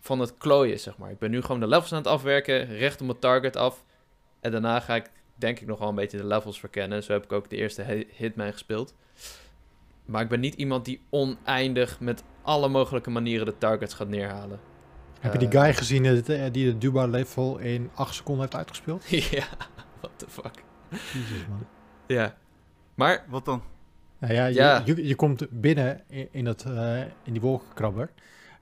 van 0.00 0.20
het 0.20 0.36
klooien, 0.36 0.80
zeg 0.80 0.98
maar. 0.98 1.10
Ik 1.10 1.18
ben 1.18 1.30
nu 1.30 1.42
gewoon 1.42 1.60
de 1.60 1.66
levels 1.66 1.92
aan 1.92 1.98
het 1.98 2.06
afwerken, 2.06 2.76
recht 2.76 3.00
op 3.00 3.06
mijn 3.06 3.18
target 3.18 3.56
af. 3.56 3.84
En 4.40 4.50
daarna 4.50 4.80
ga 4.80 4.94
ik, 4.94 5.10
denk 5.34 5.60
ik, 5.60 5.66
nog 5.66 5.78
wel 5.78 5.88
een 5.88 5.94
beetje 5.94 6.16
de 6.16 6.26
levels 6.26 6.60
verkennen. 6.60 7.02
Zo 7.02 7.12
heb 7.12 7.24
ik 7.24 7.32
ook 7.32 7.50
de 7.50 7.56
eerste 7.56 7.82
Hi- 7.82 8.06
Hitman 8.16 8.52
gespeeld. 8.52 8.94
Maar 10.04 10.22
ik 10.22 10.28
ben 10.28 10.40
niet 10.40 10.54
iemand 10.54 10.84
die 10.84 11.00
oneindig 11.10 12.00
met 12.00 12.22
alle 12.42 12.68
mogelijke 12.68 13.10
manieren 13.10 13.46
de 13.46 13.58
targets 13.58 13.94
gaat 13.94 14.08
neerhalen. 14.08 14.60
Heb 15.20 15.32
je 15.32 15.38
die 15.38 15.48
Eh, 15.48 15.60
guy 15.62 15.74
gezien 15.74 16.04
eh, 16.04 16.52
die 16.52 16.64
de 16.64 16.78
Dubai 16.78 17.10
level 17.10 17.58
in 17.58 17.90
8 17.94 18.14
seconden 18.14 18.42
heeft 18.42 18.56
uitgespeeld? 18.56 19.04
ja, 19.30 19.44
what 20.00 20.10
the 20.16 20.26
fuck. 20.28 20.62
Jezus 20.90 21.46
man. 21.48 21.66
Ja. 22.06 22.36
Maar, 22.94 23.24
Wat 23.28 23.44
dan? 23.44 23.62
Nou 24.18 24.34
ja, 24.34 24.46
je, 24.46 24.54
Ja. 24.54 24.82
Je, 24.84 25.06
je 25.06 25.14
komt 25.14 25.46
binnen 25.50 26.00
in, 26.08 26.28
in, 26.30 26.44
dat, 26.44 26.64
eh, 26.64 27.00
in 27.00 27.32
die 27.32 27.40
wolkenkrabber. 27.40 28.10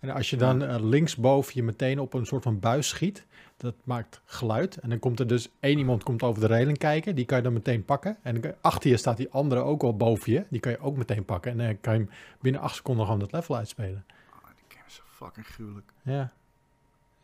En 0.00 0.10
als 0.10 0.30
je 0.30 0.36
dan 0.36 0.62
eh, 0.62 0.76
linksboven 0.80 1.52
je 1.54 1.62
meteen 1.62 1.98
op 2.00 2.14
een 2.14 2.26
soort 2.26 2.42
van 2.42 2.60
buis 2.60 2.88
schiet, 2.88 3.26
dat 3.62 3.74
maakt 3.84 4.20
geluid. 4.24 4.76
En 4.76 4.88
dan 4.88 4.98
komt 4.98 5.20
er 5.20 5.26
dus 5.26 5.48
één 5.60 5.78
iemand 5.78 6.02
komt 6.02 6.22
over 6.22 6.40
de 6.40 6.46
reling 6.46 6.78
kijken, 6.78 7.14
die 7.14 7.24
kan 7.24 7.36
je 7.36 7.42
dan 7.42 7.52
meteen 7.52 7.84
pakken. 7.84 8.16
En 8.22 8.56
achter 8.60 8.90
je 8.90 8.96
staat 8.96 9.16
die 9.16 9.30
andere 9.30 9.60
ook 9.60 9.82
al 9.82 9.96
boven 9.96 10.32
je, 10.32 10.44
die 10.48 10.60
kan 10.60 10.72
je 10.72 10.78
ook 10.78 10.96
meteen 10.96 11.24
pakken. 11.24 11.50
En 11.50 11.58
dan 11.58 11.80
kan 11.80 11.92
je 11.94 11.98
hem 11.98 12.10
binnen 12.40 12.60
acht 12.60 12.74
seconden 12.74 13.04
gewoon 13.04 13.20
dat 13.20 13.32
level 13.32 13.56
uitspelen. 13.56 14.04
Oh, 14.30 14.48
die 14.56 14.76
game 14.76 14.86
is 14.86 14.94
zo 14.94 15.02
fucking 15.06 15.46
gruwelijk. 15.46 15.92
Ja, 16.02 16.18
dat 16.18 16.30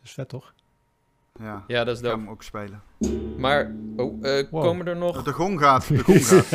is 0.03 0.11
vet 0.11 0.29
toch? 0.29 0.53
Ja, 1.41 1.63
ja, 1.67 1.83
dat 1.83 1.93
is 1.95 1.99
ik 1.99 2.05
ga 2.05 2.11
dope. 2.11 2.23
hem 2.23 2.31
ook 2.33 2.43
spelen. 2.43 2.81
Maar, 3.37 3.71
oh, 3.95 4.25
eh, 4.25 4.45
Wow. 4.51 4.63
komen 4.63 4.87
er 4.87 4.95
nog... 4.97 5.23
De 5.23 5.31
gong 5.31 5.59
gaat, 5.59 5.87
de 5.87 6.03
gong 6.03 6.25
gaat. 6.31 6.49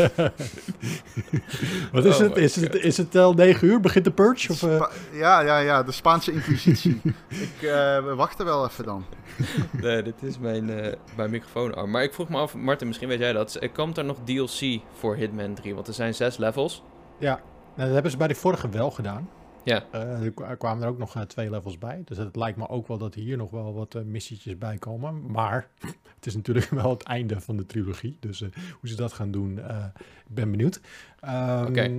Wat 1.92 2.05
is 2.05 2.14
Oh 2.14 2.20
het? 2.20 2.37
Is 2.37 2.57
het, 2.57 2.75
is 2.75 2.97
het 2.97 3.16
al 3.16 3.33
9 3.35 3.68
uur? 3.68 3.81
Begint 3.81 4.05
de 4.05 4.11
purge? 4.11 4.53
Of, 4.53 4.62
eh? 4.62 4.85
Ja, 5.12 5.40
ja, 5.40 5.59
ja, 5.59 5.83
de 5.83 5.92
Spaanse 5.92 6.33
inquisitie. 6.33 7.01
ik 7.49 7.62
eh, 7.62 8.05
we 8.05 8.12
wachten 8.16 8.44
wel 8.44 8.64
even 8.66 8.85
dan. 8.85 9.05
Nee, 9.83 10.03
dit 10.03 10.23
is 10.23 10.38
mijn, 10.38 10.70
eh, 10.70 10.92
mijn 11.16 11.31
microfoonarm. 11.31 11.90
Maar 11.90 12.03
ik 12.03 12.14
vroeg 12.14 12.29
me 12.29 12.37
af, 12.38 12.55
Martin, 12.55 12.87
misschien 12.87 13.09
weet 13.09 13.18
jij 13.18 13.33
dat. 13.33 13.57
Er 13.61 13.70
komt 13.70 13.99
er 13.99 14.05
nog 14.05 14.16
DLC 14.25 14.81
voor 14.99 15.16
Hitman 15.16 15.55
3? 15.55 15.75
Want 15.75 15.88
er 15.88 15.94
zijn 15.94 16.14
zes 16.14 16.37
levels. 16.37 16.83
Ja, 17.18 17.31
nou, 17.75 17.85
dat 17.87 17.92
hebben 17.92 18.11
ze 18.11 18.16
bij 18.16 18.29
de 18.29 18.35
vorige 18.35 18.68
wel 18.68 18.90
gedaan. 18.90 19.29
Ja. 19.64 19.85
Eh, 19.90 20.22
er 20.24 20.31
kwa- 20.31 20.55
kwamen 20.55 20.83
er 20.83 20.88
ook 20.88 20.98
nog 20.98 21.14
eh, 21.14 21.22
twee 21.22 21.50
levels 21.50 21.79
bij. 21.79 22.03
Dus 22.05 22.16
het 22.16 22.37
lijkt 22.37 22.59
me 22.59 22.68
ook 22.68 22.88
wel 22.88 22.98
dat 22.98 23.14
hier 23.14 23.37
nog 23.37 23.50
wel 23.50 23.74
wat 23.74 23.94
eh, 23.94 24.03
missietjes 24.03 24.59
bij 24.59 24.79
komen. 24.79 25.31
Maar 25.31 25.68
het 26.16 26.27
is 26.27 26.35
natuurlijk 26.35 26.66
wel 26.70 26.90
het 26.90 27.03
einde 27.03 27.40
van 27.40 27.57
de 27.57 27.66
trilogie. 27.66 28.16
Dus 28.20 28.40
eh, 28.42 28.48
hoe 28.81 28.88
ze 28.88 28.96
dat 28.96 29.12
gaan 29.12 29.31
doen, 29.31 29.59
eh, 29.61 29.85
ik 30.29 30.35
ben 30.35 30.50
benieuwd. 30.50 30.81
Ehm, 31.20 31.66
Oké. 31.66 31.92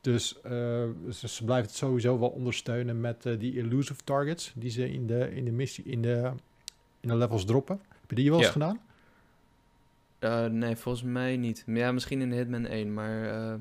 Dus 0.00 0.40
eh, 0.40 0.50
ze, 1.10 1.28
ze 1.28 1.44
blijven 1.44 1.66
het 1.66 1.76
sowieso 1.76 2.18
wel 2.18 2.28
ondersteunen 2.28 3.00
met 3.00 3.26
eh, 3.26 3.38
die 3.38 3.58
elusive 3.58 4.00
targets 4.04 4.52
die 4.56 4.70
ze 4.70 4.92
in 4.92 5.06
de, 5.06 5.34
in 5.34 5.44
de 5.44 5.50
missie, 5.52 5.84
in 5.84 6.02
de, 6.02 6.32
in 7.00 7.08
de 7.08 7.16
levels 7.16 7.44
droppen. 7.44 7.80
Heb 8.00 8.10
je 8.10 8.16
die 8.16 8.28
wel 8.30 8.36
eens 8.38 8.46
Ja. 8.46 8.52
gedaan? 8.52 8.80
Eh, 10.18 10.44
nee, 10.46 10.76
volgens 10.76 11.04
mij 11.04 11.36
niet. 11.36 11.62
Ja, 11.66 11.92
misschien 11.92 12.20
in 12.20 12.32
Hitman 12.32 12.66
1, 12.66 12.94
maar 12.94 13.24
eh, 13.50 13.54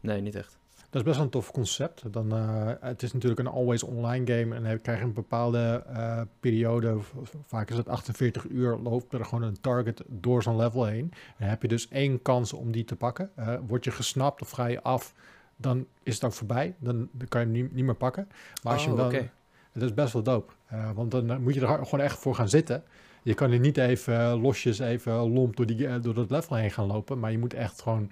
nee, 0.00 0.20
niet 0.20 0.34
echt. 0.34 0.58
Dat 0.96 1.04
is 1.04 1.10
best 1.10 1.24
wel 1.24 1.32
een 1.32 1.42
tof 1.42 1.52
concept. 1.52 2.12
Dan, 2.12 2.32
eh, 2.32 2.70
het 2.80 3.02
is 3.02 3.12
natuurlijk 3.12 3.40
een 3.40 3.54
always 3.54 3.82
online 3.82 4.32
game 4.32 4.54
en 4.54 4.62
dan 4.62 4.80
krijg 4.80 4.98
je 4.98 5.04
een 5.04 5.12
bepaalde 5.12 5.84
eh, 5.86 6.20
periode, 6.40 6.96
vaak 7.44 7.70
is 7.70 7.76
het 7.76 7.88
48 7.88 8.48
uur, 8.48 8.76
loopt 8.76 9.12
er 9.12 9.24
gewoon 9.24 9.44
een 9.44 9.60
target 9.60 10.02
door 10.06 10.42
zo'n 10.42 10.56
level 10.56 10.84
heen. 10.84 11.10
En 11.12 11.34
dan 11.38 11.48
heb 11.48 11.62
je 11.62 11.68
dus 11.68 11.88
één 11.88 12.22
kans 12.22 12.52
om 12.52 12.72
die 12.72 12.84
te 12.84 12.96
pakken. 12.96 13.30
Eh, 13.34 13.54
word 13.66 13.84
je 13.84 13.90
gesnapt 13.90 14.42
of 14.42 14.50
ga 14.50 14.66
je 14.66 14.82
af, 14.82 15.14
dan 15.56 15.86
is 16.02 16.14
het 16.14 16.24
ook 16.24 16.32
voorbij. 16.32 16.74
Dan, 16.78 17.08
dan 17.12 17.28
kan 17.28 17.40
je 17.40 17.46
hem 17.46 17.56
niet, 17.56 17.72
niet 17.72 17.84
meer 17.84 17.94
pakken. 17.94 18.28
Maar 18.62 18.72
als 18.72 18.84
je 18.84 18.90
Oh, 18.90 18.98
hem 18.98 19.10
dan, 19.10 19.20
oké. 19.20 19.30
het 19.72 19.82
is 19.82 19.94
best 19.94 20.12
wel. 20.12 20.46
Eh, 20.66 20.90
want 20.94 21.10
dan 21.10 21.42
moet 21.42 21.54
je 21.54 21.60
er 21.60 21.84
gewoon 21.84 22.04
echt 22.04 22.18
voor 22.18 22.34
gaan 22.34 22.48
zitten. 22.48 22.82
Je 23.22 23.34
kan 23.34 23.50
er 23.52 23.58
niet 23.58 23.76
even 23.76 24.40
losjes, 24.40 24.78
even 24.78 25.12
lomp 25.12 25.56
door, 25.56 25.66
die, 25.66 26.00
door 26.00 26.14
dat 26.14 26.30
level 26.30 26.56
heen 26.56 26.70
gaan 26.70 26.86
lopen. 26.86 27.18
Maar 27.18 27.30
je 27.30 27.38
moet 27.38 27.54
echt 27.54 27.82
gewoon 27.82 28.10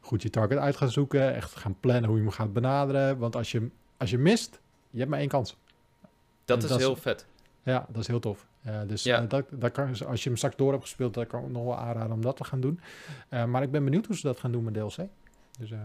goed 0.00 0.22
je 0.22 0.30
target 0.30 0.58
uit 0.58 0.76
gaan 0.76 0.90
zoeken. 0.90 1.34
Echt 1.34 1.56
gaan 1.56 1.76
plannen 1.80 2.04
hoe 2.04 2.16
je 2.18 2.22
hem 2.22 2.32
gaat 2.32 2.52
benaderen. 2.52 3.18
Want 3.18 3.36
als 3.36 3.52
je, 3.52 3.68
als 3.96 4.10
je 4.10 4.18
mist, 4.18 4.60
je 4.90 4.98
hebt 4.98 5.10
maar 5.10 5.18
één 5.20 5.28
kans. 5.28 5.56
Dat 6.44 6.56
En 6.56 6.62
is 6.62 6.68
dat 6.68 6.78
is- 6.80 6.84
heel 6.84 6.96
vet. 6.96 7.26
Ja, 7.62 7.86
dat 7.88 8.00
is 8.00 8.06
heel 8.06 8.20
tof. 8.20 8.46
Dus 8.86 9.02
Ja. 9.02 9.22
eh, 9.22 9.28
dat, 9.28 9.44
dat 9.50 9.72
kan, 9.72 9.88
als 10.06 10.22
je 10.22 10.28
hem 10.28 10.36
straks 10.36 10.56
door 10.56 10.70
hebt 10.70 10.82
gespeeld, 10.82 11.14
dan 11.14 11.26
kan 11.26 11.44
ik 11.44 11.50
nog 11.50 11.64
wel 11.64 11.76
aanraden 11.78 12.12
om 12.12 12.20
dat 12.22 12.36
te 12.36 12.44
gaan 12.44 12.60
doen. 12.60 12.80
Eh, 13.28 13.44
maar 13.44 13.62
ik 13.62 13.70
ben 13.70 13.84
benieuwd 13.84 14.06
hoe 14.06 14.16
ze 14.16 14.26
dat 14.26 14.40
gaan 14.40 14.52
doen 14.52 14.64
met 14.64 14.74
DLC. 14.74 14.96
Dus 15.58 15.70
eh, 15.70 15.78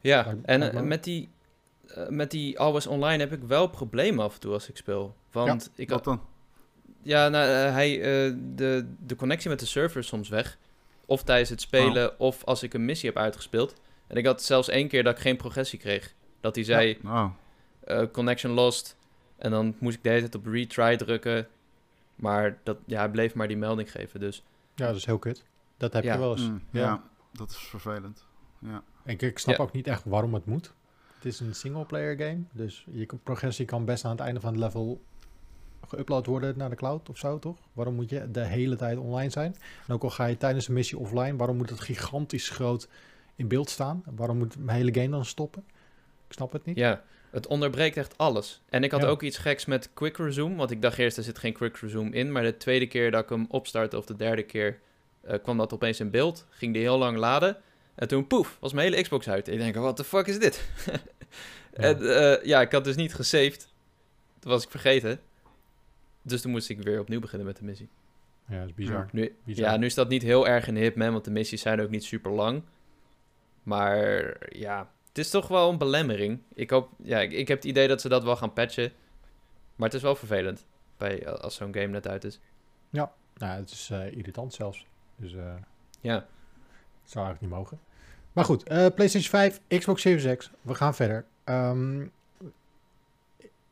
Ja, 0.00 0.34
en 0.44 0.86
met 0.88 1.04
die, 1.04 1.28
met 2.08 2.30
die 2.30 2.58
Always 2.58 2.86
Online 2.86 3.22
heb 3.22 3.32
ik 3.32 3.42
wel 3.42 3.66
problemen 3.66 4.24
af 4.24 4.34
en 4.34 4.40
toe 4.40 4.52
als 4.52 4.68
ik 4.68 4.76
speel. 4.76 5.14
Want 5.32 5.70
ik 5.74 5.88
Wat 5.90 6.04
dan? 6.04 6.20
Ja, 7.02 7.28
nou, 7.28 7.46
hij, 7.48 7.94
eh, 7.96 8.34
de, 8.54 8.86
de 9.06 9.16
connectie 9.16 9.50
met 9.50 9.60
de 9.60 9.66
server 9.66 10.00
is 10.00 10.06
soms 10.06 10.28
weg. 10.28 10.58
Of 11.06 11.22
tijdens 11.22 11.50
het 11.50 11.60
spelen, 11.60 12.20
of 12.20 12.44
als 12.44 12.62
ik 12.62 12.74
een 12.74 12.84
missie 12.84 13.08
heb 13.08 13.18
uitgespeeld. 13.18 13.74
En 14.06 14.16
ik 14.16 14.26
had 14.26 14.42
zelfs 14.42 14.68
één 14.68 14.88
keer 14.88 15.02
dat 15.02 15.14
ik 15.16 15.22
geen 15.22 15.36
progressie 15.36 15.78
kreeg. 15.78 16.14
Dat 16.40 16.54
hij 16.54 16.64
zei, 16.64 16.98
Oh, 17.04 17.30
eh, 17.84 18.02
connection 18.12 18.52
lost. 18.52 18.96
En 19.36 19.50
dan 19.50 19.76
moest 19.78 19.96
ik 19.96 20.02
de 20.02 20.08
hele 20.08 20.20
tijd 20.20 20.34
op 20.34 20.46
retry 20.46 20.96
drukken. 20.96 21.48
Maar 22.14 22.58
dat, 22.62 22.76
ja, 22.86 22.98
hij 22.98 23.10
bleef 23.10 23.34
maar 23.34 23.48
die 23.48 23.56
melding 23.56 23.90
geven. 23.90 24.20
Dus 24.20 24.42
ja, 24.74 24.86
dat 24.86 24.96
is 24.96 25.04
heel 25.06 25.18
kut. 25.18 25.44
Dat 25.76 25.92
heb 25.92 26.04
Ja. 26.04 26.12
je 26.12 26.18
wel 26.18 26.30
eens. 26.32 26.48
mm, 26.48 26.62
ja. 26.70 26.80
ja. 26.80 27.02
dat 27.32 27.50
is 27.50 27.56
vervelend. 27.56 28.24
Ja. 28.58 28.82
Ik, 29.04 29.22
ik 29.22 29.38
snap 29.38 29.56
Ja. 29.56 29.62
ook 29.62 29.72
niet 29.72 29.86
echt 29.86 30.02
waarom 30.04 30.34
het 30.34 30.46
moet. 30.46 30.72
Het 31.14 31.24
is 31.24 31.40
een 31.40 31.54
single-player 31.54 32.16
game, 32.16 32.42
dus 32.52 32.86
je 32.90 33.06
progressie 33.22 33.64
kan 33.64 33.84
best 33.84 34.04
aan 34.04 34.10
het 34.10 34.20
einde 34.20 34.40
van 34.40 34.52
het 34.52 34.60
level 34.62 35.02
geüpload 35.86 36.26
worden 36.26 36.54
naar 36.58 36.70
de 36.70 36.76
cloud 36.76 37.08
of 37.08 37.18
zo, 37.18 37.38
toch? 37.38 37.56
Waarom 37.72 37.94
moet 37.94 38.10
je 38.10 38.30
de 38.30 38.44
hele 38.44 38.76
tijd 38.76 38.98
online 38.98 39.30
zijn? 39.30 39.56
En 39.86 39.94
ook 39.94 40.02
al 40.02 40.10
ga 40.10 40.26
je 40.26 40.36
tijdens 40.36 40.68
een 40.68 40.74
missie 40.74 40.98
offline, 40.98 41.36
waarom 41.36 41.56
moet 41.56 41.70
het 41.70 41.80
gigantisch 41.80 42.48
groot 42.50 42.88
in 43.36 43.48
beeld 43.48 43.70
staan? 43.70 44.02
Waarom 44.16 44.38
moet 44.38 44.58
mijn 44.58 44.76
hele 44.78 44.94
game 44.94 45.08
dan 45.10 45.24
stoppen? 45.24 45.64
Ik 46.26 46.32
snap 46.32 46.52
het 46.52 46.64
niet. 46.64 46.76
ja, 46.76 47.02
het 47.30 47.46
onderbreekt 47.46 47.96
echt 47.96 48.18
alles. 48.18 48.62
En 48.68 48.84
ik 48.84 48.90
had 48.90 49.00
Ja. 49.02 49.06
ook 49.08 49.22
iets 49.22 49.38
geks 49.38 49.64
met 49.64 49.90
quick 49.94 50.16
resume. 50.16 50.54
Want 50.56 50.70
ik 50.70 50.82
dacht 50.82 50.98
eerst, 50.98 51.16
er 51.16 51.22
zit 51.22 51.38
geen 51.38 51.52
quick 51.52 51.76
resume 51.76 52.10
in. 52.10 52.32
Maar 52.32 52.42
de 52.42 52.56
tweede 52.56 52.86
keer 52.86 53.10
dat 53.10 53.22
ik 53.22 53.28
hem 53.28 53.46
opstartte, 53.48 53.96
of 53.96 54.04
de 54.06 54.16
derde 54.16 54.42
keer, 54.42 54.78
eh, 55.20 55.38
kwam 55.42 55.56
dat 55.56 55.72
opeens 55.72 56.00
in 56.00 56.10
beeld. 56.10 56.46
Ging 56.50 56.72
die 56.72 56.82
heel 56.82 56.98
lang 56.98 57.16
laden. 57.16 57.56
En 57.94 58.08
toen, 58.08 58.26
poef, 58.26 58.56
was 58.60 58.72
mijn 58.72 58.90
hele 58.90 59.02
Xbox 59.02 59.28
uit. 59.28 59.48
Ik 59.48 59.58
denk, 59.58 59.74
what 59.74 59.96
the 59.96 60.04
fuck 60.04 60.26
is 60.26 60.38
dit? 60.38 60.64
en 61.72 62.16
eh, 62.16 62.44
ja, 62.44 62.60
ik 62.60 62.72
had 62.72 62.84
dus 62.84 62.96
niet 62.96 63.14
gesaved. 63.14 63.68
Dat 64.40 64.52
was 64.52 64.64
ik 64.64 64.70
vergeten. 64.70 65.20
Dus 66.24 66.40
toen 66.42 66.50
moest 66.50 66.68
ik 66.68 66.82
weer 66.82 67.00
opnieuw 67.00 67.20
beginnen 67.20 67.46
met 67.46 67.56
de 67.56 67.64
missie. 67.64 67.88
Ja, 68.46 68.58
dat 68.58 68.68
is 68.68 68.74
bizar. 68.74 69.08
Nu, 69.12 69.36
Bizar. 69.44 69.64
ja, 69.70 69.76
nu 69.76 69.86
is 69.86 69.94
dat 69.94 70.08
niet 70.08 70.22
heel 70.22 70.48
erg 70.48 70.66
in 70.66 70.74
de 70.74 70.80
hip, 70.80 70.96
man, 70.96 71.12
want 71.12 71.24
de 71.24 71.30
missies 71.30 71.60
zijn 71.60 71.80
ook 71.80 71.90
niet 71.90 72.04
super 72.04 72.30
lang. 72.30 72.62
Maar 73.62 74.36
ja, 74.56 74.90
het 75.08 75.18
is 75.18 75.30
toch 75.30 75.48
wel 75.48 75.70
een 75.70 75.78
belemmering. 75.78 76.40
Ik, 76.54 76.70
hoop, 76.70 76.90
ja, 77.02 77.20
ik, 77.20 77.32
ik 77.32 77.48
heb 77.48 77.56
het 77.56 77.66
idee 77.66 77.88
dat 77.88 78.00
ze 78.00 78.08
dat 78.08 78.24
wel 78.24 78.36
gaan 78.36 78.52
patchen. 78.52 78.92
Maar 79.76 79.88
het 79.88 79.96
is 79.96 80.02
wel 80.02 80.14
vervelend 80.14 80.66
bij, 80.96 81.28
als 81.28 81.54
zo'n 81.54 81.74
game 81.74 81.86
net 81.86 82.08
uit 82.08 82.24
is. 82.24 82.40
Nou, 83.36 83.58
het 83.58 83.70
is 83.70 83.90
eh, 83.90 84.12
irritant 84.12 84.54
zelfs. 84.54 84.86
Dus 85.16 85.34
eh 85.34 85.54
Ja, 86.00 86.14
het 86.14 87.10
zou 87.10 87.24
eigenlijk 87.24 87.40
niet 87.40 87.50
mogen. 87.50 87.78
Maar 88.32 88.44
goed, 88.44 88.62
eh, 88.62 88.86
PlayStation 88.94 89.30
5, 89.30 89.60
Xbox 89.68 90.00
Series 90.02 90.36
X. 90.36 90.50
We 90.62 90.74
gaan 90.74 90.94
verder. 90.94 91.24
Ehm, 91.44 92.06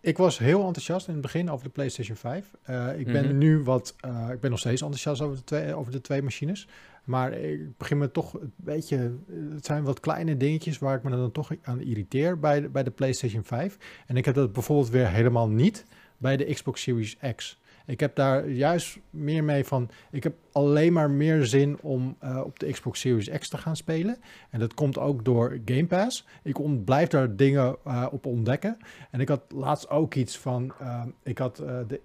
ik 0.03 0.17
was 0.19 0.39
heel 0.39 0.67
enthousiast 0.67 1.07
in 1.07 1.13
het 1.13 1.23
begin 1.23 1.51
over 1.51 1.65
de 1.65 1.71
PlayStation 1.73 2.17
5. 2.17 2.51
Eh, 2.63 2.99
ik 2.99 3.07
ben 3.07 3.25
Mhm. 3.27 3.39
nu 3.39 3.59
wat... 3.63 3.95
eh, 4.01 4.29
ik 4.33 4.41
ben 4.41 4.51
nog 4.51 4.59
steeds 4.59 4.81
enthousiast 4.83 5.21
over 5.21 5.37
de, 5.37 5.45
twee, 5.45 5.75
over 5.75 5.93
de 5.93 6.01
twee 6.01 6.23
machines. 6.23 6.69
Maar 7.05 7.33
ik 7.33 7.77
begin 7.79 7.99
me 7.99 8.11
toch 8.11 8.35
een 8.41 8.53
beetje... 8.57 9.13
Het 9.55 9.65
zijn 9.67 9.85
wat 9.85 10.01
kleine 10.01 10.37
dingetjes 10.37 10.79
waar 10.79 10.97
ik 10.97 11.03
me 11.03 11.11
dan 11.11 11.33
toch 11.33 11.51
aan 11.63 11.81
irriteer 11.81 12.39
bij 12.39 12.61
de, 12.61 12.69
bij 12.69 12.83
de 12.83 12.91
PlayStation 12.91 13.45
5. 13.45 13.77
En 14.07 14.17
ik 14.17 14.25
heb 14.25 14.35
dat 14.35 14.53
bijvoorbeeld 14.53 14.91
weer 14.91 15.09
helemaal 15.09 15.49
niet 15.49 15.85
bij 16.17 16.37
de 16.37 16.45
Xbox 16.45 16.83
Series 16.83 17.17
X. 17.37 17.61
Ik 17.93 18.01
heb 18.01 18.15
daar 18.15 18.49
juist 18.49 18.99
meer 19.11 19.45
mee 19.45 19.65
van. 19.65 19.91
Ik 20.11 20.23
heb 20.23 20.35
alleen 20.53 20.93
maar 20.93 21.11
meer 21.11 21.45
zin 21.45 21.79
om 21.81 22.17
eh, 22.19 22.41
op 22.45 22.59
de 22.59 22.71
Xbox 22.71 23.01
Series 23.01 23.29
X 23.39 23.49
te 23.49 23.59
gaan 23.59 23.77
spelen. 23.77 24.19
En 24.51 24.59
dat 24.59 24.75
komt 24.75 24.99
ook 24.99 25.25
door 25.25 25.59
Game 25.65 25.87
Pass. 25.87 26.27
Ik 26.43 26.85
blijf 26.85 27.09
daar 27.09 27.37
dingen 27.37 27.77
eh, 27.85 28.07
op 28.11 28.27
ontdekken. 28.27 28.77
En 29.11 29.21
ik 29.21 29.29
had 29.29 29.43
laatst 29.49 29.89
ook 29.89 30.15
iets 30.15 30.39
van. 30.39 30.73
eh, 30.79 31.03
ik 31.23 31.39
had 31.39 31.57
de 31.57 32.01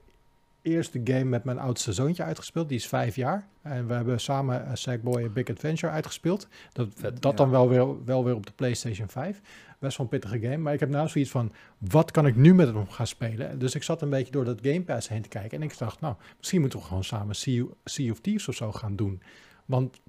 eerste 0.68 1.02
game 1.04 1.24
met 1.24 1.44
mijn 1.44 1.60
oudste 1.60 1.94
zoontje 1.94 2.24
uitgespeeld. 2.24 2.70
Die 2.70 2.78
is 2.78 2.88
vijf 2.88 3.16
jaar. 3.16 3.48
En 3.62 3.88
we 3.88 3.94
hebben 3.94 4.20
samen 4.20 4.78
Sackboy 4.78 5.32
Big 5.32 5.50
Adventure 5.50 5.92
uitgespeeld. 5.92 6.48
Dat, 6.74 6.88
Vet, 6.96 7.22
dat 7.22 7.32
ja. 7.32 7.38
dan 7.38 7.50
wel 7.50 7.70
weer, 7.70 8.06
wel 8.06 8.24
weer 8.24 8.36
op 8.36 8.46
de 8.46 8.52
PlayStation 8.52 9.08
5. 9.08 9.42
Best 9.80 9.98
wel 9.98 10.06
een 10.06 10.20
pittige 10.20 10.40
game. 10.40 10.58
Maar 10.58 10.74
ik 10.74 10.80
heb 10.80 10.90
nou 10.90 11.08
zoiets 11.08 11.32
van, 11.32 11.52
wat 11.78 12.12
kan 12.12 12.28
ik 12.28 12.36
nu 12.36 12.54
met 12.54 12.68
hem 12.68 12.90
gaan 12.90 13.08
spelen? 13.08 13.60
Dus 13.60 13.76
ik 13.76 13.84
zat 13.84 14.02
een 14.02 14.10
beetje 14.10 14.32
door 14.32 14.46
dat 14.46 14.60
Game 14.62 14.82
Pass 14.82 15.10
heen 15.10 15.22
te 15.22 15.30
kijken. 15.30 15.58
En 15.58 15.64
ik 15.64 15.78
dacht, 15.78 16.00
nou, 16.00 16.16
misschien 16.38 16.62
moeten 16.62 16.80
we 16.80 16.86
gewoon 16.86 17.04
samen 17.04 17.36
Sea, 17.36 17.66
sea 17.84 18.12
of 18.12 18.20
Thieves 18.20 18.48
of 18.48 18.56
zo 18.56 18.72
gaan 18.72 18.96
doen. 18.96 19.22
Want 19.66 20.00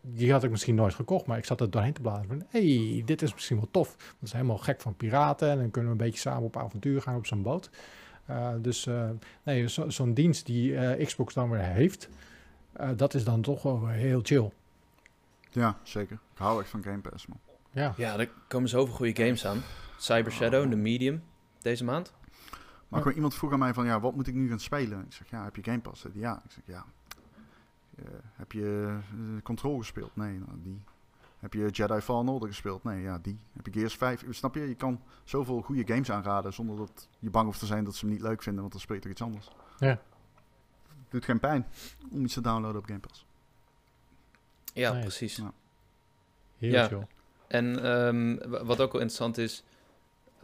die 0.00 0.32
had 0.32 0.44
ik 0.44 0.50
misschien 0.50 0.74
nooit 0.74 0.94
gekocht, 0.94 1.26
maar 1.26 1.38
ik 1.38 1.44
zat 1.44 1.60
er 1.60 1.70
doorheen 1.70 1.92
te 1.92 2.00
bladeren. 2.00 2.28
van, 2.28 2.46
hey, 2.48 3.02
dit 3.04 3.22
is 3.22 3.34
misschien 3.34 3.56
wel 3.56 3.68
tof. 3.70 3.96
Dat 3.96 4.06
is 4.20 4.32
helemaal 4.32 4.58
gek 4.58 4.80
van 4.80 4.96
piraten. 4.96 5.50
En 5.50 5.58
dan 5.58 5.70
kunnen 5.70 5.90
we 5.90 5.98
een 5.98 6.04
beetje 6.04 6.20
samen 6.20 6.42
op 6.42 6.56
avontuur 6.56 7.02
gaan 7.02 7.16
op 7.16 7.26
zo'n 7.26 7.42
boot. 7.42 7.70
Uh, 8.32 8.48
dus 8.58 8.86
uh, 8.86 9.10
nee, 9.42 9.68
zo, 9.68 9.90
zo'n 9.90 10.14
dienst 10.14 10.46
die 10.46 10.70
uh, 10.72 11.06
Xbox 11.06 11.34
dan 11.34 11.50
weer 11.50 11.60
heeft, 11.60 12.08
uh, 12.80 12.90
dat 12.96 13.14
is 13.14 13.24
dan 13.24 13.42
toch 13.42 13.62
wel 13.62 13.80
weer 13.80 13.94
heel 13.94 14.20
chill. 14.22 14.52
Ja, 15.50 15.78
zeker. 15.82 16.18
Ik 16.32 16.38
hou 16.38 16.60
echt 16.60 16.70
van 16.70 16.82
Game 16.82 16.98
Pass, 16.98 17.26
man. 17.26 17.38
Ja, 17.70 17.94
ja 17.96 18.18
er 18.18 18.30
komen 18.48 18.68
zoveel 18.68 18.94
goede 18.94 19.24
games 19.24 19.46
aan. 19.46 19.62
Cyber 19.98 20.32
Shadow, 20.32 20.70
The 20.70 20.76
Medium, 20.76 21.22
deze 21.62 21.84
maand. 21.84 22.12
Maar 22.88 23.08
ja. 23.08 23.12
iemand 23.12 23.34
vroeg 23.34 23.52
aan 23.52 23.58
mij 23.58 23.74
van, 23.74 23.84
ja, 23.84 24.00
wat 24.00 24.14
moet 24.14 24.26
ik 24.26 24.34
nu 24.34 24.48
gaan 24.48 24.60
spelen? 24.60 25.04
Ik 25.04 25.12
zeg, 25.12 25.30
ja, 25.30 25.44
heb 25.44 25.56
je 25.56 25.62
Game 25.62 25.80
Pass? 25.80 26.06
Ja, 26.12 26.42
ik 26.44 26.50
zeg, 26.50 26.62
ja. 26.66 26.84
Uh, 27.98 28.06
heb 28.32 28.52
je 28.52 28.98
uh, 29.16 29.42
Control 29.42 29.78
gespeeld? 29.78 30.16
Nee, 30.16 30.38
nou, 30.38 30.50
die. 30.62 30.82
Heb 31.42 31.54
je 31.54 31.68
Jedi 31.70 32.00
Fallen 32.00 32.28
Order 32.28 32.48
gespeeld? 32.48 32.84
Nee, 32.84 33.02
ja, 33.02 33.18
die. 33.18 33.38
Heb 33.52 33.66
je 33.66 33.72
Gears 33.72 33.96
5? 33.96 34.24
Snap 34.30 34.54
je? 34.54 34.68
Je 34.68 34.74
kan 34.74 35.02
zoveel 35.24 35.60
goede 35.60 35.86
games 35.86 36.10
aanraden 36.10 36.52
zonder 36.52 36.76
dat 36.76 37.08
je 37.18 37.30
bang 37.30 37.46
hoeft 37.46 37.58
te 37.58 37.66
zijn 37.66 37.84
dat 37.84 37.94
ze 37.94 38.04
hem 38.04 38.14
niet 38.14 38.22
leuk 38.22 38.42
vinden, 38.42 38.60
want 38.60 38.72
dan 38.72 38.80
speel 38.82 38.96
je 38.96 39.02
toch 39.02 39.10
iets 39.10 39.22
anders. 39.22 39.48
Ja. 39.78 40.00
Doet 41.08 41.24
geen 41.24 41.40
pijn 41.40 41.66
om 42.10 42.24
iets 42.24 42.34
te 42.34 42.40
downloaden 42.40 42.80
op 42.80 42.86
Game 42.86 42.98
Pass. 42.98 43.26
Ja, 44.74 44.92
nee. 44.92 45.00
precies. 45.00 45.36
Ja. 45.36 45.52
Heel 46.58 46.70
ja. 46.70 46.86
chill. 46.86 47.06
En 47.46 47.86
um, 47.86 48.38
wat 48.48 48.80
ook 48.80 48.92
wel 48.92 49.00
interessant 49.00 49.38
is, 49.38 49.64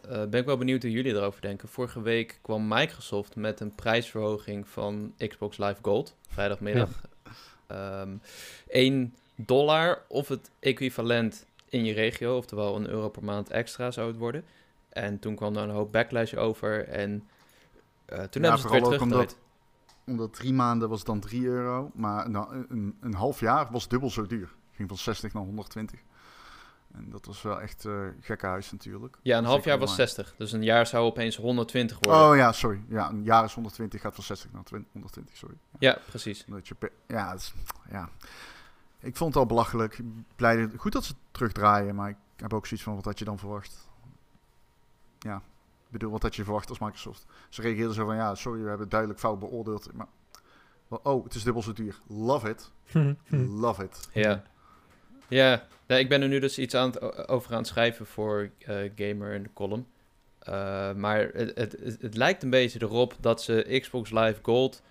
uh, 0.05 0.11
ben 0.11 0.41
ik 0.41 0.47
wel 0.47 0.57
benieuwd 0.57 0.83
hoe 0.83 0.91
jullie 0.91 1.15
erover 1.15 1.41
denken. 1.41 1.69
Vorige 1.69 2.03
week 2.03 2.39
kwam 2.43 2.69
Microsoft 2.69 3.37
met 3.37 3.61
een 3.61 3.75
prijsverhoging 3.75 4.69
van 4.69 5.15
Xbox 5.29 5.59
Live 5.59 5.79
Gold, 5.83 6.17
vrijdagmiddag. 6.29 6.91
Ja. 7.69 8.01
Um, 8.01 8.21
1 8.69 9.15
dollar 9.47 10.03
of 10.09 10.29
het 10.29 10.51
equivalent 10.61 11.47
in 11.69 11.85
je 11.85 11.93
regio, 11.93 12.37
oftewel 12.37 12.77
een 12.77 12.89
euro 12.89 13.09
per 13.09 13.25
maand 13.25 13.51
extra 13.51 13.91
zou 13.91 14.09
het 14.09 14.17
worden. 14.17 14.45
En 14.89 15.19
toen 15.19 15.35
kwam 15.35 15.57
er 15.57 15.63
een 15.63 15.71
hoop 15.71 15.93
backlash 15.93 16.35
over 16.35 16.89
en 16.89 17.11
uh, 17.11 18.23
toen 18.23 18.43
ja, 18.43 18.49
hebben 18.49 18.59
ze 18.59 18.67
het 18.67 18.71
weer 18.71 18.83
teruggedraaid. 18.83 19.31
Omdat, 19.31 19.37
omdat 20.07 20.35
drie 20.35 20.53
maanden 20.53 20.89
was 20.89 21.05
dan 21.05 21.21
3 21.21 21.45
euro, 21.45 21.91
maar 21.95 22.31
nou, 22.31 22.65
een, 22.69 22.97
een 23.01 23.15
half 23.15 23.41
jaar 23.41 23.69
was 23.71 23.89
dubbel 23.89 24.11
zo 24.11 24.27
duur. 24.27 24.55
Ging 24.73 24.89
van 24.89 24.99
60 24.99 25.33
naar 25.33 25.43
120. 25.43 26.01
En 26.95 27.11
dat 27.11 27.27
was 27.27 27.43
wel 27.43 27.61
echt 27.61 27.85
uh, 27.85 28.07
gekke 28.21 28.47
huis 28.47 28.73
natuurlijk. 28.73 29.19
Ja, 29.23 29.39
een 29.39 29.45
half 29.45 29.65
jaar 29.65 29.79
was 29.79 29.95
60. 29.95 30.35
Dus 30.39 30.53
een 30.53 30.63
jaar 30.63 30.87
zou 30.87 31.05
opeens 31.05 31.37
120 31.37 31.99
worden. 32.01 32.23
Oh 32.23 32.37
ja, 32.37 32.53
sorry. 32.53 32.81
Ja, 32.89 33.11
een 33.11 33.25
jaar 33.25 33.45
is 33.45 33.55
120, 33.55 34.01
gaat 34.01 34.15
van 34.15 34.25
60 34.25 34.53
naar 34.53 34.63
20, 34.63 34.93
120, 34.93 35.37
sorry. 35.37 35.55
Ja, 35.79 35.91
ja 35.91 35.99
precies. 36.07 36.45
Dat 36.47 36.69
je, 36.69 36.75
ja, 37.07 37.35
is, 37.35 37.55
ja, 37.91 38.09
ik 39.01 39.17
vond 39.17 39.35
het 39.35 39.43
al 39.43 39.49
belachelijk. 39.49 40.01
Blij, 40.37 40.71
goed 40.77 40.93
dat 40.93 41.05
ze 41.05 41.15
terugdraaien, 41.31 41.95
maar 41.95 42.11
ik 42.11 42.17
heb 42.37 42.55
ook 42.55 42.67
zoiets 42.67 42.87
van 42.87 42.95
wat 42.95 43.05
had 43.05 43.19
je 43.19 43.25
dan 43.25 43.39
verwacht. 43.39 43.89
Ja, 45.19 45.37
ik 45.37 45.91
bedoel, 45.91 46.11
wat 46.11 46.23
had 46.23 46.37
je 46.37 46.45
verwacht 46.45 46.69
als 46.69 46.79
Microsoft? 46.79 47.27
Ze 47.49 47.63
reageerden 47.63 47.95
zo 47.95 48.05
van, 48.07 48.17
ja, 48.17 48.35
sorry, 48.35 48.63
we 48.63 48.69
hebben 48.69 48.89
duidelijk 48.89 49.21
fout 49.21 49.39
beoordeeld. 49.39 49.93
Maar, 49.93 50.07
oh, 50.89 51.25
het 51.25 51.35
is 51.35 51.43
dubbel 51.43 51.63
zo 51.63 51.73
duur. 51.73 51.99
Love 52.07 52.49
it. 52.49 52.73
Love 53.65 53.85
it. 53.85 54.09
Ja. 54.13 54.43
Ja, 55.29 55.67
nee, 55.87 56.01
ik 56.01 56.09
ben 56.09 56.23
er 56.23 56.29
nu 56.29 56.39
dus 56.39 56.59
iets 56.59 56.75
aan 56.75 56.91
het, 56.91 57.29
over 57.29 57.53
aan 57.53 57.59
het 57.59 57.67
schrijven 57.67 58.07
voor 58.07 58.51
uh, 58.59 58.91
Gamer 58.97 59.33
in 59.33 59.43
de 59.43 59.53
column. 59.55 59.87
Uh, 60.49 60.95
maar 60.95 61.19
het, 61.33 61.53
het, 61.55 61.77
het, 61.83 62.01
het, 62.01 62.17
lijkt 62.17 62.43
een 62.43 62.51
beetje 62.51 62.83
erop 62.83 63.17
dat 63.21 63.43
ze 63.43 63.79
Xbox 63.81 64.11
Live 64.11 64.39
Gold 64.43 64.83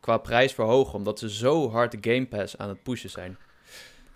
qua 0.00 0.18
prijs 0.18 0.54
verhogen, 0.54 0.94
omdat 0.94 1.18
ze 1.18 1.30
zo 1.30 1.70
hard 1.70 2.02
de 2.02 2.12
Game 2.12 2.26
Pass 2.26 2.58
aan 2.58 2.68
het 2.68 2.82
pushen 2.82 3.10
zijn. 3.10 3.38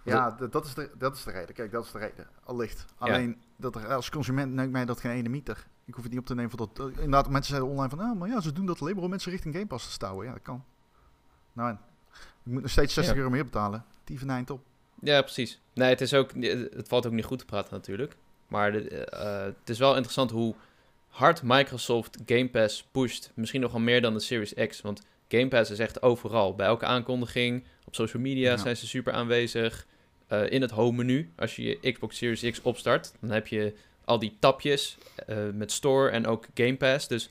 Ja, 0.05 0.31
dat 0.51 0.64
is, 0.64 0.75
de, 0.75 0.90
dat 0.99 1.16
is 1.16 1.25
de 1.25 1.31
reden. 1.31 1.55
Kijk, 1.55 1.73
dat 1.73 1.85
is 1.85 1.92
de 1.92 1.99
reden. 1.99 2.27
Allicht. 2.45 2.85
Alleen, 2.99 3.29
ja. 3.29 3.47
dat 3.57 3.77
er, 3.77 3.95
als 3.95 4.11
consument 4.11 4.53
neukt 4.53 4.73
mij 4.73 4.85
dat 4.85 5.01
geen 5.01 5.11
ene 5.11 5.29
meter. 5.29 5.66
Ik 5.85 5.95
hoef 5.95 6.03
het 6.03 6.12
niet 6.12 6.21
op 6.21 6.27
te 6.27 6.35
nemen 6.35 6.51
voor 6.51 6.68
dat... 6.73 6.88
Inderdaad, 6.88 7.29
mensen 7.29 7.55
zeiden 7.55 7.71
online 7.71 7.88
van... 7.88 8.01
Ah, 8.01 8.18
maar 8.18 8.29
ja, 8.29 8.40
ze 8.40 8.53
doen 8.53 8.66
dat 8.66 8.81
alleen 8.81 8.95
maar 8.95 9.05
om 9.05 9.11
mensen 9.11 9.31
richting 9.31 9.55
Game 9.55 9.66
Pass 9.66 9.87
te 9.87 9.92
stouwen. 9.92 10.27
Ja, 10.27 10.33
dat 10.33 10.42
kan. 10.42 10.64
Nou, 11.53 11.71
en, 11.71 11.81
je 12.42 12.53
moet 12.53 12.62
nog 12.62 12.71
steeds 12.71 12.95
60 12.95 13.14
ja. 13.14 13.21
euro 13.21 13.33
meer 13.33 13.45
betalen. 13.45 13.85
Die 14.05 14.18
van 14.18 14.31
eind 14.31 14.51
op. 14.51 14.61
Ja, 15.01 15.21
precies. 15.21 15.61
Nee, 15.75 15.88
het, 15.88 16.01
is 16.01 16.14
ook, 16.14 16.31
het 16.35 16.88
valt 16.88 17.07
ook 17.07 17.12
niet 17.12 17.25
goed 17.25 17.38
te 17.38 17.45
praten 17.45 17.75
natuurlijk. 17.75 18.16
Maar 18.47 18.73
de, 18.73 19.09
uh, 19.12 19.45
het 19.59 19.68
is 19.68 19.79
wel 19.79 19.92
interessant 19.92 20.31
hoe 20.31 20.55
hard 21.09 21.42
Microsoft 21.42 22.18
Game 22.27 22.49
Pass 22.49 22.88
pusht. 22.92 23.33
Misschien 23.35 23.61
nog 23.61 23.73
wel 23.73 23.81
meer 23.81 24.01
dan 24.01 24.14
de 24.14 24.21
Series 24.21 24.55
X. 24.68 24.81
Want 24.81 25.03
Game 25.38 25.49
Pass 25.49 25.71
is 25.71 25.79
echt 25.79 26.03
overal. 26.03 26.55
Bij 26.55 26.66
elke 26.66 26.85
aankondiging, 26.85 27.64
op 27.85 27.95
social 27.95 28.23
media 28.23 28.51
ja. 28.51 28.57
zijn 28.57 28.77
ze 28.77 28.87
super 28.87 29.12
aanwezig. 29.12 29.87
Uh, 30.29 30.51
in 30.51 30.61
het 30.61 30.71
home 30.71 30.97
menu, 30.97 31.33
als 31.37 31.57
je 31.57 31.79
je 31.81 31.92
Xbox 31.92 32.16
Series 32.16 32.51
X 32.51 32.62
opstart, 32.62 33.12
dan 33.21 33.31
heb 33.31 33.47
je 33.47 33.75
al 34.05 34.18
die 34.18 34.37
tapjes 34.38 34.99
uh, 35.29 35.37
met 35.55 35.73
Store 35.73 36.11
en 36.11 36.27
ook 36.27 36.47
Game 36.55 36.77
Pass. 36.77 37.09
Dus 37.09 37.31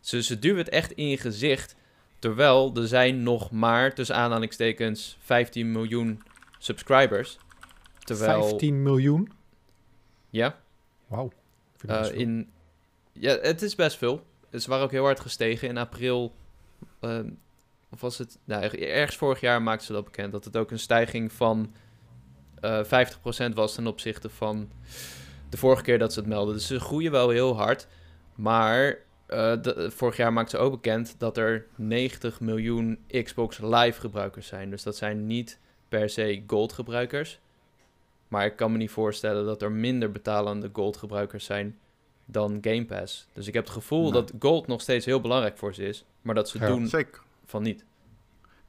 ze, 0.00 0.22
ze 0.22 0.38
duwen 0.38 0.58
het 0.58 0.68
echt 0.68 0.92
in 0.92 1.08
je 1.08 1.18
gezicht. 1.18 1.76
Terwijl 2.18 2.72
er 2.74 2.88
zijn 2.88 3.22
nog 3.22 3.50
maar, 3.50 3.94
tussen 3.94 4.16
aanhalingstekens, 4.16 5.16
15 5.20 5.72
miljoen 5.72 6.22
subscribers. 6.58 7.38
Terwijl... 7.98 8.48
15 8.48 8.82
miljoen? 8.82 9.32
Ja. 10.30 10.58
Wauw. 11.06 11.32
Uh, 11.88 12.06
in... 12.12 12.50
Ja, 13.12 13.38
het 13.40 13.62
is 13.62 13.74
best 13.74 13.96
veel. 13.96 14.26
Ze 14.52 14.68
waren 14.68 14.84
ook 14.84 14.90
heel 14.90 15.04
hard 15.04 15.20
gestegen. 15.20 15.68
In 15.68 15.76
april, 15.76 16.34
uh, 17.04 17.18
of 17.90 18.00
was 18.00 18.18
het... 18.18 18.38
Nou, 18.44 18.62
ergens 18.78 19.16
vorig 19.16 19.40
jaar 19.40 19.62
maakten 19.62 19.86
ze 19.86 19.92
dat 19.92 20.04
bekend. 20.04 20.32
Dat 20.32 20.44
het 20.44 20.56
ook 20.56 20.70
een 20.70 20.78
stijging 20.78 21.32
van 21.32 21.72
uh, 22.60 22.84
50% 23.50 23.54
was 23.54 23.74
ten 23.74 23.86
opzichte 23.86 24.30
van 24.30 24.70
de 25.48 25.56
vorige 25.56 25.82
keer 25.82 25.98
dat 25.98 26.12
ze 26.12 26.18
het 26.18 26.28
melden. 26.28 26.54
Dus 26.54 26.66
ze 26.66 26.80
groeien 26.80 27.10
wel 27.10 27.28
heel 27.28 27.56
hard. 27.56 27.86
Maar 28.34 28.98
de, 29.26 29.90
vorig 29.94 30.16
jaar 30.16 30.32
maakten 30.32 30.58
ze 30.58 30.64
ook 30.64 30.72
bekend 30.72 31.14
dat 31.18 31.36
er 31.36 31.66
90 31.74 32.40
miljoen 32.40 32.98
Xbox 33.22 33.58
Live 33.58 34.00
gebruikers 34.00 34.46
zijn. 34.46 34.70
Dus 34.70 34.82
dat 34.82 34.96
zijn 34.96 35.26
niet 35.26 35.58
per 35.88 36.10
se 36.10 36.42
Gold 36.46 36.72
gebruikers. 36.72 37.40
Maar 38.28 38.46
ik 38.46 38.56
kan 38.56 38.72
me 38.72 38.78
niet 38.78 38.90
voorstellen 38.90 39.44
dat 39.44 39.62
er 39.62 39.72
minder 39.72 40.12
betalende 40.12 40.70
Gold 40.72 40.96
gebruikers 40.96 41.44
zijn 41.44 41.78
dan 42.24 42.58
Game 42.60 42.84
Pass. 42.84 43.28
Dus 43.32 43.46
ik 43.46 43.54
heb 43.54 43.64
het 43.64 43.72
gevoel 43.72 44.02
nee. 44.02 44.12
dat 44.12 44.32
Gold 44.38 44.66
nog 44.66 44.80
steeds 44.80 45.06
heel 45.06 45.20
belangrijk 45.20 45.58
voor 45.58 45.74
ze 45.74 45.82
is. 45.82 46.04
Maar 46.22 46.34
dat 46.34 46.48
ze 46.48 46.58
ja, 46.58 46.66
doen 46.66 46.88
zeker. 46.88 47.22
van 47.44 47.62
niet. 47.62 47.84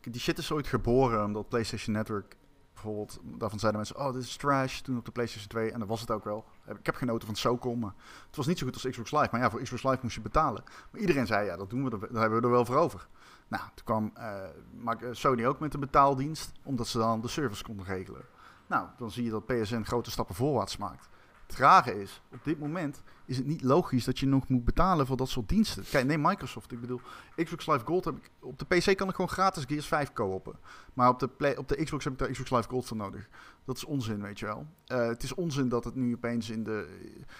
Die 0.01 0.21
shit 0.21 0.37
is 0.37 0.51
ooit 0.51 0.67
geboren 0.67 1.23
omdat 1.23 1.49
PlayStation 1.49 1.95
Network 1.95 2.37
bijvoorbeeld, 2.85 3.19
daarvan 3.39 3.59
zeiden 3.59 3.81
mensen, 3.81 3.99
oh, 3.99 4.13
dit 4.13 4.23
is 4.23 4.35
trash, 4.35 4.79
toen 4.79 4.97
op 4.97 5.05
de 5.05 5.11
PlayStation 5.11 5.49
2, 5.49 5.71
en 5.71 5.79
dat 5.79 5.87
was 5.87 6.01
het 6.01 6.11
ook 6.11 6.23
wel. 6.23 6.45
Ik 6.79 6.85
heb 6.85 6.95
genoten 6.95 7.27
van 7.27 7.35
SOCOM, 7.35 7.79
maar 7.79 7.93
het 8.27 8.35
was 8.35 8.47
niet 8.47 8.57
zo 8.57 8.65
goed 8.65 8.73
als 8.73 8.87
Xbox 8.89 9.11
Live. 9.11 9.27
Maar 9.31 9.41
ja, 9.41 9.49
voor 9.49 9.61
Xbox 9.61 9.83
Live 9.83 9.99
moest 10.01 10.15
je 10.15 10.21
betalen. 10.21 10.63
Maar 10.91 11.01
iedereen 11.01 11.27
zei, 11.27 11.45
ja, 11.45 11.57
dat 11.57 11.69
doen 11.69 11.83
we, 11.83 11.91
er, 11.91 11.99
daar 11.99 12.21
hebben 12.21 12.39
we 12.39 12.45
er 12.45 12.51
wel 12.51 12.65
voor 12.65 12.75
over. 12.75 13.07
Nou, 13.47 13.63
toen 13.73 13.85
kwam 13.85 14.11
eh, 14.13 14.43
eh, 14.85 15.07
Sony 15.11 15.45
ook 15.45 15.59
met 15.59 15.73
een 15.73 15.79
betaaldienst, 15.79 16.51
omdat 16.63 16.87
ze 16.87 16.97
dan 16.97 17.21
de 17.21 17.27
service 17.27 17.63
konden 17.63 17.85
regelen. 17.85 18.21
Nou, 18.67 18.87
dan 18.97 19.11
zie 19.11 19.23
je 19.23 19.29
dat 19.29 19.45
PSN 19.45 19.81
grote 19.81 20.11
stappen 20.11 20.35
voorwaarts 20.35 20.77
maakt. 20.77 21.09
Het 21.47 21.55
rare 21.55 22.01
is, 22.01 22.21
op 22.31 22.43
dit 22.43 22.59
moment 22.59 23.03
is 23.25 23.37
het 23.37 23.45
niet 23.45 23.61
logisch 23.61 24.03
dat 24.03 24.19
je 24.19 24.25
nog 24.25 24.47
moet 24.47 24.65
betalen 24.65 25.05
voor 25.05 25.17
dat 25.17 25.29
soort 25.29 25.49
diensten. 25.49 25.83
Kijk, 25.89 26.05
neem 26.05 26.21
Microsoft. 26.21 26.71
Ik 26.71 26.81
bedoel, 26.81 27.01
Xbox 27.35 27.67
Live 27.67 27.85
Gold 27.85 28.05
heb 28.05 28.15
ik... 28.15 28.31
Op 28.39 28.59
de 28.59 28.65
PC 28.65 28.97
kan 28.97 29.09
ik 29.09 29.15
gewoon 29.15 29.29
gratis 29.29 29.65
Gears 29.65 29.87
5 29.87 30.13
co-oppen. 30.13 30.55
Maar 30.93 31.09
op 31.09 31.19
de, 31.19 31.55
op 31.57 31.67
de 31.67 31.83
Xbox 31.83 32.03
heb 32.03 32.13
ik 32.13 32.19
daar 32.19 32.29
Xbox 32.29 32.49
Live 32.49 32.69
Gold 32.69 32.85
voor 32.85 32.97
nodig. 32.97 33.29
Dat 33.65 33.77
is 33.77 33.83
onzin, 33.83 34.21
weet 34.21 34.39
je 34.39 34.45
wel. 34.45 34.65
Eh, 34.85 35.07
het 35.07 35.23
is 35.23 35.33
onzin 35.33 35.69
dat 35.69 35.83
het 35.83 35.95
nu 35.95 36.13
opeens 36.13 36.49
in 36.49 36.63
de... 36.63 36.87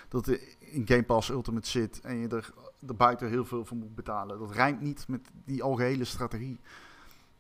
Dat 0.08 0.28
in 0.60 0.88
Game 0.88 1.03
Pass 1.03 1.30
Ultimate 1.30 1.70
zit 1.70 2.01
en 2.01 2.18
je 2.18 2.28
er, 2.28 2.53
er 2.88 2.95
buiten 2.95 3.30
heel 3.30 3.45
veel 3.45 3.66
voor 3.66 3.78
moet 3.78 3.95
betalen. 3.95 4.39
Dat 4.39 4.51
rijmt 4.51 4.82
niet 4.82 5.08
met 5.08 5.30
die 5.45 5.64
algehele 5.64 6.06
strategie. 6.06 6.60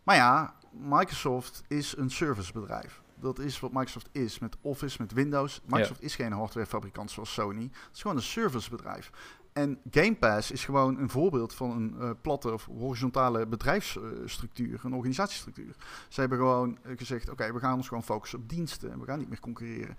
Maar 0.03 0.15
ja, 0.15 0.55
Microsoft 0.71 1.63
is 1.67 1.97
een 1.97 2.09
servicebedrijf. 2.09 3.03
Dat 3.19 3.39
is 3.39 3.59
wat 3.59 3.71
Microsoft 3.71 4.09
is 4.11 4.39
met 4.39 4.55
Office, 4.61 4.97
met 5.01 5.13
Windows. 5.13 5.61
Microsoft 5.65 6.01
is 6.01 6.15
geen 6.15 6.31
hardwarefabrikant 6.31 7.11
zoals 7.11 7.33
Sony. 7.33 7.63
Het 7.63 7.89
is 7.95 8.01
gewoon 8.01 8.17
een 8.17 8.23
servicebedrijf. 8.23 9.11
En 9.53 9.79
Game 9.91 10.15
Pass 10.15 10.51
is 10.51 10.65
gewoon 10.65 10.97
een 10.99 11.09
voorbeeld 11.09 11.53
van 11.53 11.71
een 11.71 11.95
eh, 11.99 12.09
platte 12.21 12.53
of 12.53 12.65
horizontale 12.65 13.47
bedrijfsstructuur, 13.47 14.79
een 14.83 14.93
organisatiestructuur. 14.93 15.75
Ze 16.09 16.19
hebben 16.19 16.37
gewoon 16.37 16.77
eh, 16.81 16.97
gezegd: 16.97 17.29
oké, 17.29 17.53
we 17.53 17.59
gaan 17.59 17.75
ons 17.75 17.87
gewoon 17.87 18.03
focussen 18.03 18.39
op 18.39 18.49
diensten 18.49 18.91
en 18.91 18.99
we 18.99 19.05
gaan 19.05 19.19
niet 19.19 19.29
meer 19.29 19.39
concurreren. 19.39 19.97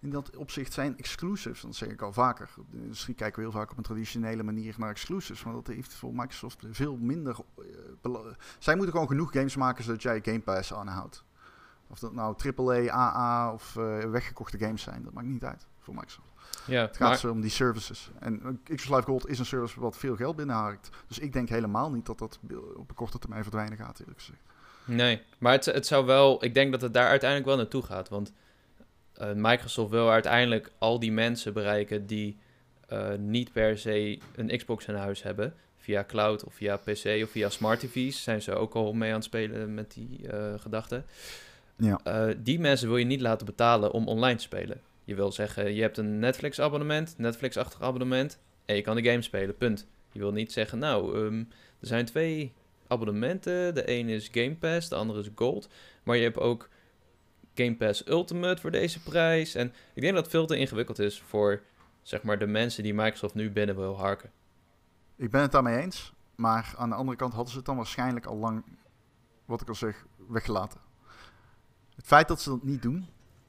In 0.00 0.10
dat 0.10 0.36
opzicht 0.36 0.72
zijn 0.72 0.98
exclusives, 0.98 1.60
dat 1.60 1.74
zeg 1.74 1.88
ik 1.88 2.02
al 2.02 2.12
vaker. 2.12 2.50
Op 2.58 2.70
de 2.70 2.78
industrie 2.82 3.14
kijken 3.14 3.36
we 3.42 3.48
heel 3.48 3.58
vaak 3.58 3.70
op 3.70 3.76
een 3.76 3.82
traditionele 3.82 4.42
manier 4.42 4.74
naar 4.78 4.90
exclusives, 4.90 5.44
maar 5.44 5.54
dat 5.54 5.66
heeft 5.66 5.94
voor 5.94 6.14
Microsoft 6.14 6.64
veel 6.70 6.96
minder. 6.96 7.36
eh, 8.02 8.14
Zij 8.58 8.74
moeten 8.74 8.92
gewoon 8.92 9.08
genoeg 9.08 9.32
games 9.32 9.56
maken 9.56 9.84
zodat 9.84 10.02
jij 10.02 10.20
Game 10.22 10.40
Pass 10.40 10.74
aanhoudt. 10.74 11.24
Of 11.94 12.00
dat 12.00 12.12
nou 12.12 12.34
AAA, 12.56 12.90
AA 12.90 13.52
of 13.52 13.76
eh, 13.76 13.98
weggekochte 13.98 14.58
games 14.58 14.82
zijn, 14.82 15.02
dat 15.02 15.12
maakt 15.12 15.26
niet 15.26 15.44
uit 15.44 15.66
voor 15.78 15.94
Microsoft. 15.94 16.28
Ja, 16.66 16.80
Het 16.80 16.96
gaat 16.96 17.08
maar, 17.08 17.18
zo 17.18 17.30
om 17.30 17.40
die 17.40 17.50
services. 17.50 18.10
En 18.18 18.40
eh, 18.42 18.76
Xbox 18.76 18.88
Live 18.88 19.02
Gold 19.02 19.28
is 19.28 19.38
een 19.38 19.46
service 19.46 19.80
wat 19.80 19.96
veel 19.96 20.16
geld 20.16 20.36
binnenhaakt. 20.36 20.90
Dus 21.06 21.18
ik 21.18 21.32
denk 21.32 21.48
helemaal 21.48 21.90
niet 21.90 22.06
dat 22.06 22.18
dat 22.18 22.38
op 22.76 22.88
een 22.88 22.94
korte 22.94 23.18
termijn 23.18 23.42
verdwijnen 23.42 23.78
gaat, 23.78 24.00
eerlijk 24.00 24.18
gezegd. 24.18 24.40
nee, 24.84 25.22
maar 25.38 25.52
het, 25.52 25.64
het 25.64 25.86
zou 25.86 26.06
wel... 26.06 26.44
Ik 26.44 26.54
denk 26.54 26.72
dat 26.72 26.80
het 26.80 26.94
daar 26.94 27.08
uiteindelijk 27.08 27.48
wel 27.48 27.58
naartoe 27.58 27.82
gaat. 27.82 28.08
Want 28.08 28.32
eh, 29.14 29.28
Microsoft 29.34 29.90
wil 29.90 30.10
uiteindelijk 30.10 30.72
al 30.78 30.98
die 30.98 31.12
mensen 31.12 31.52
bereiken 31.52 32.06
die 32.06 32.38
niet 33.18 33.52
per 33.52 33.78
se 33.78 34.18
een 34.36 34.56
Xbox 34.56 34.86
in 34.86 34.94
huis 34.94 35.22
hebben. 35.22 35.54
Via 35.76 36.04
cloud 36.04 36.44
of 36.44 36.54
via 36.54 36.76
PC 36.76 37.22
of 37.22 37.30
via 37.30 37.48
smart 37.48 37.80
TV's 37.80 38.22
zijn 38.22 38.42
ze 38.42 38.54
ook 38.54 38.74
al 38.74 38.92
mee 38.92 39.08
aan 39.08 39.16
het 39.16 39.24
spelen 39.24 39.74
met 39.74 39.92
die 39.92 40.28
eh 40.28 40.54
gedachten. 40.60 41.04
Ja. 41.76 42.00
Eh, 42.04 42.34
die 42.38 42.60
mensen 42.60 42.88
wil 42.88 42.96
je 42.96 43.04
niet 43.04 43.20
laten 43.20 43.46
betalen 43.46 43.92
om 43.92 44.08
online 44.08 44.36
te 44.36 44.42
spelen. 44.42 44.80
Je 45.04 45.14
wil 45.14 45.32
zeggen, 45.32 45.74
je 45.74 45.80
hebt 45.80 45.98
een 45.98 46.18
Netflix-abonnement, 46.18 47.14
Netflix-achtig 47.18 47.80
abonnement, 47.80 48.38
en 48.64 48.76
je 48.76 48.82
kan 48.82 48.96
de 48.96 49.04
game 49.04 49.22
spelen, 49.22 49.56
punt. 49.56 49.86
Je 50.12 50.18
wil 50.18 50.32
niet 50.32 50.52
zeggen, 50.52 50.78
nou, 50.78 51.16
ehm, 51.16 51.38
er 51.80 51.86
zijn 51.86 52.04
twee 52.04 52.52
abonnementen. 52.86 53.74
De 53.74 53.90
een 53.90 54.08
is 54.08 54.28
Game 54.32 54.56
Pass, 54.56 54.88
de 54.88 54.94
andere 54.94 55.20
is 55.20 55.28
Gold. 55.34 55.68
Maar 56.02 56.16
je 56.16 56.22
hebt 56.22 56.38
ook 56.38 56.68
Game 57.54 57.76
Pass 57.76 58.08
Ultimate 58.08 58.60
voor 58.60 58.70
deze 58.70 59.02
prijs. 59.02 59.54
En 59.54 59.72
ik 59.94 60.02
denk 60.02 60.14
dat 60.14 60.22
het 60.22 60.32
veel 60.32 60.46
te 60.46 60.56
ingewikkeld 60.56 60.98
is 60.98 61.22
voor, 61.26 61.62
zeg 62.02 62.22
maar, 62.22 62.38
de 62.38 62.46
mensen 62.46 62.82
die 62.82 62.94
Microsoft 62.94 63.34
nu 63.34 63.50
binnen 63.50 63.76
wil 63.76 63.98
harken. 63.98 64.30
Ik 65.16 65.30
ben 65.30 65.42
het 65.42 65.52
daarmee 65.52 65.80
eens. 65.80 66.12
Maar 66.34 66.74
aan 66.76 66.88
de 66.88 66.94
andere 66.94 67.16
kant 67.16 67.32
hadden 67.32 67.50
ze 67.50 67.56
het 67.56 67.66
dan 67.66 67.76
waarschijnlijk 67.76 68.26
al 68.26 68.36
lang, 68.36 68.64
wat 69.44 69.60
ik 69.60 69.68
al 69.68 69.74
zeg, 69.74 70.06
weggelaten. 70.28 70.80
Het 71.94 72.06
feit 72.06 72.28
dat 72.28 72.40
ze 72.40 72.48
dat 72.48 72.62
niet 72.62 72.82
doen, 72.82 73.06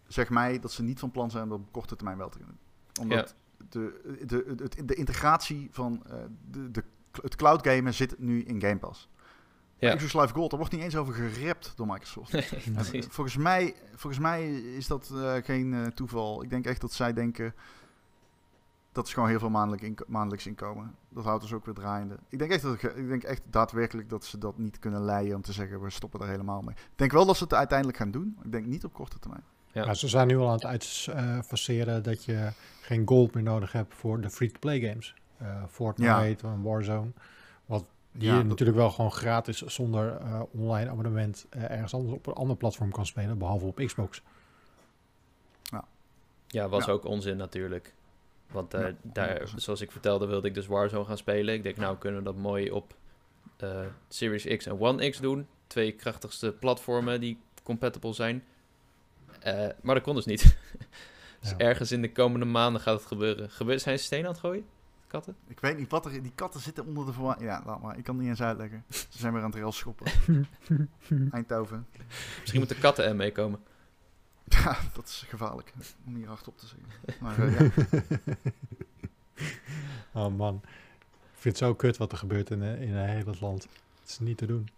zegt 0.08 0.30
mij 0.30 0.60
dat 0.60 0.72
ze 0.72 0.84
niet 0.84 1.00
van 1.00 1.12
plan 1.12 1.32
zijn 1.32 1.44
om 1.44 1.50
dat 1.50 1.60
op 1.60 1.72
korte 1.72 1.96
termijn 1.96 2.18
wel 2.18 2.30
te 2.30 2.38
doen. 2.38 2.58
Omdat 3.02 3.36
de, 3.70 4.24
de, 4.26 4.56
de, 4.56 4.86
de 4.86 4.96
integratie 4.96 5.68
van 5.72 6.04
eh, 6.06 6.18
de, 6.52 6.72
de, 6.72 6.84
het 7.22 7.36
cloud 7.36 7.68
gamen 7.68 7.94
zit 7.94 8.20
nu 8.20 8.44
in 8.44 8.62
Game 8.62 8.78
Pass. 8.78 9.10
Ja. 9.80 9.96
Xbox 9.96 10.14
Live 10.14 10.34
Gold, 10.34 10.50
daar 10.50 10.60
wordt 10.60 10.74
niet 10.74 10.84
eens 10.84 10.96
over 10.96 11.14
gerept 11.14 11.74
door 11.76 11.88
Microsoft. 11.88 12.32
Nee, 12.66 13.02
eh, 13.02 13.10
volgens, 13.10 13.38
mij, 13.38 13.76
volgens 13.96 14.22
mij 14.22 14.54
is 14.60 14.88
dat 14.88 15.12
eh, 15.14 15.34
geen 15.44 15.92
toeval. 15.94 16.44
Ik 16.44 16.50
denk 16.50 16.66
echt 16.66 16.82
dat 16.82 16.94
zij 16.94 17.14
denken. 17.14 17.54
Dat 18.96 19.08
is 19.08 19.14
gewoon 19.14 19.30
heel 19.30 19.40
veel 19.40 19.50
maandelijk 19.50 19.82
inko- 19.84 20.04
maandelijks 20.08 20.46
inkomen. 20.48 20.96
Dat 21.10 21.24
houdt 21.24 21.42
dus 21.42 21.54
ook 21.54 21.66
weer 21.66 21.74
draaiende. 21.74 22.18
Ik 22.30 22.40
denk, 22.40 22.52
echt 22.52 22.62
dat, 22.62 22.84
ik 22.84 23.08
denk 23.08 23.24
echt 23.24 23.42
daadwerkelijk 23.50 24.10
dat 24.10 24.26
ze 24.26 24.38
dat 24.38 24.58
niet 24.58 24.80
kunnen 24.80 25.02
leiden 25.06 25.36
om 25.36 25.42
te 25.42 25.54
zeggen 25.54 25.82
we 25.82 25.90
stoppen 25.90 26.20
er 26.22 26.28
helemaal 26.28 26.62
mee. 26.62 26.76
Ik 26.76 26.82
denk 26.96 27.12
wel 27.12 27.26
dat 27.26 27.38
ze 27.38 27.44
het 27.44 27.54
uiteindelijk 27.54 27.98
gaan 27.98 28.12
doen. 28.12 28.38
Ik 28.44 28.52
denk 28.52 28.66
niet 28.66 28.84
op 28.86 28.94
korte 28.94 29.20
termijn. 29.20 29.44
Ja. 29.72 29.86
Ja. 29.86 29.94
ze 29.94 30.08
zijn 30.08 30.28
nu 30.28 30.38
al 30.38 30.48
aan 30.48 30.54
het 30.54 30.66
uitfaceren 30.66 32.04
dat 32.04 32.24
je 32.24 32.50
geen 32.82 33.08
gold 33.08 33.34
meer 33.34 33.44
nodig 33.44 33.72
hebt 33.72 33.94
voor 33.94 34.22
de 34.22 34.30
free-to-play 34.30 34.80
games. 34.80 35.14
Eh, 35.38 35.64
Fortnite 35.70 36.48
en 36.48 36.62
Warzone. 36.62 37.12
Wat 37.66 37.86
die 38.12 38.24
Ja, 38.28 38.32
je 38.34 38.40
dat- 38.40 38.48
natuurlijk 38.50 38.78
wel 38.78 38.92
gewoon 38.92 39.12
gratis 39.12 39.62
zonder 39.62 40.18
eh, 40.18 40.42
online 40.52 40.90
abonnement 40.90 41.46
eh, 41.50 41.64
ergens 41.72 41.94
anders 41.94 42.14
op 42.14 42.28
een 42.28 42.34
ander 42.34 42.56
platform 42.58 42.92
kan 42.92 43.06
spelen, 43.06 43.38
behalve 43.38 43.66
op 43.66 43.76
Xbox. 43.86 44.22
Ja, 46.48 46.70
was 46.70 46.86
Ja. 46.86 46.92
ook 46.92 47.06
onzin 47.06 47.38
natuurlijk. 47.38 47.94
Want 48.52 48.74
eh, 48.74 48.82
Ja, 48.82 48.94
daar, 49.02 49.40
100%. 49.50 49.54
zoals 49.56 49.82
ik 49.82 49.92
vertelde, 49.92 50.26
wilde 50.26 50.48
ik 50.48 50.54
dus 50.54 50.68
Warzone 50.68 51.06
gaan 51.06 51.18
spelen. 51.18 51.54
Ik 51.54 51.64
denk, 51.64 51.78
nou 51.78 51.98
kunnen 51.98 52.20
we 52.20 52.26
dat 52.26 52.36
mooi 52.36 52.72
op 52.72 52.96
eh, 53.58 53.80
Series 54.08 54.58
X 54.58 54.66
en 54.66 54.80
One 54.80 55.10
X 55.10 55.20
doen. 55.20 55.48
Twee 55.68 55.92
krachtigste 55.92 56.52
platformen 56.60 57.20
die 57.20 57.40
compatible 57.64 58.14
zijn. 58.14 58.44
Eh, 59.40 59.68
maar 59.82 59.96
dat 59.96 60.04
kon 60.04 60.16
dus 60.16 60.26
niet. 60.26 60.42
dus 61.42 61.50
Ja. 61.50 61.58
ergens 61.58 61.92
in 61.92 62.02
de 62.02 62.12
komende 62.12 62.46
maanden 62.46 62.82
gaat 62.82 62.98
het 62.98 63.06
gebeuren. 63.08 63.50
Gebeur, 63.50 63.80
zijn 63.80 63.98
ze 64.00 64.04
steen 64.06 64.24
aan 64.26 64.32
het 64.32 64.40
gooien? 64.40 64.66
Katten? 65.08 65.36
Ik 65.48 65.60
weet 65.60 65.78
niet 65.78 65.90
wat 65.92 66.06
er... 66.06 66.22
Die 66.22 66.32
katten 66.36 66.60
zitten 66.62 66.86
onder 66.86 67.06
de 67.06 67.14
verwa- 67.14 67.38
Ja, 67.40 67.62
laat 67.66 67.82
maar. 67.82 67.98
Ik 67.98 68.04
kan 68.04 68.14
het 68.16 68.24
niet 68.24 68.32
eens 68.32 68.42
uitleggen. 68.42 68.84
Ze 68.90 69.06
zijn 69.10 69.34
weer 69.34 69.42
aan 69.42 69.50
het 69.50 69.60
rail 69.60 69.72
schoppen. 69.72 70.12
Eindhoven. 71.32 71.88
Misschien 72.40 72.60
moeten 72.60 72.80
katten 72.80 73.06
er 73.06 73.16
meekomen. 73.16 73.60
Ja, 74.64 74.78
dat 74.94 75.08
is 75.08 75.26
gevaarlijk. 75.30 75.74
Om 76.06 76.16
hier 76.16 76.28
hardop 76.28 76.58
te 76.58 76.66
zeggen. 76.68 76.88
Maar 77.22 77.40
eh, 77.40 77.60
ja. 77.60 78.36
Oh 80.22 80.36
man, 80.36 80.62
ik 80.64 81.40
vind 81.40 81.44
het 81.44 81.58
zo 81.58 81.76
kut 81.76 81.98
wat 81.98 82.12
er 82.12 82.18
gebeurt 82.18 82.50
in, 82.50 82.62
eh, 82.62 82.82
in 82.82 82.94
een 82.94 83.10
hele 83.10 83.36
land. 83.40 83.64
Het 84.00 84.10
is 84.10 84.20
niet 84.20 84.38
te 84.38 84.46
doen. 84.46 84.70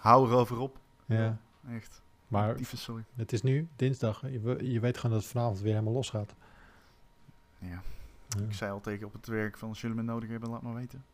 hou 0.00 0.28
erover 0.28 0.58
op. 0.58 0.78
Ja, 1.06 1.38
Echt. 1.70 2.02
maar 2.28 2.56
sorry. 2.74 3.04
het 3.14 3.32
is 3.32 3.42
nu 3.42 3.68
dinsdag. 3.76 4.20
Je, 4.20 4.70
je 4.72 4.80
weet 4.80 4.96
gewoon 4.96 5.12
dat 5.12 5.22
het 5.22 5.30
vanavond 5.30 5.60
weer 5.60 5.72
helemaal 5.72 5.92
los 5.92 6.10
gaat. 6.10 6.34
Ja. 7.58 7.82
Ja. 8.28 8.44
Ik 8.44 8.54
zei 8.54 8.70
al 8.70 8.80
tegen 8.80 9.06
op 9.06 9.12
het 9.12 9.26
werk 9.26 9.58
van 9.58 9.68
als 9.68 9.80
jullie 9.80 9.96
me 9.96 10.02
nodig 10.02 10.28
hebben, 10.28 10.50
laat 10.50 10.62
maar 10.62 10.74
weten. 10.74 11.04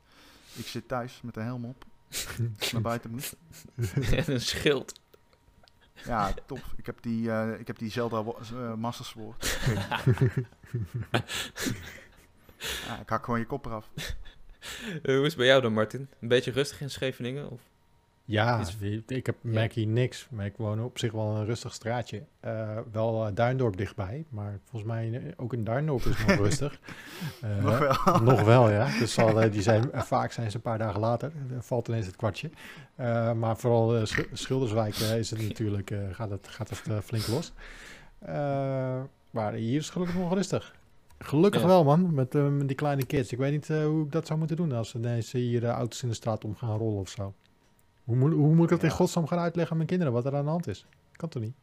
Ik 0.55 0.67
zit 0.67 0.89
thuis 0.89 1.21
met 1.23 1.35
de 1.35 1.41
helm 1.41 1.65
op. 1.65 1.85
Naar 2.73 2.83
buiten 2.83 3.11
moet. 3.11 3.37
en 3.95 4.33
een 4.33 4.41
schild. 4.41 5.01
Ja, 6.05 6.35
tof. 6.47 6.61
Ik 6.77 6.87
heb 6.87 7.03
die, 7.03 7.31
eh, 7.31 7.61
ik 7.61 7.67
heb 7.67 7.79
die 7.79 7.91
Zelda 7.91 8.23
wo- 8.25 8.39
Master 8.77 9.05
Sword. 9.05 9.59
ja, 12.87 13.01
ik 13.01 13.09
hak 13.09 13.25
gewoon 13.25 13.41
je 13.41 13.47
kop 13.47 13.67
eraf. 13.67 13.89
Eh, 15.03 15.15
hoe 15.17 15.21
is 15.21 15.27
het 15.27 15.37
bij 15.37 15.47
jou 15.47 15.63
dan, 15.63 15.73
Martin? 15.73 16.09
Een 16.21 16.29
beetje 16.29 16.51
rustig 16.51 16.81
in 16.81 16.91
Scheveningen? 16.91 17.51
Of? 17.51 17.61
Ja, 18.25 18.65
ik 19.07 19.27
heb, 19.27 19.37
merk 19.41 19.73
hier 19.73 19.87
niks. 19.87 20.27
Maar 20.31 20.47
ik 20.47 20.57
woon 20.57 20.83
op 20.83 20.99
zich 20.99 21.13
wel 21.13 21.37
een 21.37 21.45
rustig 21.45 21.75
straatje. 21.75 22.23
Eh, 22.41 22.79
wel 22.93 23.27
uh, 23.29 23.35
Duindorp 23.35 23.77
dichtbij. 23.77 24.25
Maar 24.29 24.59
volgens 24.65 24.93
mij 24.93 25.13
eh, 25.13 25.23
ook 25.37 25.53
in 25.53 25.65
Duindorp 25.65 26.01
is 26.05 26.17
het 26.19 26.27
nog 26.27 26.37
rustig. 26.47 26.81
Eh, 27.43 27.65
Nog 27.65 27.79
wel. 27.79 28.21
Nog 28.35 28.43
wel, 28.43 28.71
ja. 28.71 28.99
Dus 28.99 29.17
eh, 29.17 29.51
die 29.53 29.63
zijn, 29.63 29.93
eh, 29.93 30.01
vaak 30.03 30.33
zijn 30.33 30.51
ze 30.51 30.57
een 30.57 30.63
paar 30.63 30.79
dagen 30.79 31.01
later. 31.01 31.33
Er 31.57 31.63
valt 31.63 31.89
ineens 31.89 32.07
het 32.07 32.17
kwartje. 32.17 32.51
Eh, 32.95 33.33
maar 33.33 33.57
vooral 33.57 33.97
uh, 33.97 34.03
Schilderswijk 34.33 34.95
eh, 34.95 35.19
is 35.19 35.31
het 35.31 35.43
natuurlijk, 35.49 35.91
eh, 35.91 35.99
gaat 36.13 36.31
het, 36.31 36.49
gaat 36.49 36.69
het 36.71 36.83
eh, 36.89 36.99
flink 36.99 37.27
los. 37.27 37.53
Eh, 38.19 39.01
maar 39.31 39.53
hier 39.53 39.77
is 39.79 39.85
het 39.85 39.93
gelukkig 39.93 40.17
nog 40.17 40.35
rustig. 40.35 40.75
Gelukkig 41.19 41.61
Ja. 41.61 41.67
wel, 41.67 41.85
man. 41.85 42.15
Met, 42.15 42.35
eh, 42.35 42.47
die 42.67 42.77
kleine 42.77 43.05
kids. 43.07 43.33
Ik 43.33 43.39
weet 43.39 43.53
niet 43.53 43.71
eh, 43.71 43.85
hoe 43.85 44.05
ik 44.05 44.13
dat 44.13 44.27
zou 44.27 44.39
moeten 44.39 44.57
doen 44.57 44.73
als 44.73 44.89
ze 44.89 44.99
ineens 44.99 45.33
hier 45.33 45.65
auto's 45.65 46.03
in 46.03 46.09
de 46.09 46.15
straat 46.15 46.45
om 46.45 46.55
gaan 46.57 46.79
rollen 46.79 47.01
of 47.01 47.09
zo. 47.09 47.35
Hoe, 48.05 48.17
moet- 48.17 48.33
hoe 48.33 48.55
moet 48.55 48.65
ik 48.65 48.71
dat 48.71 48.83
in 48.83 48.89
Ja. 48.89 48.95
godsnaam 48.95 49.27
gaan 49.27 49.39
uitleggen 49.39 49.71
aan 49.71 49.77
mijn 49.77 49.89
kinderen 49.89 50.13
wat 50.13 50.25
er 50.27 50.35
aan 50.37 50.45
de 50.45 50.51
hand 50.51 50.67
is? 50.67 50.87
Kan 51.13 51.29
toch 51.29 51.43
niet? 51.43 51.55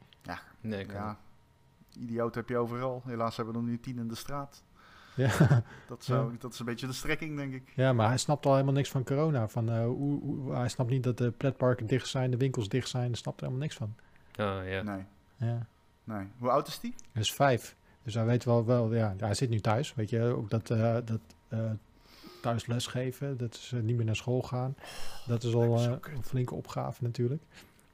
Nee, 0.61 0.85
kan 0.85 0.95
Ja, 0.95 1.17
idioot 1.99 2.35
heb 2.35 2.49
je 2.49 2.57
overal. 2.57 3.01
Helaas 3.05 3.35
hebben 3.35 3.53
we 3.53 3.59
er 3.59 3.65
nu 3.65 3.79
tien 3.79 3.97
in 3.97 4.07
de 4.07 4.15
straat. 4.15 4.63
Ja. 5.15 5.29
Dat, 5.87 6.03
zou, 6.03 6.35
dat 6.39 6.53
is 6.53 6.59
een 6.59 6.65
beetje 6.65 6.87
de 6.87 6.93
strekking, 6.93 7.35
denk 7.37 7.53
ik. 7.53 7.71
ja, 7.75 7.93
maar 7.93 8.07
hij 8.07 8.17
snapt 8.17 8.45
al 8.45 8.51
helemaal 8.53 8.73
niks 8.73 8.89
van 8.89 9.03
corona. 9.03 9.47
Van, 9.47 9.69
eh, 9.69 9.85
hoe, 9.85 10.21
hoe- 10.21 10.53
hij 10.53 10.69
snapt 10.69 10.89
niet 10.89 11.03
dat 11.03 11.17
de 11.17 11.31
pretparken 11.31 11.87
dicht 11.87 12.07
zijn, 12.07 12.31
de 12.31 12.37
winkels 12.37 12.69
dicht 12.69 12.87
zijn. 12.89 13.05
Hij 13.05 13.15
snapt 13.15 13.37
er 13.41 13.45
helemaal 13.47 13.65
niks 13.67 13.77
van. 13.77 13.95
Ah, 14.35 14.69
ja. 14.69 14.81
Nee, 14.81 15.03
Ja. 15.37 15.65
nee. 16.03 16.27
Hoe 16.37 16.49
oud 16.49 16.67
is 16.67 16.79
die? 16.79 16.93
Hij 17.11 17.21
is 17.21 17.33
vijf. 17.33 17.75
Dus 18.03 18.13
hij 18.13 18.25
weet 18.25 18.43
wel, 18.43 18.65
wel 18.65 18.93
ja, 18.93 19.13
hij 19.17 19.33
zit 19.33 19.49
nu 19.49 19.59
thuis. 19.59 19.93
Weet 19.95 20.09
je, 20.09 20.21
ook 20.23 20.49
dat, 20.49 20.69
eh, 20.69 20.93
dat 21.05 21.19
eh, 21.47 21.59
thuis 22.41 22.65
lesgeven. 22.65 23.37
Dat 23.37 23.53
is 23.53 23.73
niet 23.81 23.95
meer 23.95 24.05
naar 24.05 24.15
school 24.15 24.41
gaan. 24.41 24.75
Dat 25.27 25.43
is 25.43 25.53
al 25.53 25.75
eh, 25.77 25.83
een 25.83 26.23
flinke 26.23 26.55
opgave 26.55 27.03
natuurlijk. 27.03 27.43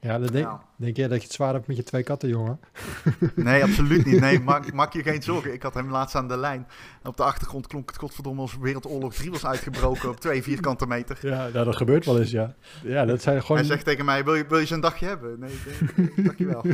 Ja, 0.06 0.20
dan 0.20 0.60
denk, 0.76 0.98
jij 0.98 1.08
dat 1.08 1.18
je 1.18 1.24
het 1.24 1.34
zwaar 1.34 1.54
hebt 1.54 1.68
met 1.68 1.76
je 1.78 1.84
twee 1.84 2.04
katten, 2.04 2.30
jongen? 2.30 2.60
Nee, 3.36 3.64
absoluut 3.64 4.06
niet. 4.06 4.20
Nee, 4.20 4.40
maak, 4.50 4.74
maak 4.74 4.94
je 4.94 5.04
geen 5.04 5.24
zorgen. 5.24 5.54
Ik 5.54 5.62
had 5.62 5.74
hem 5.74 5.90
laatst 5.92 6.16
aan 6.16 6.28
de 6.28 6.38
lijn. 6.38 6.68
Op 7.04 7.18
de 7.18 7.24
achtergrond 7.24 7.68
klonk 7.68 7.90
het 7.90 8.00
godverdomme 8.00 8.42
als 8.42 8.58
Wereldoorlog 8.58 9.14
3 9.14 9.32
was 9.32 9.46
uitgebroken 9.46 10.10
op 10.10 10.20
twee 10.20 10.44
vierkante 10.44 10.88
meter. 10.88 11.18
Ja, 11.22 11.48
nou, 11.54 11.66
dat 11.66 11.76
gebeurt 11.76 12.06
wel 12.06 12.20
eens, 12.20 12.32
ja. 12.32 12.56
Ja, 12.84 13.06
dat 13.06 13.22
zijn 13.22 13.42
gewoon... 13.42 13.58
Hij 13.58 13.66
zegt 13.66 13.86
tegen 13.86 14.06
mij, 14.06 14.24
wil 14.24 14.36
je, 14.36 14.46
wil 14.48 14.60
je 14.60 14.66
zo'n 14.66 14.82
dagje 14.82 15.06
hebben? 15.06 15.40
Nee, 15.40 15.54
dankjewel. 16.16 16.64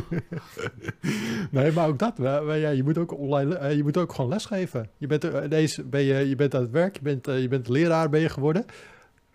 Nee, 1.50 1.72
maar 1.72 1.86
ook 1.88 1.98
dat. 1.98 2.12
Ja, 2.18 2.68
je 2.68 2.82
moet 2.82 2.98
ook 2.98 3.18
online, 3.18 3.54
eh, 3.56 3.76
je 3.76 3.82
moet 3.82 3.96
ook 3.96 4.12
gewoon 4.14 4.30
lesgeven. 4.30 4.88
Je 4.98 5.06
bent, 5.06 5.24
er- 5.24 5.44
ineens 5.44 5.80
ben 5.84 6.02
je, 6.02 6.28
je 6.28 6.34
bent 6.36 6.54
aan 6.54 6.60
het 6.62 6.70
werk, 6.70 6.94
je 6.96 7.02
bent, 7.02 7.28
eh, 7.28 7.40
je 7.40 7.48
bent 7.48 7.68
leraar 7.68 8.08
ben 8.08 8.20
je 8.20 8.28
geworden. 8.28 8.64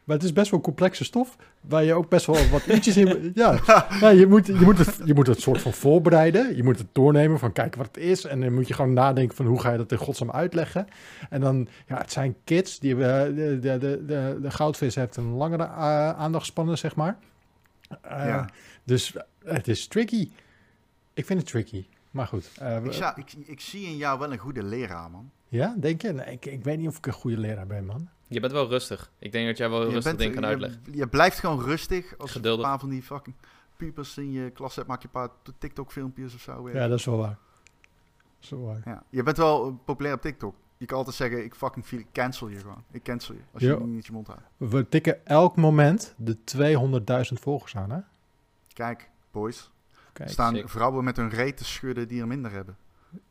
Maar 0.08 0.16
het 0.16 0.26
is 0.26 0.34
best 0.34 0.52
wel 0.52 0.62
complexe 0.62 1.04
stof, 1.04 1.36
waar 1.62 1.84
je 1.84 1.94
ook 1.94 2.10
best 2.10 2.26
wel 2.26 2.50
wat 2.50 2.68
uurtjes 2.68 2.98
in... 2.98 3.32
Ja, 3.36 3.60
ja 4.02 4.10
je, 4.10 4.28
moet, 4.28 4.46
je, 4.48 4.54
moet 4.54 4.78
het, 4.78 5.00
je 5.06 5.14
moet 5.14 5.28
het 5.28 5.42
soort 5.42 5.62
van 5.62 5.74
voorbereiden. 5.74 6.56
Je 6.56 6.64
moet 6.64 6.78
het 6.78 6.88
doornemen 6.92 7.40
van 7.40 7.52
kijken 7.52 7.78
wat 7.78 7.88
het 7.88 7.98
is. 7.98 8.24
En 8.26 8.42
dan 8.42 8.54
moet 8.54 8.68
je 8.68 8.74
gewoon 8.74 8.94
nadenken 8.94 9.36
van 9.36 9.46
hoe 9.46 9.60
ga 9.62 9.72
je 9.72 9.78
dat 9.78 9.92
in 9.92 9.98
godsnaam 9.98 10.32
uitleggen. 10.32 10.88
En 11.30 11.42
dan, 11.42 11.68
ja, 11.88 11.98
het 11.98 12.12
zijn 12.12 12.36
kids. 12.44 12.80
Die, 12.80 12.96
hebben, 12.96 13.36
de, 13.36 13.60
de, 13.60 13.78
de, 14.06 14.38
de, 14.42 14.52
goudvis 14.52 14.96
heeft 14.96 15.16
een 15.18 15.30
langere 15.32 15.64
eh, 15.64 16.10
aandachtspannen, 16.10 16.78
zeg 16.78 16.96
maar. 16.96 17.18
Eh, 18.02 18.26
Ja. 18.26 18.50
Dus 18.84 19.16
het 19.46 19.68
is 19.68 19.88
tricky. 19.88 20.30
Ik 21.14 21.26
vind 21.26 21.40
het 21.40 21.50
tricky. 21.50 21.86
Maar 22.12 22.28
goed. 22.28 22.50
eh, 22.60 22.84
Ik, 22.86 22.94
zou- 22.94 23.14
ik, 23.16 23.34
ik 23.46 23.60
zie 23.62 23.86
in 23.88 23.98
jou 23.98 24.20
wel 24.20 24.32
een 24.32 24.38
goede 24.38 24.64
leraar, 24.64 25.10
man. 25.12 25.30
ja, 25.48 25.76
denk 25.78 26.02
je? 26.02 26.14
Nee, 26.14 26.26
ik, 26.32 26.46
ik 26.46 26.64
weet 26.64 26.78
niet 26.78 26.88
of 26.88 26.98
ik 26.98 27.06
een 27.06 27.14
goede 27.14 27.38
leraar 27.38 27.68
ben, 27.68 27.86
man. 27.86 28.10
Je 28.28 28.40
bent 28.40 28.52
wel 28.52 28.68
rustig. 28.70 29.12
Ik 29.20 29.32
denk 29.32 29.48
dat 29.48 29.58
jij 29.58 29.70
wel 29.70 29.80
Je, 29.80 29.86
rustig 29.86 30.04
bent, 30.04 30.18
dingen 30.18 30.34
kan 30.34 30.44
je, 30.44 30.50
uitleggen. 30.50 30.80
je 30.92 31.08
blijft 31.08 31.40
gewoon 31.40 31.62
rustig. 31.62 32.18
Als 32.18 32.30
je 32.32 32.36
Geduldig. 32.36 32.64
een 32.66 32.70
paar 32.72 32.80
van 32.80 32.90
die 32.90 33.04
fucking 33.04 33.36
pupers 33.76 34.18
in 34.18 34.32
je 34.32 34.50
klas 34.50 34.76
hebt, 34.76 34.88
maak 34.88 35.02
je 35.02 35.06
een 35.08 35.12
paar 35.22 35.30
TikTok-filmpjes 35.58 36.34
of 36.34 36.42
zo. 36.42 36.64
weer. 36.64 36.76
Ja, 36.76 36.88
dat 36.88 37.00
is 37.00 37.06
wel 37.06 37.18
waar. 37.18 37.38
Dat 38.14 38.44
is 38.44 38.50
wel 38.50 38.62
waar. 38.62 38.82
Ja, 38.86 39.04
Je 39.10 39.24
bent 39.24 39.38
wel 39.38 39.68
eh, 39.68 39.74
populair 39.86 40.14
op 40.16 40.22
TikTok. 40.22 40.56
Je 40.78 40.86
kan 40.86 40.98
altijd 40.98 41.16
zeggen, 41.16 41.44
ik 41.44 41.56
fucking 41.56 41.86
feel, 41.86 42.02
cancel 42.14 42.48
je 42.48 42.60
gewoon. 42.60 42.84
Ik 42.92 43.04
cancel 43.04 43.34
je, 43.34 43.40
als 43.54 43.64
je 43.64 43.80
niet 43.80 44.06
je 44.06 44.12
mond 44.12 44.28
houdt. 44.28 44.42
We 44.58 44.90
tikken 44.90 45.26
elk 45.26 45.56
moment 45.56 46.14
de 46.18 46.38
200.000 47.36 47.42
volgers 47.42 47.76
aan, 47.76 47.92
hè? 47.92 48.00
Kijk, 48.74 49.10
boys. 49.32 49.72
Kijk, 50.14 50.28
Er 50.28 50.34
staan 50.34 50.56
sick. 50.56 50.70
vrouwen 50.70 51.04
met 51.04 51.18
hun 51.18 51.30
reet 51.30 51.58
te 51.58 51.66
schudden 51.66 52.08
die 52.08 52.22
er 52.22 52.28
minder 52.28 52.52
hebben. 52.52 52.78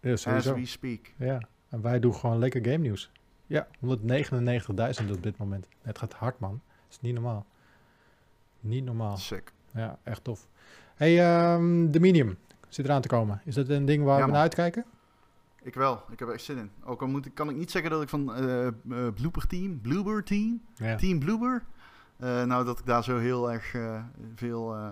ja, 0.00 0.12
As 0.12 0.24
we 0.44 0.66
speak. 0.66 1.12
Ja, 1.16 1.40
en 1.68 1.80
wij 1.82 2.00
doen 2.00 2.14
gewoon 2.14 2.38
lekker 2.38 2.64
game 2.64 2.76
nieuws. 2.78 3.10
Ja, 3.46 3.66
199.000 3.84 5.10
op 5.10 5.22
dit 5.22 5.36
moment. 5.38 5.68
Het 5.82 5.98
gaat 5.98 6.12
hard, 6.12 6.38
man. 6.38 6.50
Dat 6.50 6.90
is 6.90 7.00
niet 7.00 7.14
normaal. 7.14 7.46
Niet 8.60 8.84
normaal. 8.84 9.16
Sick. 9.16 9.52
Ja, 9.74 9.98
echt 10.02 10.24
tof. 10.24 10.48
hey, 10.94 11.20
ehm, 11.24 11.90
de 11.90 12.00
Medium 12.00 12.36
zit 12.68 12.84
eraan 12.84 13.00
te 13.00 13.08
komen. 13.08 13.40
Is 13.44 13.54
dat 13.54 13.68
een 13.68 13.84
ding 13.84 14.04
waar 14.04 14.18
Ja, 14.18 14.24
we 14.26 14.30
naar 14.30 14.40
uitkijken? 14.40 14.84
Ik 15.62 15.74
wel. 15.74 16.02
Ik 16.10 16.18
heb 16.18 16.28
er 16.28 16.34
echt 16.34 16.44
zin 16.44 16.56
in. 16.58 16.70
Ook 16.84 17.00
al 17.02 17.08
moet 17.08 17.26
ik, 17.26 17.34
kan 17.34 17.50
ik 17.50 17.56
niet 17.56 17.70
zeggen 17.70 17.90
dat 17.90 18.02
ik 18.02 18.08
van 18.08 18.34
eh 18.34 18.66
eh, 18.66 18.72
Blooper 19.14 19.46
Team, 19.46 19.80
Bloober 19.80 20.24
Team, 20.24 20.62
Ja. 20.74 20.96
Team 20.96 21.18
Bloober, 21.18 21.64
eh, 22.16 22.44
nou 22.44 22.64
dat 22.64 22.78
ik 22.78 22.86
daar 22.86 23.04
zo 23.04 23.18
heel 23.18 23.52
erg 23.52 23.74
eh, 23.74 24.02
veel... 24.34 24.74
eh, 24.74 24.90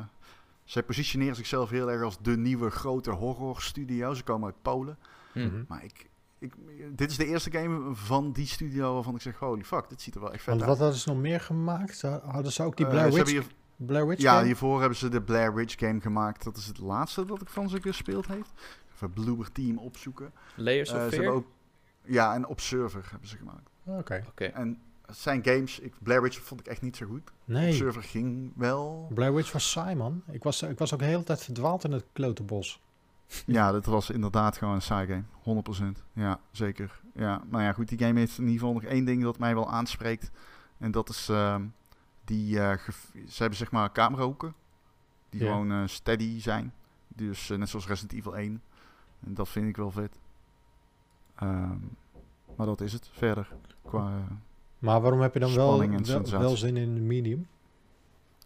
zij 0.65 0.83
positioneren 0.83 1.37
zichzelf 1.37 1.71
heel 1.71 1.91
erg 1.91 2.03
als 2.03 2.19
de 2.23 2.37
nieuwe 2.37 2.71
grote 2.71 3.11
horror 3.11 3.61
studio. 3.63 4.15
Ze 4.15 4.23
komen 4.23 4.47
uit 4.47 4.63
Polen. 4.63 4.99
Hm. 5.33 5.41
Mhm. 5.47 5.65
Maar 5.69 5.85
ik, 5.85 6.09
ik, 6.45 6.97
dit 6.99 7.11
is 7.11 7.17
de 7.17 7.27
eerste 7.27 7.51
game 7.51 7.95
van 7.95 8.33
die 8.33 8.47
studio 8.47 8.95
waarvan 8.95 9.15
ik 9.15 9.21
zeg, 9.21 9.39
holy 9.39 9.65
fuck, 9.65 9.89
dit 9.89 10.01
ziet 10.03 10.15
er 10.15 10.21
wel 10.21 10.33
echt 10.33 10.43
vet 10.43 10.49
Want 10.49 10.61
uit. 10.61 10.71
wat 10.71 10.79
hadden 10.81 10.99
ze 10.99 11.09
nog 11.09 11.19
meer 11.19 11.41
gemaakt? 11.41 12.03
Hadden 12.03 12.53
ze 12.53 12.63
ook 12.63 12.77
die 12.77 12.87
Eh, 12.87 12.93
Blair 12.93 13.11
ze 13.11 13.17
Witch, 13.17 13.33
hebben 13.33 13.49
hier- 13.77 13.87
Blair 13.87 14.07
Witch 14.07 14.21
ja, 14.23 14.33
game? 14.35 14.47
hiervoor 14.47 14.81
hebben 14.81 14.99
ze 14.99 15.09
de 15.09 15.23
Blair 15.23 15.55
Witch 15.55 15.79
game 15.79 16.01
gemaakt. 16.01 16.45
Dat 16.45 16.57
is 16.57 16.67
het 16.67 16.79
laatste 16.79 17.25
dat 17.25 17.41
ik 17.43 17.49
van 17.49 17.69
ze 17.69 17.81
gespeeld 17.81 18.27
heeft. 18.27 18.53
Even 18.95 19.11
Bloober 19.11 19.53
Team 19.53 19.79
opzoeken. 19.79 20.33
Layers 20.55 20.91
Eh, 20.91 20.97
of 20.97 21.03
ze 21.03 21.09
Fear? 21.09 21.23
hebben 21.23 21.41
ook, 21.43 21.47
ja, 22.05 22.35
en 22.35 22.47
Observer 22.47 23.07
hebben 23.11 23.29
ze 23.29 23.37
gemaakt. 23.37 23.71
Oké. 23.85 24.25
Oké. 24.29 24.45
En 24.45 24.79
het 25.07 25.17
zijn 25.17 25.45
games, 25.45 25.79
ik, 25.81 25.93
Blair 26.03 26.23
Witch 26.23 26.41
vond 26.41 26.61
ik 26.61 26.67
echt 26.67 26.83
niet 26.83 26.97
zo 26.97 27.07
goed. 27.07 27.31
Nee, 27.45 27.69
Observer 27.71 28.03
ging 28.03 28.53
wel. 28.57 29.11
Blair 29.15 29.35
Witch 29.35 29.53
was 29.53 29.71
saai, 29.71 29.95
man. 29.95 30.23
Ik 30.31 30.43
was, 30.43 30.63
ik 30.63 30.79
was 30.79 30.93
ook 30.93 30.99
de 30.99 31.05
hele 31.05 31.25
tijd 31.25 31.43
verdwaald 31.43 31.85
in 31.85 31.93
het 31.93 32.05
klote 32.13 32.43
bos. 32.43 32.83
Ja, 33.47 33.73
dat 33.73 33.85
was 33.85 34.11
inderdaad 34.11 34.57
gewoon 34.57 34.75
een 34.75 34.83
saai 34.83 35.07
game. 35.07 35.63
100%. 35.99 36.03
Ja, 36.13 36.41
zeker. 36.51 37.01
Ja, 37.15 37.43
nou 37.47 37.63
ja, 37.63 37.73
goed. 37.73 37.89
Die 37.89 37.99
game 37.99 38.19
heeft 38.19 38.39
in 38.39 38.45
ieder 38.45 38.59
geval 38.59 38.75
nog 38.75 38.83
één 38.85 39.05
ding 39.05 39.23
dat 39.23 39.39
mij 39.39 39.55
wel 39.55 39.71
aanspreekt. 39.71 40.31
En 40.79 40.91
dat 40.91 41.09
is 41.09 41.29
ehm, 41.29 41.65
die... 42.25 42.61
eh, 42.61 42.79
ze 43.29 43.39
hebben 43.39 43.59
zeg 43.59 43.71
maar 43.71 43.93
camerahoeken. 43.93 44.55
Die 45.31 45.41
gewoon 45.41 45.73
eh, 45.73 45.83
steady 45.85 46.41
zijn. 46.41 46.73
Dus 47.09 47.51
eh, 47.51 47.59
net 47.59 47.69
zoals 47.69 47.87
Resident 47.87 48.19
Evil 48.19 48.37
1. 48.37 48.63
En 49.27 49.35
dat 49.35 49.49
vind 49.49 49.69
ik 49.69 49.77
wel 49.77 49.91
vet. 49.91 50.19
Ehm, 51.35 51.79
maar 52.57 52.67
dat 52.67 52.81
is 52.81 52.93
het 52.93 53.09
verder. 53.13 53.49
Qua, 53.83 54.11
Maar 54.79 55.01
waarom 55.01 55.21
heb 55.21 55.35
je 55.35 55.41
dan 55.41 55.55
wel, 55.55 55.79
wel, 55.79 56.31
wel 56.31 56.57
zin 56.57 56.77
in 56.77 57.07
medium? 57.07 57.47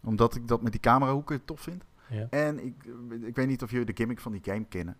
omdat 0.03 0.35
ik 0.35 0.47
dat 0.47 0.61
met 0.61 0.71
die 0.71 0.81
camerahoeken 0.81 1.45
tof 1.45 1.61
vind. 1.61 1.83
Ja. 2.09 2.27
En 2.29 2.65
ik, 2.65 2.75
ik 3.21 3.35
weet 3.35 3.47
niet 3.47 3.63
of 3.63 3.71
jullie 3.71 3.85
de 3.85 3.95
gimmick 3.95 4.19
van 4.19 4.31
die 4.31 4.41
game 4.43 4.65
kennen. 4.65 4.97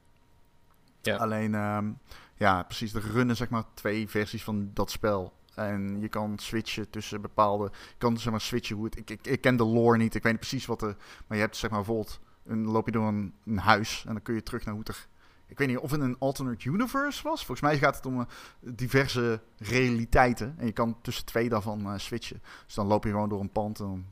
Ja. 1.01 1.15
Alleen, 1.15 1.55
ehm, 1.55 1.91
ja, 2.35 2.63
precies. 2.63 2.93
Er 2.93 3.11
runnen 3.11 3.35
zeg 3.35 3.49
maar 3.49 3.63
twee 3.73 4.09
versies 4.09 4.43
van 4.43 4.71
dat 4.73 4.91
spel. 4.91 5.33
En 5.55 6.01
je 6.01 6.09
kan 6.09 6.39
switchen 6.39 6.89
tussen 6.89 7.21
bepaalde... 7.21 7.63
Je 7.63 7.95
kan 7.97 8.17
zeg 8.17 8.31
maar 8.31 8.41
switchen 8.41 8.75
hoe 8.75 8.85
het... 8.85 8.97
Ik, 8.97 9.09
ik, 9.09 9.27
ik 9.27 9.41
ken 9.41 9.55
de 9.55 9.63
lore 9.63 9.97
niet, 9.97 10.15
ik 10.15 10.23
weet 10.23 10.31
niet 10.31 10.41
precies 10.41 10.65
wat 10.65 10.79
de... 10.79 10.95
Maar 11.27 11.37
je 11.37 11.43
hebt 11.43 11.57
zeg 11.57 11.69
maar 11.69 11.79
bijvoorbeeld... 11.79 12.19
Een, 12.45 12.65
loop 12.65 12.85
je 12.85 12.91
door 12.91 13.07
een, 13.07 13.33
een 13.45 13.57
huis 13.57 14.03
en 14.07 14.13
dan 14.13 14.21
kun 14.21 14.33
je 14.33 14.43
terug 14.43 14.65
naar 14.65 14.73
hoe 14.73 14.83
het 14.83 14.95
er... 14.95 15.07
Ik 15.47 15.57
weet 15.57 15.67
niet 15.67 15.77
of 15.77 15.91
het 15.91 16.01
een 16.01 16.19
alternate 16.19 16.69
universe 16.69 17.23
was. 17.23 17.45
Volgens 17.45 17.61
mij 17.61 17.77
gaat 17.77 17.95
het 17.95 18.05
om 18.05 18.19
eh, 18.19 18.25
diverse 18.59 19.41
realiteiten. 19.57 20.55
En 20.57 20.65
je 20.65 20.71
kan 20.71 20.97
tussen 21.01 21.25
twee 21.25 21.49
daarvan 21.49 21.85
eh, 21.85 21.97
switchen. 21.97 22.41
Dus 22.65 22.75
dan 22.75 22.87
loop 22.87 23.03
je 23.03 23.09
gewoon 23.09 23.29
door 23.29 23.39
een 23.39 23.51
pand 23.51 23.79
en 23.79 23.85
dan 23.85 24.05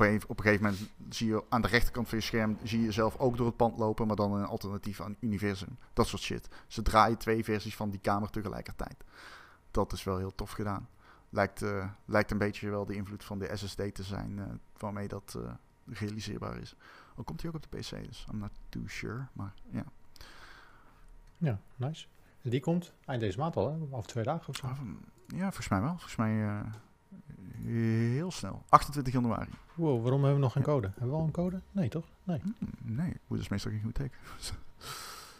op 0.00 0.06
een, 0.06 0.22
op 0.26 0.38
een 0.38 0.44
gegeven 0.44 0.64
moment 0.64 0.90
zie 1.08 1.28
je 1.28 1.44
aan 1.48 1.62
de 1.62 1.68
rechterkant 1.68 2.08
van 2.08 2.18
je 2.18 2.24
scherm 2.24 2.58
zie 2.62 2.78
je 2.78 2.84
jezelf 2.84 3.16
ook 3.16 3.36
door 3.36 3.46
het 3.46 3.56
pand 3.56 3.78
lopen, 3.78 4.06
maar 4.06 4.16
dan 4.16 4.32
een 4.32 4.44
alternatief 4.44 5.00
aan 5.00 5.16
universum. 5.20 5.78
Dat 5.92 6.06
soort 6.06 6.22
shit. 6.22 6.48
Ze 6.66 6.82
draaien 6.82 7.18
twee 7.18 7.44
versies 7.44 7.76
van 7.76 7.90
die 7.90 8.00
kamer 8.00 8.30
tegelijkertijd. 8.30 9.04
Dat 9.70 9.92
is 9.92 10.04
wel 10.04 10.18
heel 10.18 10.34
tof 10.34 10.50
gedaan. 10.50 10.88
Lijkt, 11.28 11.62
eh, 11.62 11.90
lijkt 12.04 12.30
een 12.30 12.38
beetje 12.38 12.70
wel 12.70 12.84
de 12.84 12.94
invloed 12.94 13.24
van 13.24 13.38
de 13.38 13.56
SSD 13.56 13.94
te 13.94 14.02
zijn 14.02 14.38
eh, 14.38 14.44
waarmee 14.78 15.08
dat 15.08 15.38
eh, 15.38 15.52
realiseerbaar 15.98 16.56
is. 16.56 16.76
Al 17.16 17.24
komt 17.24 17.40
hij 17.40 17.50
ook 17.50 17.56
op 17.56 17.70
de 17.70 17.78
PC, 17.78 18.06
dus 18.06 18.26
I'm 18.32 18.38
not 18.38 18.52
too 18.68 18.86
sure. 18.86 19.26
Maar 19.32 19.54
ja, 19.70 19.84
Ja, 21.36 21.60
nice. 21.76 22.06
Die 22.42 22.60
komt 22.60 22.92
eind 23.04 23.20
deze 23.20 23.38
maand 23.38 23.56
al, 23.56 23.70
hè? 23.70 23.96
Over 23.96 24.08
twee 24.08 24.24
dagen 24.24 24.48
of 24.48 24.56
zo. 24.56 24.66
Ah, 24.66 24.78
ja 25.26 25.42
volgens 25.42 25.68
mij 25.68 25.80
wel. 25.80 25.90
Volgens 25.90 26.16
mij 26.16 26.62
heel 27.64 28.30
snel. 28.30 28.62
28 28.68 29.12
januari. 29.12 29.48
Wow, 29.74 30.00
waarom 30.02 30.20
hebben 30.20 30.34
we 30.34 30.44
nog 30.44 30.52
geen 30.52 30.62
code? 30.62 30.86
Hebben 30.86 31.10
we 31.10 31.16
al 31.16 31.24
een 31.24 31.30
code? 31.30 31.60
Nee, 31.72 31.88
toch? 31.88 32.04
Nee. 32.24 32.38
Hm, 32.58 32.94
nee, 32.94 33.12
hoe 33.26 33.38
is 33.38 33.48
meestal 33.48 33.70
geen 33.70 33.82
goed 33.84 33.94
teken. 33.94 34.18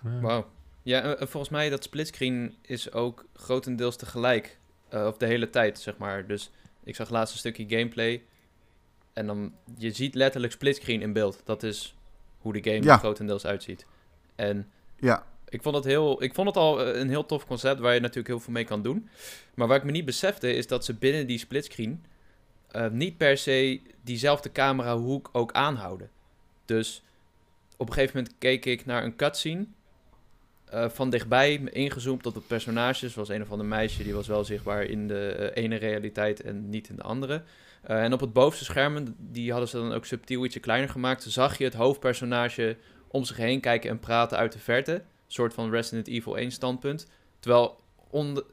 Ja. 0.05 0.21
Wauw. 0.21 0.51
Ja, 0.83 1.01
en, 1.01 1.19
en 1.21 1.29
volgens 1.29 1.53
mij 1.53 1.69
dat 1.69 1.83
splitscreen 1.85 2.55
is 2.63 2.93
ook 2.93 3.25
grotendeels 3.35 3.97
tegelijk. 3.97 4.59
eh, 4.89 5.07
of 5.07 5.17
de 5.17 5.27
hele 5.27 5.51
tijd, 5.51 5.79
zeg 5.79 5.97
maar. 5.99 6.27
Dus 6.27 6.51
ik 6.85 6.95
zag 6.97 7.11
laatst 7.11 7.33
een 7.33 7.39
stukje 7.39 7.77
gameplay. 7.79 8.23
En 9.13 9.27
dan, 9.27 9.53
je 9.77 9.91
ziet 9.91 10.15
letterlijk 10.15 10.53
splitscreen 10.53 11.03
in 11.03 11.13
beeld. 11.13 11.41
Dat 11.45 11.63
is 11.63 11.97
hoe 12.39 12.53
de 12.53 12.71
game 12.71 12.83
Ja. 12.85 12.93
er 12.93 12.99
grotendeels 12.99 13.47
uitziet. 13.47 13.87
En 14.35 14.71
Ja, 14.97 15.27
ik 15.51 15.63
vond, 15.63 15.75
het 15.75 15.85
heel, 15.85 16.23
ik 16.23 16.35
vond 16.35 16.47
het 16.47 16.57
al 16.57 16.81
eh, 16.85 17.01
een 17.01 17.09
heel 17.09 17.27
tof 17.27 17.47
concept 17.47 17.81
waar 17.81 17.95
je 17.95 18.01
natuurlijk 18.01 18.29
heel 18.29 18.41
veel 18.41 18.53
mee 18.53 18.65
kan 18.65 18.83
doen. 18.83 19.09
Maar 19.55 19.67
waar 19.67 19.77
ik 19.77 19.85
me 19.85 19.91
niet 19.91 20.05
besefte 20.05 20.53
is 20.55 20.67
dat 20.67 20.85
ze 20.85 20.95
binnen 20.95 21.27
die 21.27 21.39
splitscreen 21.39 22.05
eh, 22.71 22.89
niet 22.89 23.17
per 23.17 23.39
se 23.39 23.81
diezelfde 24.03 24.53
camerahoek 24.53 25.29
ook 25.33 25.53
aanhouden. 25.53 26.11
Dus 26.65 27.03
op 27.77 27.87
een 27.89 27.95
gegeven 27.95 28.17
moment 28.17 28.35
keek 28.39 28.65
ik 28.65 28.87
naar 28.87 29.05
een 29.05 29.17
cutscene 29.17 29.67
eh, 30.65 30.89
van 30.89 31.11
dichtbij, 31.11 31.55
ingezoomd 31.55 32.27
op 32.27 32.35
het 32.35 32.47
personage. 32.47 33.09
Zoals 33.09 33.29
een 33.29 33.43
of 33.43 33.51
ander 33.51 33.67
meisje, 33.67 34.03
die 34.03 34.15
was 34.15 34.27
wel 34.27 34.45
zichtbaar 34.45 34.83
in 34.83 35.09
de 35.09 35.51
ene 35.55 35.77
realiteit 35.77 36.41
en 36.41 36.69
niet 36.69 36.89
in 36.89 36.97
de 36.97 37.03
andere. 37.03 37.43
En 37.83 38.13
op 38.13 38.21
het 38.21 38.33
bovenste 38.33 38.65
scherm, 38.65 39.15
die 39.19 39.51
hadden 39.51 39.69
ze 39.69 39.77
dan 39.77 39.93
ook 39.93 40.05
subtiel 40.05 40.45
ietsje 40.45 40.61
kleiner 40.61 40.91
gemaakt, 40.91 41.23
zag 41.23 41.59
je 41.59 41.65
het 41.65 41.75
hoofdpersonage 41.75 42.77
om 43.09 43.25
zich 43.25 43.37
heen 43.37 43.61
kijken 43.61 43.91
en 43.91 43.99
praten 43.99 44.39
uit 44.39 44.53
de 44.53 44.59
verte. 44.59 45.03
Soort 45.33 45.55
van 45.55 45.71
Resident 45.71 46.07
Evil 46.09 46.37
1 46.37 46.51
standpunt. 46.51 47.07
Terwijl 47.39 47.79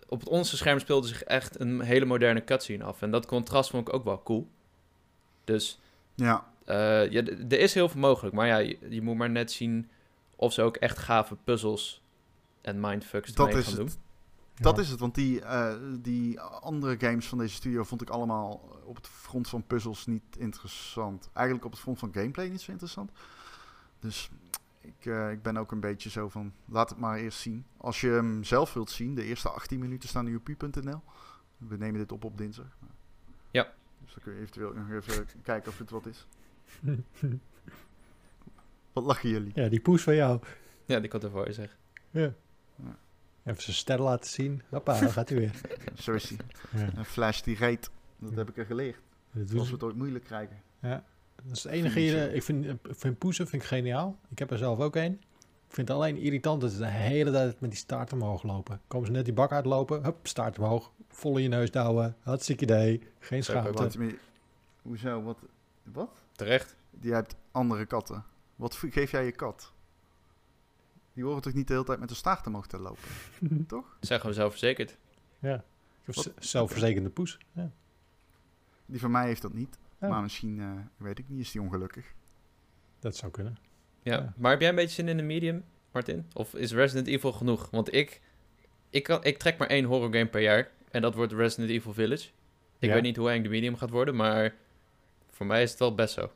op 0.08 0.20
het 0.20 0.30
onze 0.30 0.58
scherm 0.58 0.80
speelde 0.80 1.08
zich 1.08 1.24
echt 1.24 1.60
een 1.60 1.82
hele 1.82 2.06
moderne 2.06 2.44
cutscene 2.44 2.84
af. 2.84 3.02
En 3.02 3.12
dat 3.12 3.26
contrast 3.26 3.70
vond 3.70 3.88
ik 3.88 3.94
ook 3.94 4.04
wel 4.04 4.24
cool. 4.24 4.48
Dus 5.44 5.80
ja. 6.16 6.48
eh, 6.66 6.76
ja, 7.12 7.24
er 7.26 7.60
is 7.60 7.74
heel 7.74 7.90
veel 7.90 8.00
mogelijk. 8.00 8.36
Maar 8.36 8.48
ja, 8.48 8.58
je, 8.58 8.78
je 8.90 9.02
moet 9.02 9.16
maar 9.18 9.30
net 9.30 9.52
zien 9.52 9.90
of 10.36 10.54
ze 10.54 10.62
ook 10.62 10.76
echt 10.78 10.98
gave 10.98 11.36
puzzels 11.44 12.02
en 12.62 12.80
mindfucks 12.80 13.34
Dat 13.34 13.48
ermee 13.48 13.62
is 13.62 13.68
gaan 13.68 13.78
het. 13.80 13.88
doen. 13.88 14.02
Dat 14.56 14.76
Ja. 14.76 14.82
is 14.82 14.90
het, 14.90 15.00
want 15.00 15.16
die, 15.16 15.42
eh, 15.42 15.76
die 16.00 16.40
andere 16.42 16.96
games 17.00 17.28
van 17.28 17.38
deze 17.38 17.56
studio 17.56 17.84
vond 17.84 18.02
ik 18.02 18.10
allemaal 18.10 18.80
op 18.86 18.96
het 18.96 19.08
front 19.08 19.48
van 19.50 19.64
puzzels 19.68 20.06
niet 20.06 20.24
interessant. 20.38 21.30
Eigenlijk 21.34 21.66
op 21.66 21.72
het 21.72 21.82
front 21.82 22.00
van 22.00 22.14
gameplay 22.14 22.48
niet 22.48 22.62
zo 22.62 22.72
interessant. 22.72 23.12
Dus 24.00 24.30
ik, 24.88 25.06
eh, 25.06 25.32
ik 25.32 25.42
ben 25.42 25.58
ook 25.58 25.72
een 25.72 25.80
beetje 25.80 26.10
zo 26.10 26.30
van, 26.30 26.54
laat 26.66 26.90
het 26.90 27.00
maar 27.00 27.18
eerst 27.18 27.40
zien. 27.40 27.66
Als 27.78 28.02
je 28.02 28.10
hem 28.10 28.44
zelf 28.44 28.74
wilt 28.74 28.90
zien, 28.90 29.16
de 29.16 29.24
eerste 29.24 29.50
18 29.50 29.80
minuten 29.80 30.10
staan 30.10 30.26
nu 30.26 30.36
op 30.36 30.44
pu.nl. 30.44 31.02
We 31.58 31.78
nemen 31.78 32.00
dit 32.00 32.12
op 32.12 32.24
op 32.24 32.38
dinsdag. 32.38 32.78
Ja. 33.52 33.74
Dus 34.04 34.14
dan 34.14 34.24
kun 34.24 34.34
je 34.34 34.40
eventueel 34.40 34.74
nog 34.74 34.92
even 34.92 35.28
kijken 35.42 35.72
of 35.72 35.78
het 35.78 35.90
wat 35.90 36.06
is. 36.06 36.28
Wat 38.94 39.06
lachen 39.06 39.30
jullie? 39.30 39.52
Ja, 39.56 39.70
die 39.70 39.80
poes 39.80 40.04
van 40.04 40.16
jou. 40.16 40.40
Ja, 40.86 41.00
die 41.00 41.10
kan 41.10 41.22
ervoor 41.22 41.48
je 41.48 41.54
zeggen. 41.54 41.78
Ja. 42.10 42.34
Ja. 42.76 42.98
Even 43.44 43.64
zijn 43.64 43.76
ster 43.76 44.02
laten 44.02 44.30
zien. 44.30 44.62
Hoppa, 44.70 45.00
dan 45.00 45.10
gaat 45.10 45.30
hij 45.30 45.38
weer. 45.38 45.62
Zo 46.04 46.14
is 46.14 46.28
die. 46.28 46.38
Ja. 46.72 46.90
Een 46.96 47.06
flash 47.06 47.42
die 47.42 47.56
reed. 47.56 47.90
Dat 48.20 48.36
heb 48.36 48.50
ik 48.50 48.58
er 48.58 48.66
geleerd. 48.66 49.00
Dat, 49.32 49.48
doen 49.48 49.60
Als 49.60 49.68
we 49.68 49.74
het 49.74 49.84
ooit 49.84 49.96
moeilijk 49.96 50.24
krijgen. 50.24 50.62
Dat 51.44 51.56
is 51.56 51.64
het 51.64 51.72
enige 51.72 52.00
hier. 52.00 52.34
Ik 52.34 52.44
vind, 52.44 52.66
ik 52.66 52.78
vind 52.90 53.18
poezen 53.18 53.48
vind 53.48 53.62
ik 53.62 53.68
geniaal. 53.68 54.20
Ik 54.30 54.40
heb 54.40 54.52
er 54.52 54.58
zelf 54.58 54.80
ook 54.80 54.96
een. 54.96 55.14
Ik 55.68 55.74
vind 55.74 55.88
het 55.88 55.98
alleen 55.98 56.18
irritant 56.18 56.62
dat 56.62 56.72
ze 56.72 56.78
de 56.78 56.88
hele 56.88 57.32
tijd 57.32 57.60
met 57.60 57.70
die 57.70 57.80
staart 57.80 58.14
omhoog 58.14 58.44
lopen. 58.44 58.82
Komen 58.88 59.08
ze 59.08 59.14
net 59.14 59.26
die 59.26 59.34
bak 59.34 59.52
uitlopen, 59.52 60.04
hup, 60.04 60.28
staart 60.28 60.60
omhoog. 60.60 60.92
Vol 61.08 61.38
in 61.38 61.44
je 61.44 61.50
neus 61.50 61.72
douwen. 61.72 62.16
Hartstikke 62.20 62.64
idee. 62.64 63.02
Geen 63.20 63.38
ik 63.38 63.44
schaamte. 63.44 63.72
Wat, 63.72 63.98
hoezo? 64.82 65.22
Wat? 65.22 65.38
Wat? 65.84 66.10
Terecht. 66.32 66.76
Die 66.92 67.14
hebt 67.14 67.36
andere 67.52 67.86
katten. 67.86 68.24
Wat 68.56 68.76
geef 68.76 69.12
jij 69.12 69.26
je 69.26 69.32
kat? 69.32 69.72
Die 71.14 71.24
horen 71.24 71.42
toch 71.42 71.54
niet 71.54 71.68
de 71.68 71.74
hele 71.74 71.86
tijd 71.86 72.00
met 72.00 72.10
de 72.10 72.16
staart 72.16 72.48
omhoog 72.48 72.68
te 72.68 72.80
lopen? 72.80 73.10
toch? 73.68 73.98
Zeggen 74.00 74.30
we 74.30 74.36
zelfverzekerd. 74.36 74.98
Ja. 75.40 75.64
Zelfverzekerde 76.40 77.10
poes. 77.10 77.38
Ja. 77.52 77.72
Die 78.86 79.00
van 79.00 79.12
mij 79.12 79.26
heeft 79.26 79.42
dat 79.42 79.54
niet. 79.54 79.78
Ja. 80.00 80.08
Maar 80.08 80.22
misschien, 80.22 80.60
eh, 80.60 80.72
weet 80.98 81.20
ik 81.20 81.26
niet, 81.30 81.40
is 81.40 81.52
die 81.52 81.62
ongelukkig. 81.62 82.14
Dat 83.00 83.16
zou 83.16 83.32
kunnen. 83.32 83.58
Ja. 84.02 84.14
Ja. 84.14 84.34
Maar 84.38 84.52
heb 84.52 84.60
jij 84.60 84.70
een 84.70 84.76
beetje 84.76 84.94
zin 84.96 85.08
in 85.08 85.18
de 85.18 85.24
medium, 85.24 85.64
Martin? 85.92 86.26
Of 86.34 86.54
is 86.54 86.72
Resident 86.74 87.08
Evil 87.08 87.32
genoeg? 87.32 87.70
Want 87.72 87.94
ik, 87.94 88.22
ik, 88.90 89.04
kan, 89.04 89.24
ik 89.24 89.38
trek 89.38 89.58
maar 89.58 89.68
één 89.68 89.84
horror 89.86 90.12
game 90.14 90.28
per 90.28 90.42
jaar. 90.42 90.70
En 90.92 91.02
dat 91.02 91.16
wordt 91.16 91.34
Resident 91.34 91.70
Evil 91.70 91.94
Village. 91.94 92.28
Ik 92.80 92.88
Ja. 92.90 92.94
weet 92.94 93.04
niet 93.04 93.16
hoe 93.18 93.30
eng 93.30 93.44
de 93.44 93.50
medium 93.50 93.76
gaat 93.76 93.90
worden, 93.90 94.16
maar 94.16 94.56
voor 95.32 95.46
mij 95.46 95.64
is 95.64 95.70
het 95.70 95.80
wel 95.80 95.96
best 95.96 96.14
zo. 96.14 96.32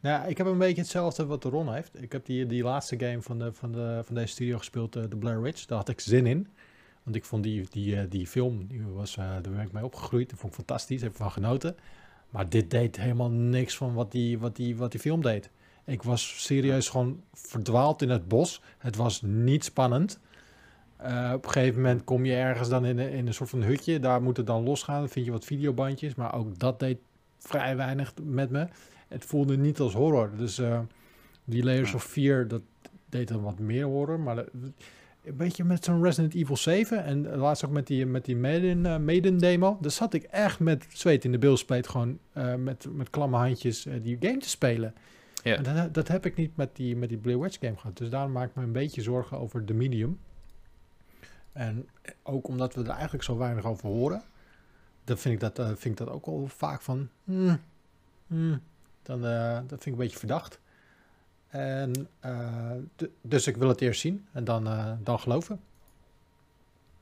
Nou, 0.00 0.28
ik 0.28 0.36
heb 0.38 0.46
een 0.46 0.58
beetje 0.58 0.80
hetzelfde 0.80 1.26
wat 1.26 1.44
Ron 1.44 1.72
heeft. 1.74 2.02
Ik 2.02 2.12
heb 2.12 2.26
die, 2.26 2.46
die 2.46 2.62
laatste 2.62 2.98
game 2.98 3.22
van, 3.22 3.38
de, 3.38 3.52
van, 3.52 3.72
de, 3.72 4.00
van 4.04 4.14
deze 4.14 4.26
studio 4.26 4.58
gespeeld, 4.58 4.96
eh, 4.96 5.02
de 5.08 5.16
Blair 5.16 5.42
Witch. 5.42 5.64
Daar 5.66 5.78
had 5.78 5.88
ik 5.88 6.00
zin 6.00 6.26
in. 6.26 6.48
Want 7.02 7.16
ik 7.16 7.24
vond 7.24 7.42
die, 7.42 7.66
die, 7.70 7.96
eh, 8.00 8.04
die 8.10 8.26
film, 8.26 8.66
die 8.66 8.82
was, 8.86 9.16
eh, 9.16 9.24
daar 9.24 9.40
ben 9.52 9.60
ik 9.60 9.72
mee 9.72 9.84
opgegroeid. 9.84 10.30
Dat 10.30 10.38
vond 10.38 10.52
ik 10.52 10.58
fantastisch, 10.58 11.00
heb 11.02 11.10
ik 11.10 11.16
van 11.16 11.30
genoten. 11.30 11.76
Maar 12.30 12.48
dit 12.48 12.70
deed 12.70 12.96
helemaal 12.96 13.30
niks 13.30 13.76
van 13.76 13.94
wat 13.94 14.12
die, 14.12 14.38
wat 14.38 14.56
die, 14.56 14.76
wat 14.76 14.90
die 14.90 15.00
film 15.00 15.22
deed. 15.22 15.50
Ik 15.84 16.02
was 16.02 16.44
serieus 16.44 16.88
gewoon 16.88 17.20
verdwaald 17.32 18.02
in 18.02 18.10
het 18.10 18.28
bos. 18.28 18.62
Het 18.78 18.96
was 18.96 19.22
niet 19.22 19.64
spannend. 19.64 20.20
Eh, 20.96 21.30
op 21.34 21.44
een 21.44 21.50
gegeven 21.50 21.80
moment 21.82 22.04
kom 22.04 22.24
je 22.24 22.34
ergens 22.34 22.68
dan 22.68 22.84
in, 22.84 22.98
een- 22.98 23.10
in 23.10 23.26
een 23.26 23.34
soort 23.34 23.50
van 23.50 23.62
hutje. 23.62 24.00
Daar 24.00 24.22
moet 24.22 24.36
het 24.36 24.46
dan 24.46 24.62
losgaan. 24.62 24.98
Dan 25.00 25.08
vind 25.08 25.24
je 25.26 25.32
wat 25.32 25.44
videobandjes. 25.44 26.14
Maar 26.14 26.34
ook 26.34 26.58
dat 26.58 26.78
deed 26.80 26.98
vrij 27.38 27.76
weinig 27.76 28.14
met 28.22 28.50
me. 28.50 28.66
Het 29.08 29.24
voelde 29.24 29.56
niet 29.56 29.80
als 29.80 29.94
horror. 29.94 30.30
Dus 30.36 30.58
eh, 30.58 30.80
die 31.44 31.62
Layers 31.64 31.94
of 31.94 32.04
Fear, 32.04 32.48
dat 32.48 32.62
deed 33.08 33.28
dan 33.28 33.42
wat 33.42 33.58
meer 33.58 33.84
horror. 33.84 34.20
Maar 34.20 34.34
dat- 34.36 34.50
een 35.26 35.36
beetje 35.36 35.64
met 35.64 35.84
zo'n 35.84 36.02
Resident 36.02 36.34
Evil 36.34 36.56
7. 36.56 37.04
En 37.04 37.36
laatst 37.36 37.64
ook 37.64 37.70
met 37.70 37.86
die, 37.86 38.06
met 38.06 38.24
die 38.24 38.36
Maiden, 38.36 38.86
eh, 38.86 38.98
Maiden 38.98 39.38
demo. 39.38 39.78
Daar 39.80 39.90
zat 39.90 40.14
ik 40.14 40.22
echt 40.22 40.60
met 40.60 40.86
zweet 40.88 41.24
in 41.24 41.32
de 41.32 41.38
bilspleet. 41.38 41.88
Gewoon 41.88 42.18
eh, 42.32 42.54
met, 42.54 42.86
met 42.92 43.10
klamme 43.10 43.36
handjes 43.36 43.86
eh, 43.86 43.94
die 44.02 44.16
game 44.20 44.38
te 44.38 44.48
spelen. 44.48 44.94
Ja. 45.42 45.56
En 45.56 45.62
dat, 45.62 45.94
dat 45.94 46.08
heb 46.08 46.26
ik 46.26 46.36
niet 46.36 46.56
met 46.56 46.76
die, 46.76 46.96
met 46.96 47.08
die 47.08 47.18
Blair 47.18 47.40
Witch 47.40 47.58
game 47.60 47.76
gehad. 47.76 47.96
Dus 47.96 48.10
daarom 48.10 48.32
maak 48.32 48.48
ik 48.48 48.54
me 48.54 48.62
een 48.62 48.72
beetje 48.72 49.02
zorgen 49.02 49.38
over 49.38 49.66
de 49.66 49.74
medium. 49.74 50.18
En 51.52 51.88
ook 52.22 52.48
omdat 52.48 52.74
we 52.74 52.82
er 52.82 52.88
eigenlijk 52.88 53.24
zo 53.24 53.36
weinig 53.36 53.64
over 53.64 53.88
horen. 53.88 54.22
Dan 55.04 55.18
vind 55.18 55.34
ik 55.34 55.54
dat, 55.54 55.66
vind 55.66 55.84
ik 55.84 55.96
dat 55.96 56.08
ook 56.08 56.26
al 56.26 56.46
vaak 56.46 56.82
van... 56.82 57.08
hmm, 57.24 57.60
hmm, 58.26 58.60
dan, 59.02 59.20
dat 59.20 59.68
vind 59.68 59.86
ik 59.86 59.92
een 59.92 59.96
beetje 59.96 60.18
verdacht. 60.18 60.60
En, 61.56 62.08
eh, 62.20 62.70
dus 63.20 63.46
ik 63.46 63.56
wil 63.56 63.68
het 63.68 63.80
eerst 63.80 64.00
zien 64.00 64.26
en 64.32 64.44
dan, 64.44 64.66
eh, 64.66 64.92
dan 65.02 65.18
geloven. 65.18 65.60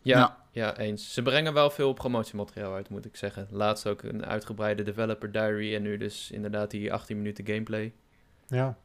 Ja, 0.02 0.18
Ja. 0.18 0.36
ja. 0.50 0.76
eens. 0.76 1.12
Ze 1.14 1.22
brengen 1.22 1.52
wel 1.52 1.70
veel 1.70 1.92
promotiemateriaal 1.92 2.74
uit, 2.74 2.88
moet 2.88 3.04
ik 3.04 3.16
zeggen. 3.16 3.46
Laatst 3.50 3.86
ook 3.86 4.02
een 4.02 4.24
uitgebreide 4.26 4.82
developer 4.82 5.32
diary 5.32 5.74
en 5.74 5.82
nu 5.82 5.96
dus 5.96 6.30
inderdaad 6.30 6.70
die 6.70 6.92
18 6.92 7.16
minuten 7.16 7.46
gameplay. 7.46 7.92
Ja, 8.46 8.76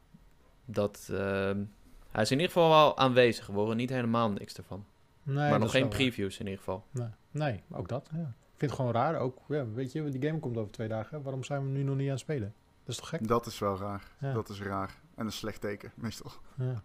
Dat, 0.64 1.08
ehm, 1.12 1.62
hij 2.10 2.22
is 2.22 2.30
in 2.30 2.36
ieder 2.40 2.52
geval 2.52 2.68
wel 2.68 2.98
aanwezig. 2.98 3.46
We 3.46 3.52
horen 3.52 3.76
niet 3.76 3.90
helemaal 3.90 4.30
niks 4.30 4.54
ervan. 4.54 4.84
nee, 5.22 5.50
maar 5.50 5.58
nog 5.58 5.70
geen 5.70 5.88
previews 5.88 6.38
in 6.38 6.44
ieder 6.44 6.58
geval. 6.58 6.84
Nee, 6.90 7.08
nee, 7.30 7.62
ook 7.70 7.88
dat. 7.88 8.08
Ja. 8.12 8.18
Ik 8.20 8.56
vind 8.56 8.70
het 8.70 8.80
gewoon 8.80 8.92
raar. 8.92 9.16
Ook, 9.18 9.38
ja, 9.48 9.66
weet 9.70 9.92
je, 9.92 10.08
die 10.08 10.28
game 10.28 10.38
komt 10.38 10.56
over 10.56 10.72
twee 10.72 10.88
dagen. 10.88 11.22
Waarom 11.22 11.44
zijn 11.44 11.62
we 11.62 11.68
nu 11.68 11.82
nog 11.82 11.96
niet 11.96 12.04
aan 12.04 12.10
het 12.12 12.20
spelen? 12.20 12.54
Dat 12.84 12.88
is 12.88 12.96
toch 12.96 13.08
gek? 13.08 13.28
Dat 13.28 13.46
is 13.46 13.58
wel 13.58 13.78
raar. 13.78 14.02
Ja. 14.20 14.32
Dat 14.32 14.48
is 14.48 14.62
raar. 14.62 14.94
En 15.20 15.26
een 15.26 15.32
slecht 15.32 15.60
teken, 15.60 15.92
meestal. 15.94 16.32
Ja. 16.54 16.82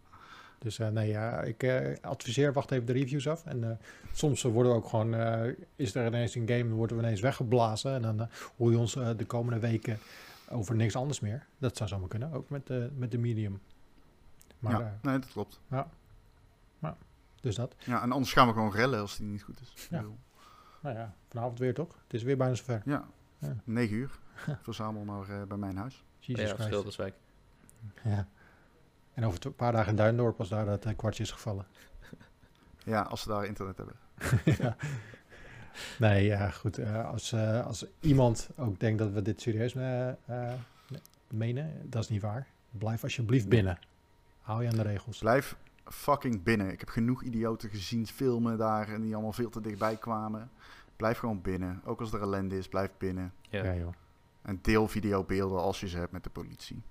Dus 0.60 0.80
eh, 0.80 0.88
nee, 0.88 1.08
ja, 1.10 1.42
ik 1.42 1.64
eh, 1.64 1.96
adviseer, 2.02 2.54
wacht 2.54 2.72
even 2.72 2.86
de 2.86 2.94
reviews 2.94 3.28
af. 3.28 3.46
En 3.46 3.72
eh, 3.72 3.78
soms 4.12 4.42
worden 4.42 4.72
we 4.72 4.78
ook 4.78 4.88
gewoon, 4.88 5.14
eh, 5.14 5.54
is 5.76 5.96
er 5.96 6.08
ineens 6.08 6.36
een 6.36 6.48
game, 6.48 6.64
dan 6.64 6.74
worden 6.74 6.98
we 6.98 7.04
ineens 7.04 7.22
weggeblazen. 7.22 7.94
En 7.94 8.02
dan 8.02 8.30
hoor 8.58 8.72
je 8.72 8.78
ons 8.78 8.96
eh, 8.96 9.10
de 9.18 9.26
komende 9.26 9.60
weken 9.60 10.00
over 10.50 10.76
niks 10.76 10.96
anders 10.96 11.20
meer. 11.20 11.46
Dat 11.58 11.78
zou 11.78 11.90
zomaar 11.90 12.08
kunnen, 12.08 12.32
ook 12.32 12.50
met, 12.50 12.68
de 12.68 12.92
met 12.96 13.12
de 13.12 13.18
medium. 13.18 13.62
Maar, 14.60 14.80
ja, 14.80 15.00
nee, 15.02 15.20
dat 15.20 15.32
klopt. 15.32 15.60
dus 17.42 17.56
dat. 17.56 17.76
Ja, 17.86 18.02
en 18.02 18.12
anders 18.12 18.34
gaan 18.34 18.48
we 18.48 18.54
gewoon 18.54 18.72
rellen 18.72 19.00
als 19.00 19.18
die 19.18 19.28
niet 19.28 19.44
goed 19.44 19.62
is. 19.62 19.88
Ja. 19.90 20.06
Nou 20.82 20.96
ja, 20.96 21.16
vanavond 21.28 21.60
weer 21.60 21.74
toch? 21.74 21.98
Het 22.04 22.14
is 22.14 22.24
weer 22.24 22.38
bijna 22.38 22.56
zover. 22.56 22.82
ja. 22.86 23.08
Ja. 23.40 23.56
9 23.64 23.96
uur. 23.96 24.20
Verzamel 24.64 25.04
maar 25.04 25.30
eh, 25.30 25.48
bij 25.48 25.58
mijn 25.58 25.78
huis. 25.78 26.04
Jesus 26.20 26.50
ja, 26.50 26.56
Christ. 26.56 27.14
Ja. 28.04 28.28
En 29.14 29.26
over 29.26 29.46
een 29.46 29.56
paar 29.56 29.72
dagen 29.72 29.90
in 29.90 29.96
Duindorp 29.96 30.40
als 30.40 30.50
daar 30.50 30.66
dat 30.66 30.86
eh, 30.86 30.96
kwartje 30.96 31.24
is 31.24 31.32
gevallen. 31.32 31.66
Ja, 32.86 33.02
als 33.02 33.22
ze 33.22 33.28
daar 33.28 33.46
internet 33.46 33.78
hebben. 33.78 33.96
ja. 34.64 34.76
Nee, 36.00 36.26
ja, 36.26 36.50
goed. 36.50 36.78
eh, 36.78 37.10
als, 37.10 37.32
eh, 37.32 37.66
als 37.66 37.86
iemand 38.00 38.50
ook 38.58 38.80
denkt 38.80 39.00
dat 39.00 39.12
we 39.12 39.22
dit 39.22 39.42
serieus 39.42 39.76
eh, 39.76 40.10
eh, 40.10 40.54
menen, 41.28 41.90
dat 41.90 42.04
is 42.04 42.10
niet 42.10 42.22
waar. 42.22 42.48
Blijf 42.72 43.04
alsjeblieft 43.04 43.50
binnen. 43.50 43.80
Hou 44.42 44.64
je 44.64 44.70
aan 44.70 44.76
de 44.76 44.82
regels. 44.82 45.18
Blijf 45.18 45.56
fucking 45.86 46.44
binnen. 46.44 46.72
Ik 46.72 46.80
heb 46.80 46.90
genoeg 46.90 47.24
idioten 47.24 47.70
gezien 47.70 48.08
filmen 48.08 48.58
daar 48.58 48.90
en 48.90 49.02
die 49.02 49.14
allemaal 49.14 49.34
veel 49.34 49.50
te 49.50 49.62
dichtbij 49.62 49.98
kwamen. 49.98 50.50
Blijf 50.96 51.18
gewoon 51.18 51.42
binnen. 51.42 51.82
Ook 51.86 52.00
als 52.00 52.14
er 52.14 52.22
ellende 52.22 52.58
is, 52.58 52.68
blijf 52.68 52.92
binnen. 52.98 53.34
Ja. 53.50 53.64
Ja, 53.64 53.76
joh. 53.76 53.94
En 54.42 54.60
deel 54.62 54.88
videobeelden 54.88 55.60
als 55.62 55.80
je 55.80 55.88
ze 55.88 55.98
hebt 55.98 56.12
met 56.12 56.24
de 56.24 56.30
politie. 56.30 56.84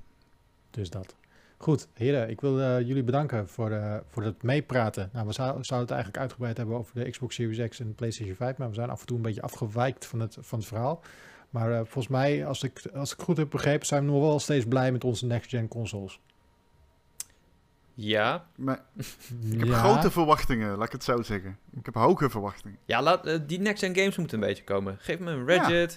Dus 0.74 0.90
dat. 0.90 1.14
Goed, 1.56 1.88
heren, 1.94 2.30
ik 2.30 2.40
wil 2.40 2.60
eh, 2.60 2.80
jullie 2.80 3.02
bedanken 3.04 3.48
voor, 3.48 3.70
eh, 3.70 3.96
voor 4.08 4.22
het 4.22 4.42
meepraten. 4.42 5.10
Nou, 5.12 5.26
we 5.26 5.32
zou- 5.32 5.48
zouden 5.50 5.78
het 5.78 5.90
eigenlijk 5.90 6.18
uitgebreid 6.18 6.56
hebben 6.56 6.76
over 6.76 6.94
de 6.94 7.10
Xbox 7.10 7.34
Series 7.34 7.68
X 7.68 7.80
en 7.80 7.86
de 7.88 7.92
PlayStation 7.94 8.36
5, 8.36 8.56
maar 8.56 8.68
we 8.68 8.74
zijn 8.74 8.90
af 8.90 9.00
en 9.00 9.06
toe 9.06 9.16
een 9.16 9.22
beetje 9.22 9.42
afgewijkt 9.42 10.06
van 10.06 10.20
het, 10.20 10.36
van 10.40 10.58
het 10.58 10.68
verhaal. 10.68 11.02
Maar 11.50 11.70
eh, 11.72 11.76
volgens 11.76 12.08
mij, 12.08 12.46
als 12.46 12.62
ik, 12.62 12.82
als 12.94 13.12
ik 13.12 13.20
goed 13.20 13.36
heb 13.36 13.50
begrepen, 13.50 13.86
zijn 13.86 14.04
we 14.06 14.10
nog 14.12 14.20
wel 14.20 14.38
steeds 14.40 14.64
blij 14.66 14.92
met 14.92 15.04
onze 15.04 15.26
next-gen 15.26 15.68
consoles. 15.68 16.20
Ja, 17.94 18.46
Maar 18.56 18.80
ik 19.50 19.58
heb 19.60 19.68
grote 19.68 20.10
verwachtingen, 20.10 20.76
laat 20.76 20.86
ik 20.86 20.92
het 20.92 21.04
zo 21.04 21.22
zeggen. 21.22 21.58
Ik 21.72 21.84
heb 21.84 21.94
hoge 21.94 22.30
verwachtingen. 22.30 22.78
ja 22.84 23.02
laat, 23.02 23.48
die 23.48 23.60
next-gen 23.60 23.96
games 23.96 24.16
moeten 24.16 24.40
een 24.40 24.46
beetje 24.48 24.64
komen. 24.64 24.96
Geef 25.00 25.18
me 25.18 25.30
een 25.30 25.48
eh, 25.48 25.88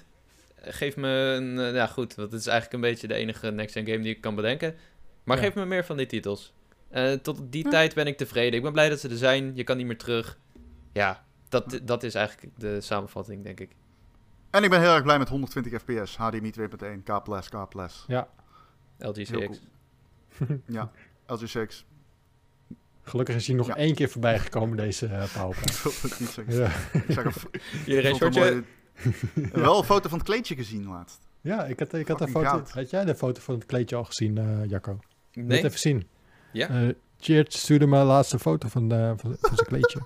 Geef 0.62 0.96
me 0.96 1.08
een... 1.10 1.60
eh, 1.60 1.74
ja, 1.74 1.88
goed. 1.88 2.16
Want 2.16 2.32
het 2.32 2.40
is 2.42 2.48
eigenlijk 2.48 2.84
een 2.84 2.90
beetje 2.92 3.08
de 3.08 3.14
enige 3.14 3.52
next-gen 3.52 3.86
game 3.86 4.00
die 4.00 4.16
ik 4.16 4.22
kan 4.22 4.36
bedenken. 4.36 4.76
Maar 5.24 5.38
Ja. 5.38 5.44
geef 5.44 5.54
me 5.56 5.66
meer 5.66 5.86
van 5.86 5.98
die 5.98 6.06
titels. 6.06 6.54
Eh, 6.90 7.12
tot 7.14 7.42
die 7.52 7.64
Ja. 7.64 7.70
tijd 7.70 7.94
ben 7.94 8.08
ik 8.08 8.18
tevreden. 8.18 8.54
Ik 8.54 8.62
ben 8.62 8.72
blij 8.72 8.90
dat 8.90 9.00
ze 9.00 9.10
er 9.10 9.18
zijn. 9.18 9.52
Je 9.56 9.64
kan 9.64 9.78
niet 9.78 9.86
meer 9.86 9.98
terug. 9.98 10.38
Ja, 10.94 11.26
dat, 11.50 11.80
dat 11.84 12.04
is 12.04 12.16
eigenlijk 12.16 12.60
de 12.60 12.82
samenvatting, 12.82 13.44
denk 13.44 13.60
ik. 13.60 13.76
En 14.50 14.64
ik 14.64 14.70
ben 14.70 14.80
heel 14.82 14.94
erg 14.94 15.04
blij 15.04 15.18
met 15.18 15.30
120 15.30 15.82
fps, 15.82 16.18
HDMI 16.18 16.52
2.1, 16.52 17.04
K+, 17.04 17.24
K+. 17.50 17.90
Ja, 18.08 18.28
LG 19.00 19.16
Heel 19.16 19.26
CX. 19.26 19.60
cool. 20.38 20.60
Ja, 20.78 20.92
LG6. 21.28 21.86
gelukkig 23.04 23.36
is 23.36 23.48
hij 23.48 23.56
nog 23.56 23.68
Ja. 23.68 23.76
één 23.76 23.96
keer 23.96 24.10
voorbij 24.10 24.40
gekomen, 24.40 24.78
deze 24.78 25.06
uh, 25.06 25.34
PowerPoint. 25.34 25.70
Ik 25.78 25.84
wil 25.84 26.10
het 26.10 26.20
niet 26.20 26.30
zeggen. 26.30 26.54
Ja. 26.56 26.70
Ik 26.94 27.12
zag 27.14 27.26
een, 27.26 27.32
fo- 27.42 27.50
Iedereen 27.86 28.12
ik 28.14 28.18
vond 28.18 28.36
een 28.36 28.42
shortje. 28.44 28.64
wel 29.52 29.78
een 29.78 29.84
foto 29.84 30.10
van 30.10 30.18
het 30.18 30.28
kleedje 30.28 30.56
gezien 30.56 30.88
laatst. 30.88 31.20
ja, 31.42 31.66
ik 31.66 31.80
had, 31.80 31.94
ik 31.94 32.08
had 32.08 32.22
een 32.22 32.28
foto. 32.30 32.48
goud. 32.50 32.72
Had 32.72 32.90
jij 32.90 33.06
de 33.06 33.16
foto 33.16 33.42
van 33.42 33.56
het 33.56 33.66
kleedje 33.66 33.96
al 33.96 34.04
gezien, 34.04 34.38
eh 34.38 34.70
Jacco? 34.70 35.00
Nee? 35.34 35.58
het 35.58 35.66
even 35.66 35.80
zien? 35.80 36.08
Ja? 36.52 36.70
Eh 36.70 36.94
Cheert 37.20 37.54
stuurde 37.54 37.88
me 37.88 37.98
de 38.00 38.04
laatste 38.06 38.40
foto 38.40 38.68
van, 38.68 38.92
eh, 38.92 39.12
van, 39.18 39.36
van 39.42 39.56
zijn 39.56 39.68
kleedje. 39.68 40.00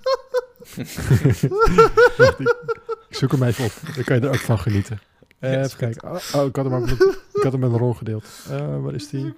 Wacht, 2.17 2.39
ik, 2.39 2.55
ik 3.09 3.15
zoek 3.15 3.31
hem 3.31 3.43
even 3.43 3.65
op. 3.65 3.71
Dan 3.95 4.03
kan 4.03 4.15
je 4.15 4.21
er 4.21 4.29
ook 4.29 4.35
van 4.35 4.59
genieten. 4.59 4.99
Eh, 5.39 5.59
even 5.63 5.77
kijken. 5.77 6.09
Oh, 6.11 6.15
oh, 6.35 6.45
ik 6.45 6.55
had 6.55 6.65
hem, 6.65 6.69
maar 6.69 6.79
met, 6.81 7.01
ik 7.33 7.43
had 7.43 7.51
hem 7.51 7.61
met 7.61 7.71
een 7.71 7.77
rol 7.77 7.93
gedeeld. 7.93 8.25
Eh, 8.49 8.81
waar 8.81 8.93
is 8.93 9.09
die? 9.09 9.33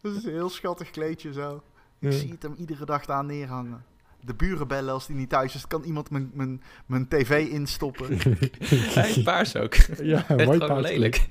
Dat 0.00 0.14
is 0.14 0.24
een 0.24 0.32
heel 0.32 0.48
schattig 0.50 0.90
kleedje 0.90 1.32
zo. 1.32 1.62
Ik 1.98 2.12
Ja. 2.12 2.18
zie 2.18 2.30
het 2.30 2.42
hem 2.42 2.54
iedere 2.58 2.84
dag 2.84 3.04
daar 3.06 3.24
neerhangen. 3.24 3.84
De 4.24 4.34
buren 4.34 4.68
bellen 4.68 4.92
als 4.92 5.06
die 5.06 5.16
niet 5.16 5.28
thuis 5.28 5.54
is. 5.54 5.66
Kan 5.66 5.82
iemand 5.82 6.10
mijn, 6.10 6.30
mijn, 6.34 6.62
mijn 6.86 7.08
tv 7.08 7.48
instoppen? 7.48 8.18
Hij 8.94 9.20
paars 9.24 9.56
ook. 9.56 9.74
Ja, 10.02 10.24
mooi 10.44 10.58
paars 10.58 10.88
lelijk. 10.88 11.26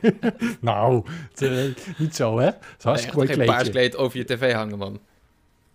nou, 0.60 1.04
het, 1.30 1.42
eh, 1.42 1.98
niet 1.98 2.16
zo 2.16 2.38
hè. 2.38 2.44
Het 2.44 2.54
is 2.54 2.60
een 2.60 2.90
Nee, 2.90 2.92
hartstikke 2.92 3.06
echt 3.06 3.14
mooi 3.14 3.26
kleedje. 3.26 3.52
paars 3.52 3.70
kleed 3.70 3.96
over 3.96 4.18
je 4.18 4.24
tv 4.24 4.52
hangen, 4.52 4.78
man. 4.78 5.00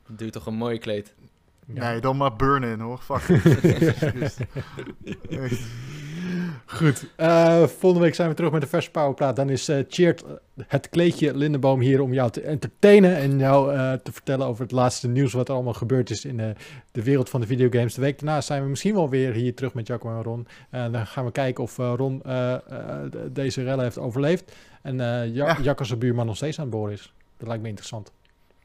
Doe 0.07 0.29
toch 0.29 0.45
een 0.45 0.53
mooi 0.53 0.77
kleed. 0.77 1.13
Ja. 1.65 1.89
Nee, 1.91 2.01
dan 2.01 2.17
maar 2.17 2.35
burn-in 2.35 2.79
hoor. 2.79 2.99
Fuck. 2.99 3.21
Goed, 6.65 7.05
eh, 7.15 7.63
volgende 7.63 8.05
week 8.05 8.15
zijn 8.15 8.29
we 8.29 8.35
terug 8.35 8.51
met 8.51 8.61
de 8.61 8.67
verse 8.67 8.91
powerplaat. 8.91 9.35
Dan 9.35 9.49
is 9.49 9.69
eh 9.69 9.77
Cheert, 9.87 10.23
eh, 10.23 10.31
het 10.67 10.89
kleedje 10.89 11.37
Lindeboom 11.37 11.79
hier 11.79 12.01
om 12.01 12.13
jou 12.13 12.31
te 12.31 12.41
entertainen 12.41 13.15
en 13.15 13.37
jou 13.37 13.71
te 14.03 14.11
vertellen 14.11 14.47
over 14.47 14.63
het 14.63 14.71
laatste 14.71 15.07
nieuws 15.07 15.33
wat 15.33 15.47
er 15.47 15.53
allemaal 15.53 15.73
gebeurd 15.73 16.09
is 16.09 16.25
in 16.25 16.37
de, 16.37 16.53
de 16.91 17.03
wereld 17.03 17.29
van 17.29 17.41
de 17.41 17.47
videogames. 17.47 17.93
De 17.93 18.01
week 18.01 18.19
daarna 18.19 18.41
zijn 18.41 18.63
we 18.63 18.69
misschien 18.69 18.93
wel 18.93 19.09
weer 19.09 19.33
hier 19.33 19.55
terug 19.55 19.73
met 19.73 19.87
Jacco 19.87 20.09
en 20.09 20.23
Ron. 20.23 20.47
En 20.69 20.91
dan 20.91 21.07
gaan 21.07 21.25
we 21.25 21.31
kijken 21.31 21.63
of 21.63 21.77
Ron 21.77 22.19
de- 22.23 23.29
deze 23.31 23.63
rellen 23.63 23.83
heeft 23.83 23.97
overleefd 23.97 24.55
en 24.81 24.99
eh 24.99 25.07
ja. 25.35 25.47
Ja. 25.47 25.57
Jacco 25.61 25.83
zijn 25.83 25.99
buurman 25.99 26.25
nog 26.25 26.35
steeds 26.35 26.57
aan 26.59 26.65
het 26.65 26.73
boren 26.73 26.93
is. 26.93 27.13
Dat 27.37 27.47
lijkt 27.47 27.63
me 27.63 27.69
interessant. 27.69 28.11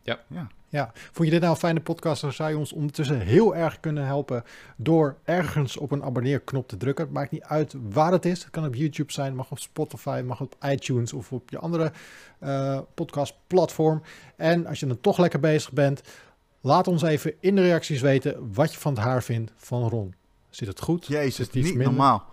Ja. 0.02 0.18
Ja. 0.26 0.46
Ja, 0.70 0.90
vond 0.94 1.24
je 1.24 1.30
dit 1.30 1.40
nou 1.40 1.52
een 1.52 1.58
fijne 1.58 1.80
podcast? 1.80 2.20
Dan 2.20 2.32
zou 2.32 2.50
je 2.50 2.56
ons 2.56 2.72
ondertussen 2.72 3.20
heel 3.20 3.56
erg 3.56 3.80
kunnen 3.80 4.04
helpen 4.06 4.44
door 4.76 5.16
ergens 5.24 5.76
op 5.76 5.90
een 5.90 6.02
abonneerknop 6.04 6.68
te 6.68 6.76
drukken. 6.76 7.04
Het 7.04 7.14
maakt 7.14 7.30
niet 7.30 7.42
uit 7.42 7.74
waar 7.90 8.12
het 8.12 8.24
is. 8.24 8.42
Het 8.42 8.50
kan 8.50 8.64
op 8.66 8.74
YouTube 8.74 9.12
zijn, 9.12 9.34
mag 9.34 9.50
op 9.50 9.58
Spotify, 9.58 10.22
mag 10.26 10.40
op 10.40 10.56
iTunes 10.64 11.12
of 11.12 11.32
op 11.32 11.50
je 11.50 11.58
andere 11.58 11.92
eh, 12.38 12.78
podcastplatform. 12.94 14.02
En 14.36 14.66
als 14.66 14.80
je 14.80 14.86
dan 14.86 15.00
toch 15.00 15.18
lekker 15.18 15.40
bezig 15.40 15.72
bent, 15.72 16.02
laat 16.60 16.88
ons 16.88 17.02
even 17.02 17.34
in 17.40 17.54
de 17.54 17.62
reacties 17.62 18.00
weten 18.00 18.52
wat 18.52 18.72
je 18.72 18.78
van 18.80 18.94
het 18.94 19.02
haar 19.02 19.22
vindt 19.22 19.52
van 19.56 19.88
Ron. 19.88 20.14
Zit 20.50 20.68
het 20.68 20.80
goed? 20.80 21.06
Jezus, 21.06 21.34
Zit 21.36 21.46
het 21.46 21.54
niet 21.54 21.64
minder? 21.64 21.86
normaal. 21.86 22.24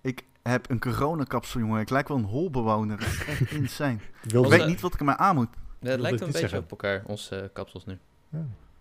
Ik 0.00 0.22
heb 0.42 0.70
een 0.70 0.80
coronakapsel, 0.80 1.60
jongen. 1.60 1.80
Ik 1.80 1.90
lijk 1.90 2.08
wel 2.08 2.16
een 2.16 2.24
holbewoner. 2.24 2.98
Echt 3.28 3.50
insane. 3.60 3.98
Ik 4.22 4.32
weet 4.46 4.66
niet 4.66 4.80
wat 4.80 4.94
ik 4.94 4.98
ermee 5.00 5.14
aan 5.14 5.34
moet. 5.34 5.48
Het 5.82 6.00
lijkt 6.00 6.20
een 6.20 6.26
beetje 6.26 6.40
zeggen. 6.40 6.58
op 6.58 6.70
elkaar, 6.70 7.02
onze 7.06 7.40
eh, 7.40 7.48
kapsels 7.52 7.84
nu. 7.86 7.98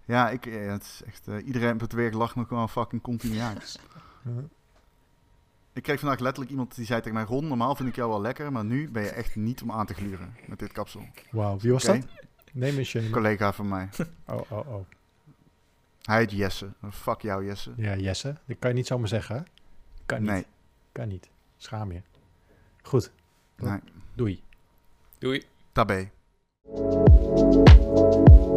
Ja, 0.05 0.29
ik, 0.29 0.45
eh, 0.45 0.71
het 0.71 0.83
is 0.83 1.01
echt, 1.05 1.27
eh, 1.27 1.45
iedereen 1.45 1.73
op 1.73 1.79
het 1.79 1.93
werk 1.93 2.13
lacht 2.13 2.35
me 2.35 2.45
gewoon 2.45 2.69
fucking 2.69 3.01
continu 3.01 3.39
uit. 3.39 3.79
Ja. 4.23 4.43
Ik 5.73 5.83
kreeg 5.83 5.99
vandaag 5.99 6.19
letterlijk 6.19 6.51
iemand 6.51 6.75
die 6.75 6.85
zei 6.85 7.01
tegen 7.01 7.17
mij... 7.17 7.23
Ron, 7.23 7.47
normaal 7.47 7.75
vind 7.75 7.89
ik 7.89 7.95
jou 7.95 8.09
wel 8.09 8.21
lekker, 8.21 8.51
maar 8.51 8.65
nu 8.65 8.91
ben 8.91 9.03
je 9.03 9.09
echt 9.09 9.35
niet 9.35 9.61
om 9.61 9.71
aan 9.71 9.85
te 9.85 9.93
gluren 9.93 10.35
met 10.47 10.59
dit 10.59 10.71
kapsel. 10.71 11.05
Wauw, 11.31 11.59
wie 11.59 11.71
was 11.71 11.83
dat? 11.83 12.05
Neem 12.51 12.77
eens 12.77 12.93
Een 12.93 13.11
collega 13.11 13.53
van 13.53 13.67
mij. 13.67 13.89
Oh, 14.27 14.51
oh, 14.51 14.73
oh. 14.73 14.85
Hij 16.01 16.17
heet 16.17 16.31
Jesse. 16.31 16.73
Fuck 16.91 17.21
jou, 17.21 17.45
Jesse. 17.45 17.71
Ja, 17.75 17.95
Jesse. 17.95 18.35
Dat 18.45 18.59
kan 18.59 18.69
je 18.69 18.75
niet 18.75 18.87
zomaar 18.87 19.07
zeggen, 19.07 19.35
hè? 19.35 19.41
Kan 20.05 20.21
niet. 20.21 20.29
Nee, 20.29 20.45
Kan 20.91 21.07
niet. 21.07 21.29
Schaam 21.57 21.91
je. 21.91 22.01
Goed, 22.81 23.11
nee. 23.55 23.79
doei. 24.13 24.43
Doei. 25.17 25.43
Tabé. 25.71 26.09
Thank 26.73 27.65
you. 27.65 28.50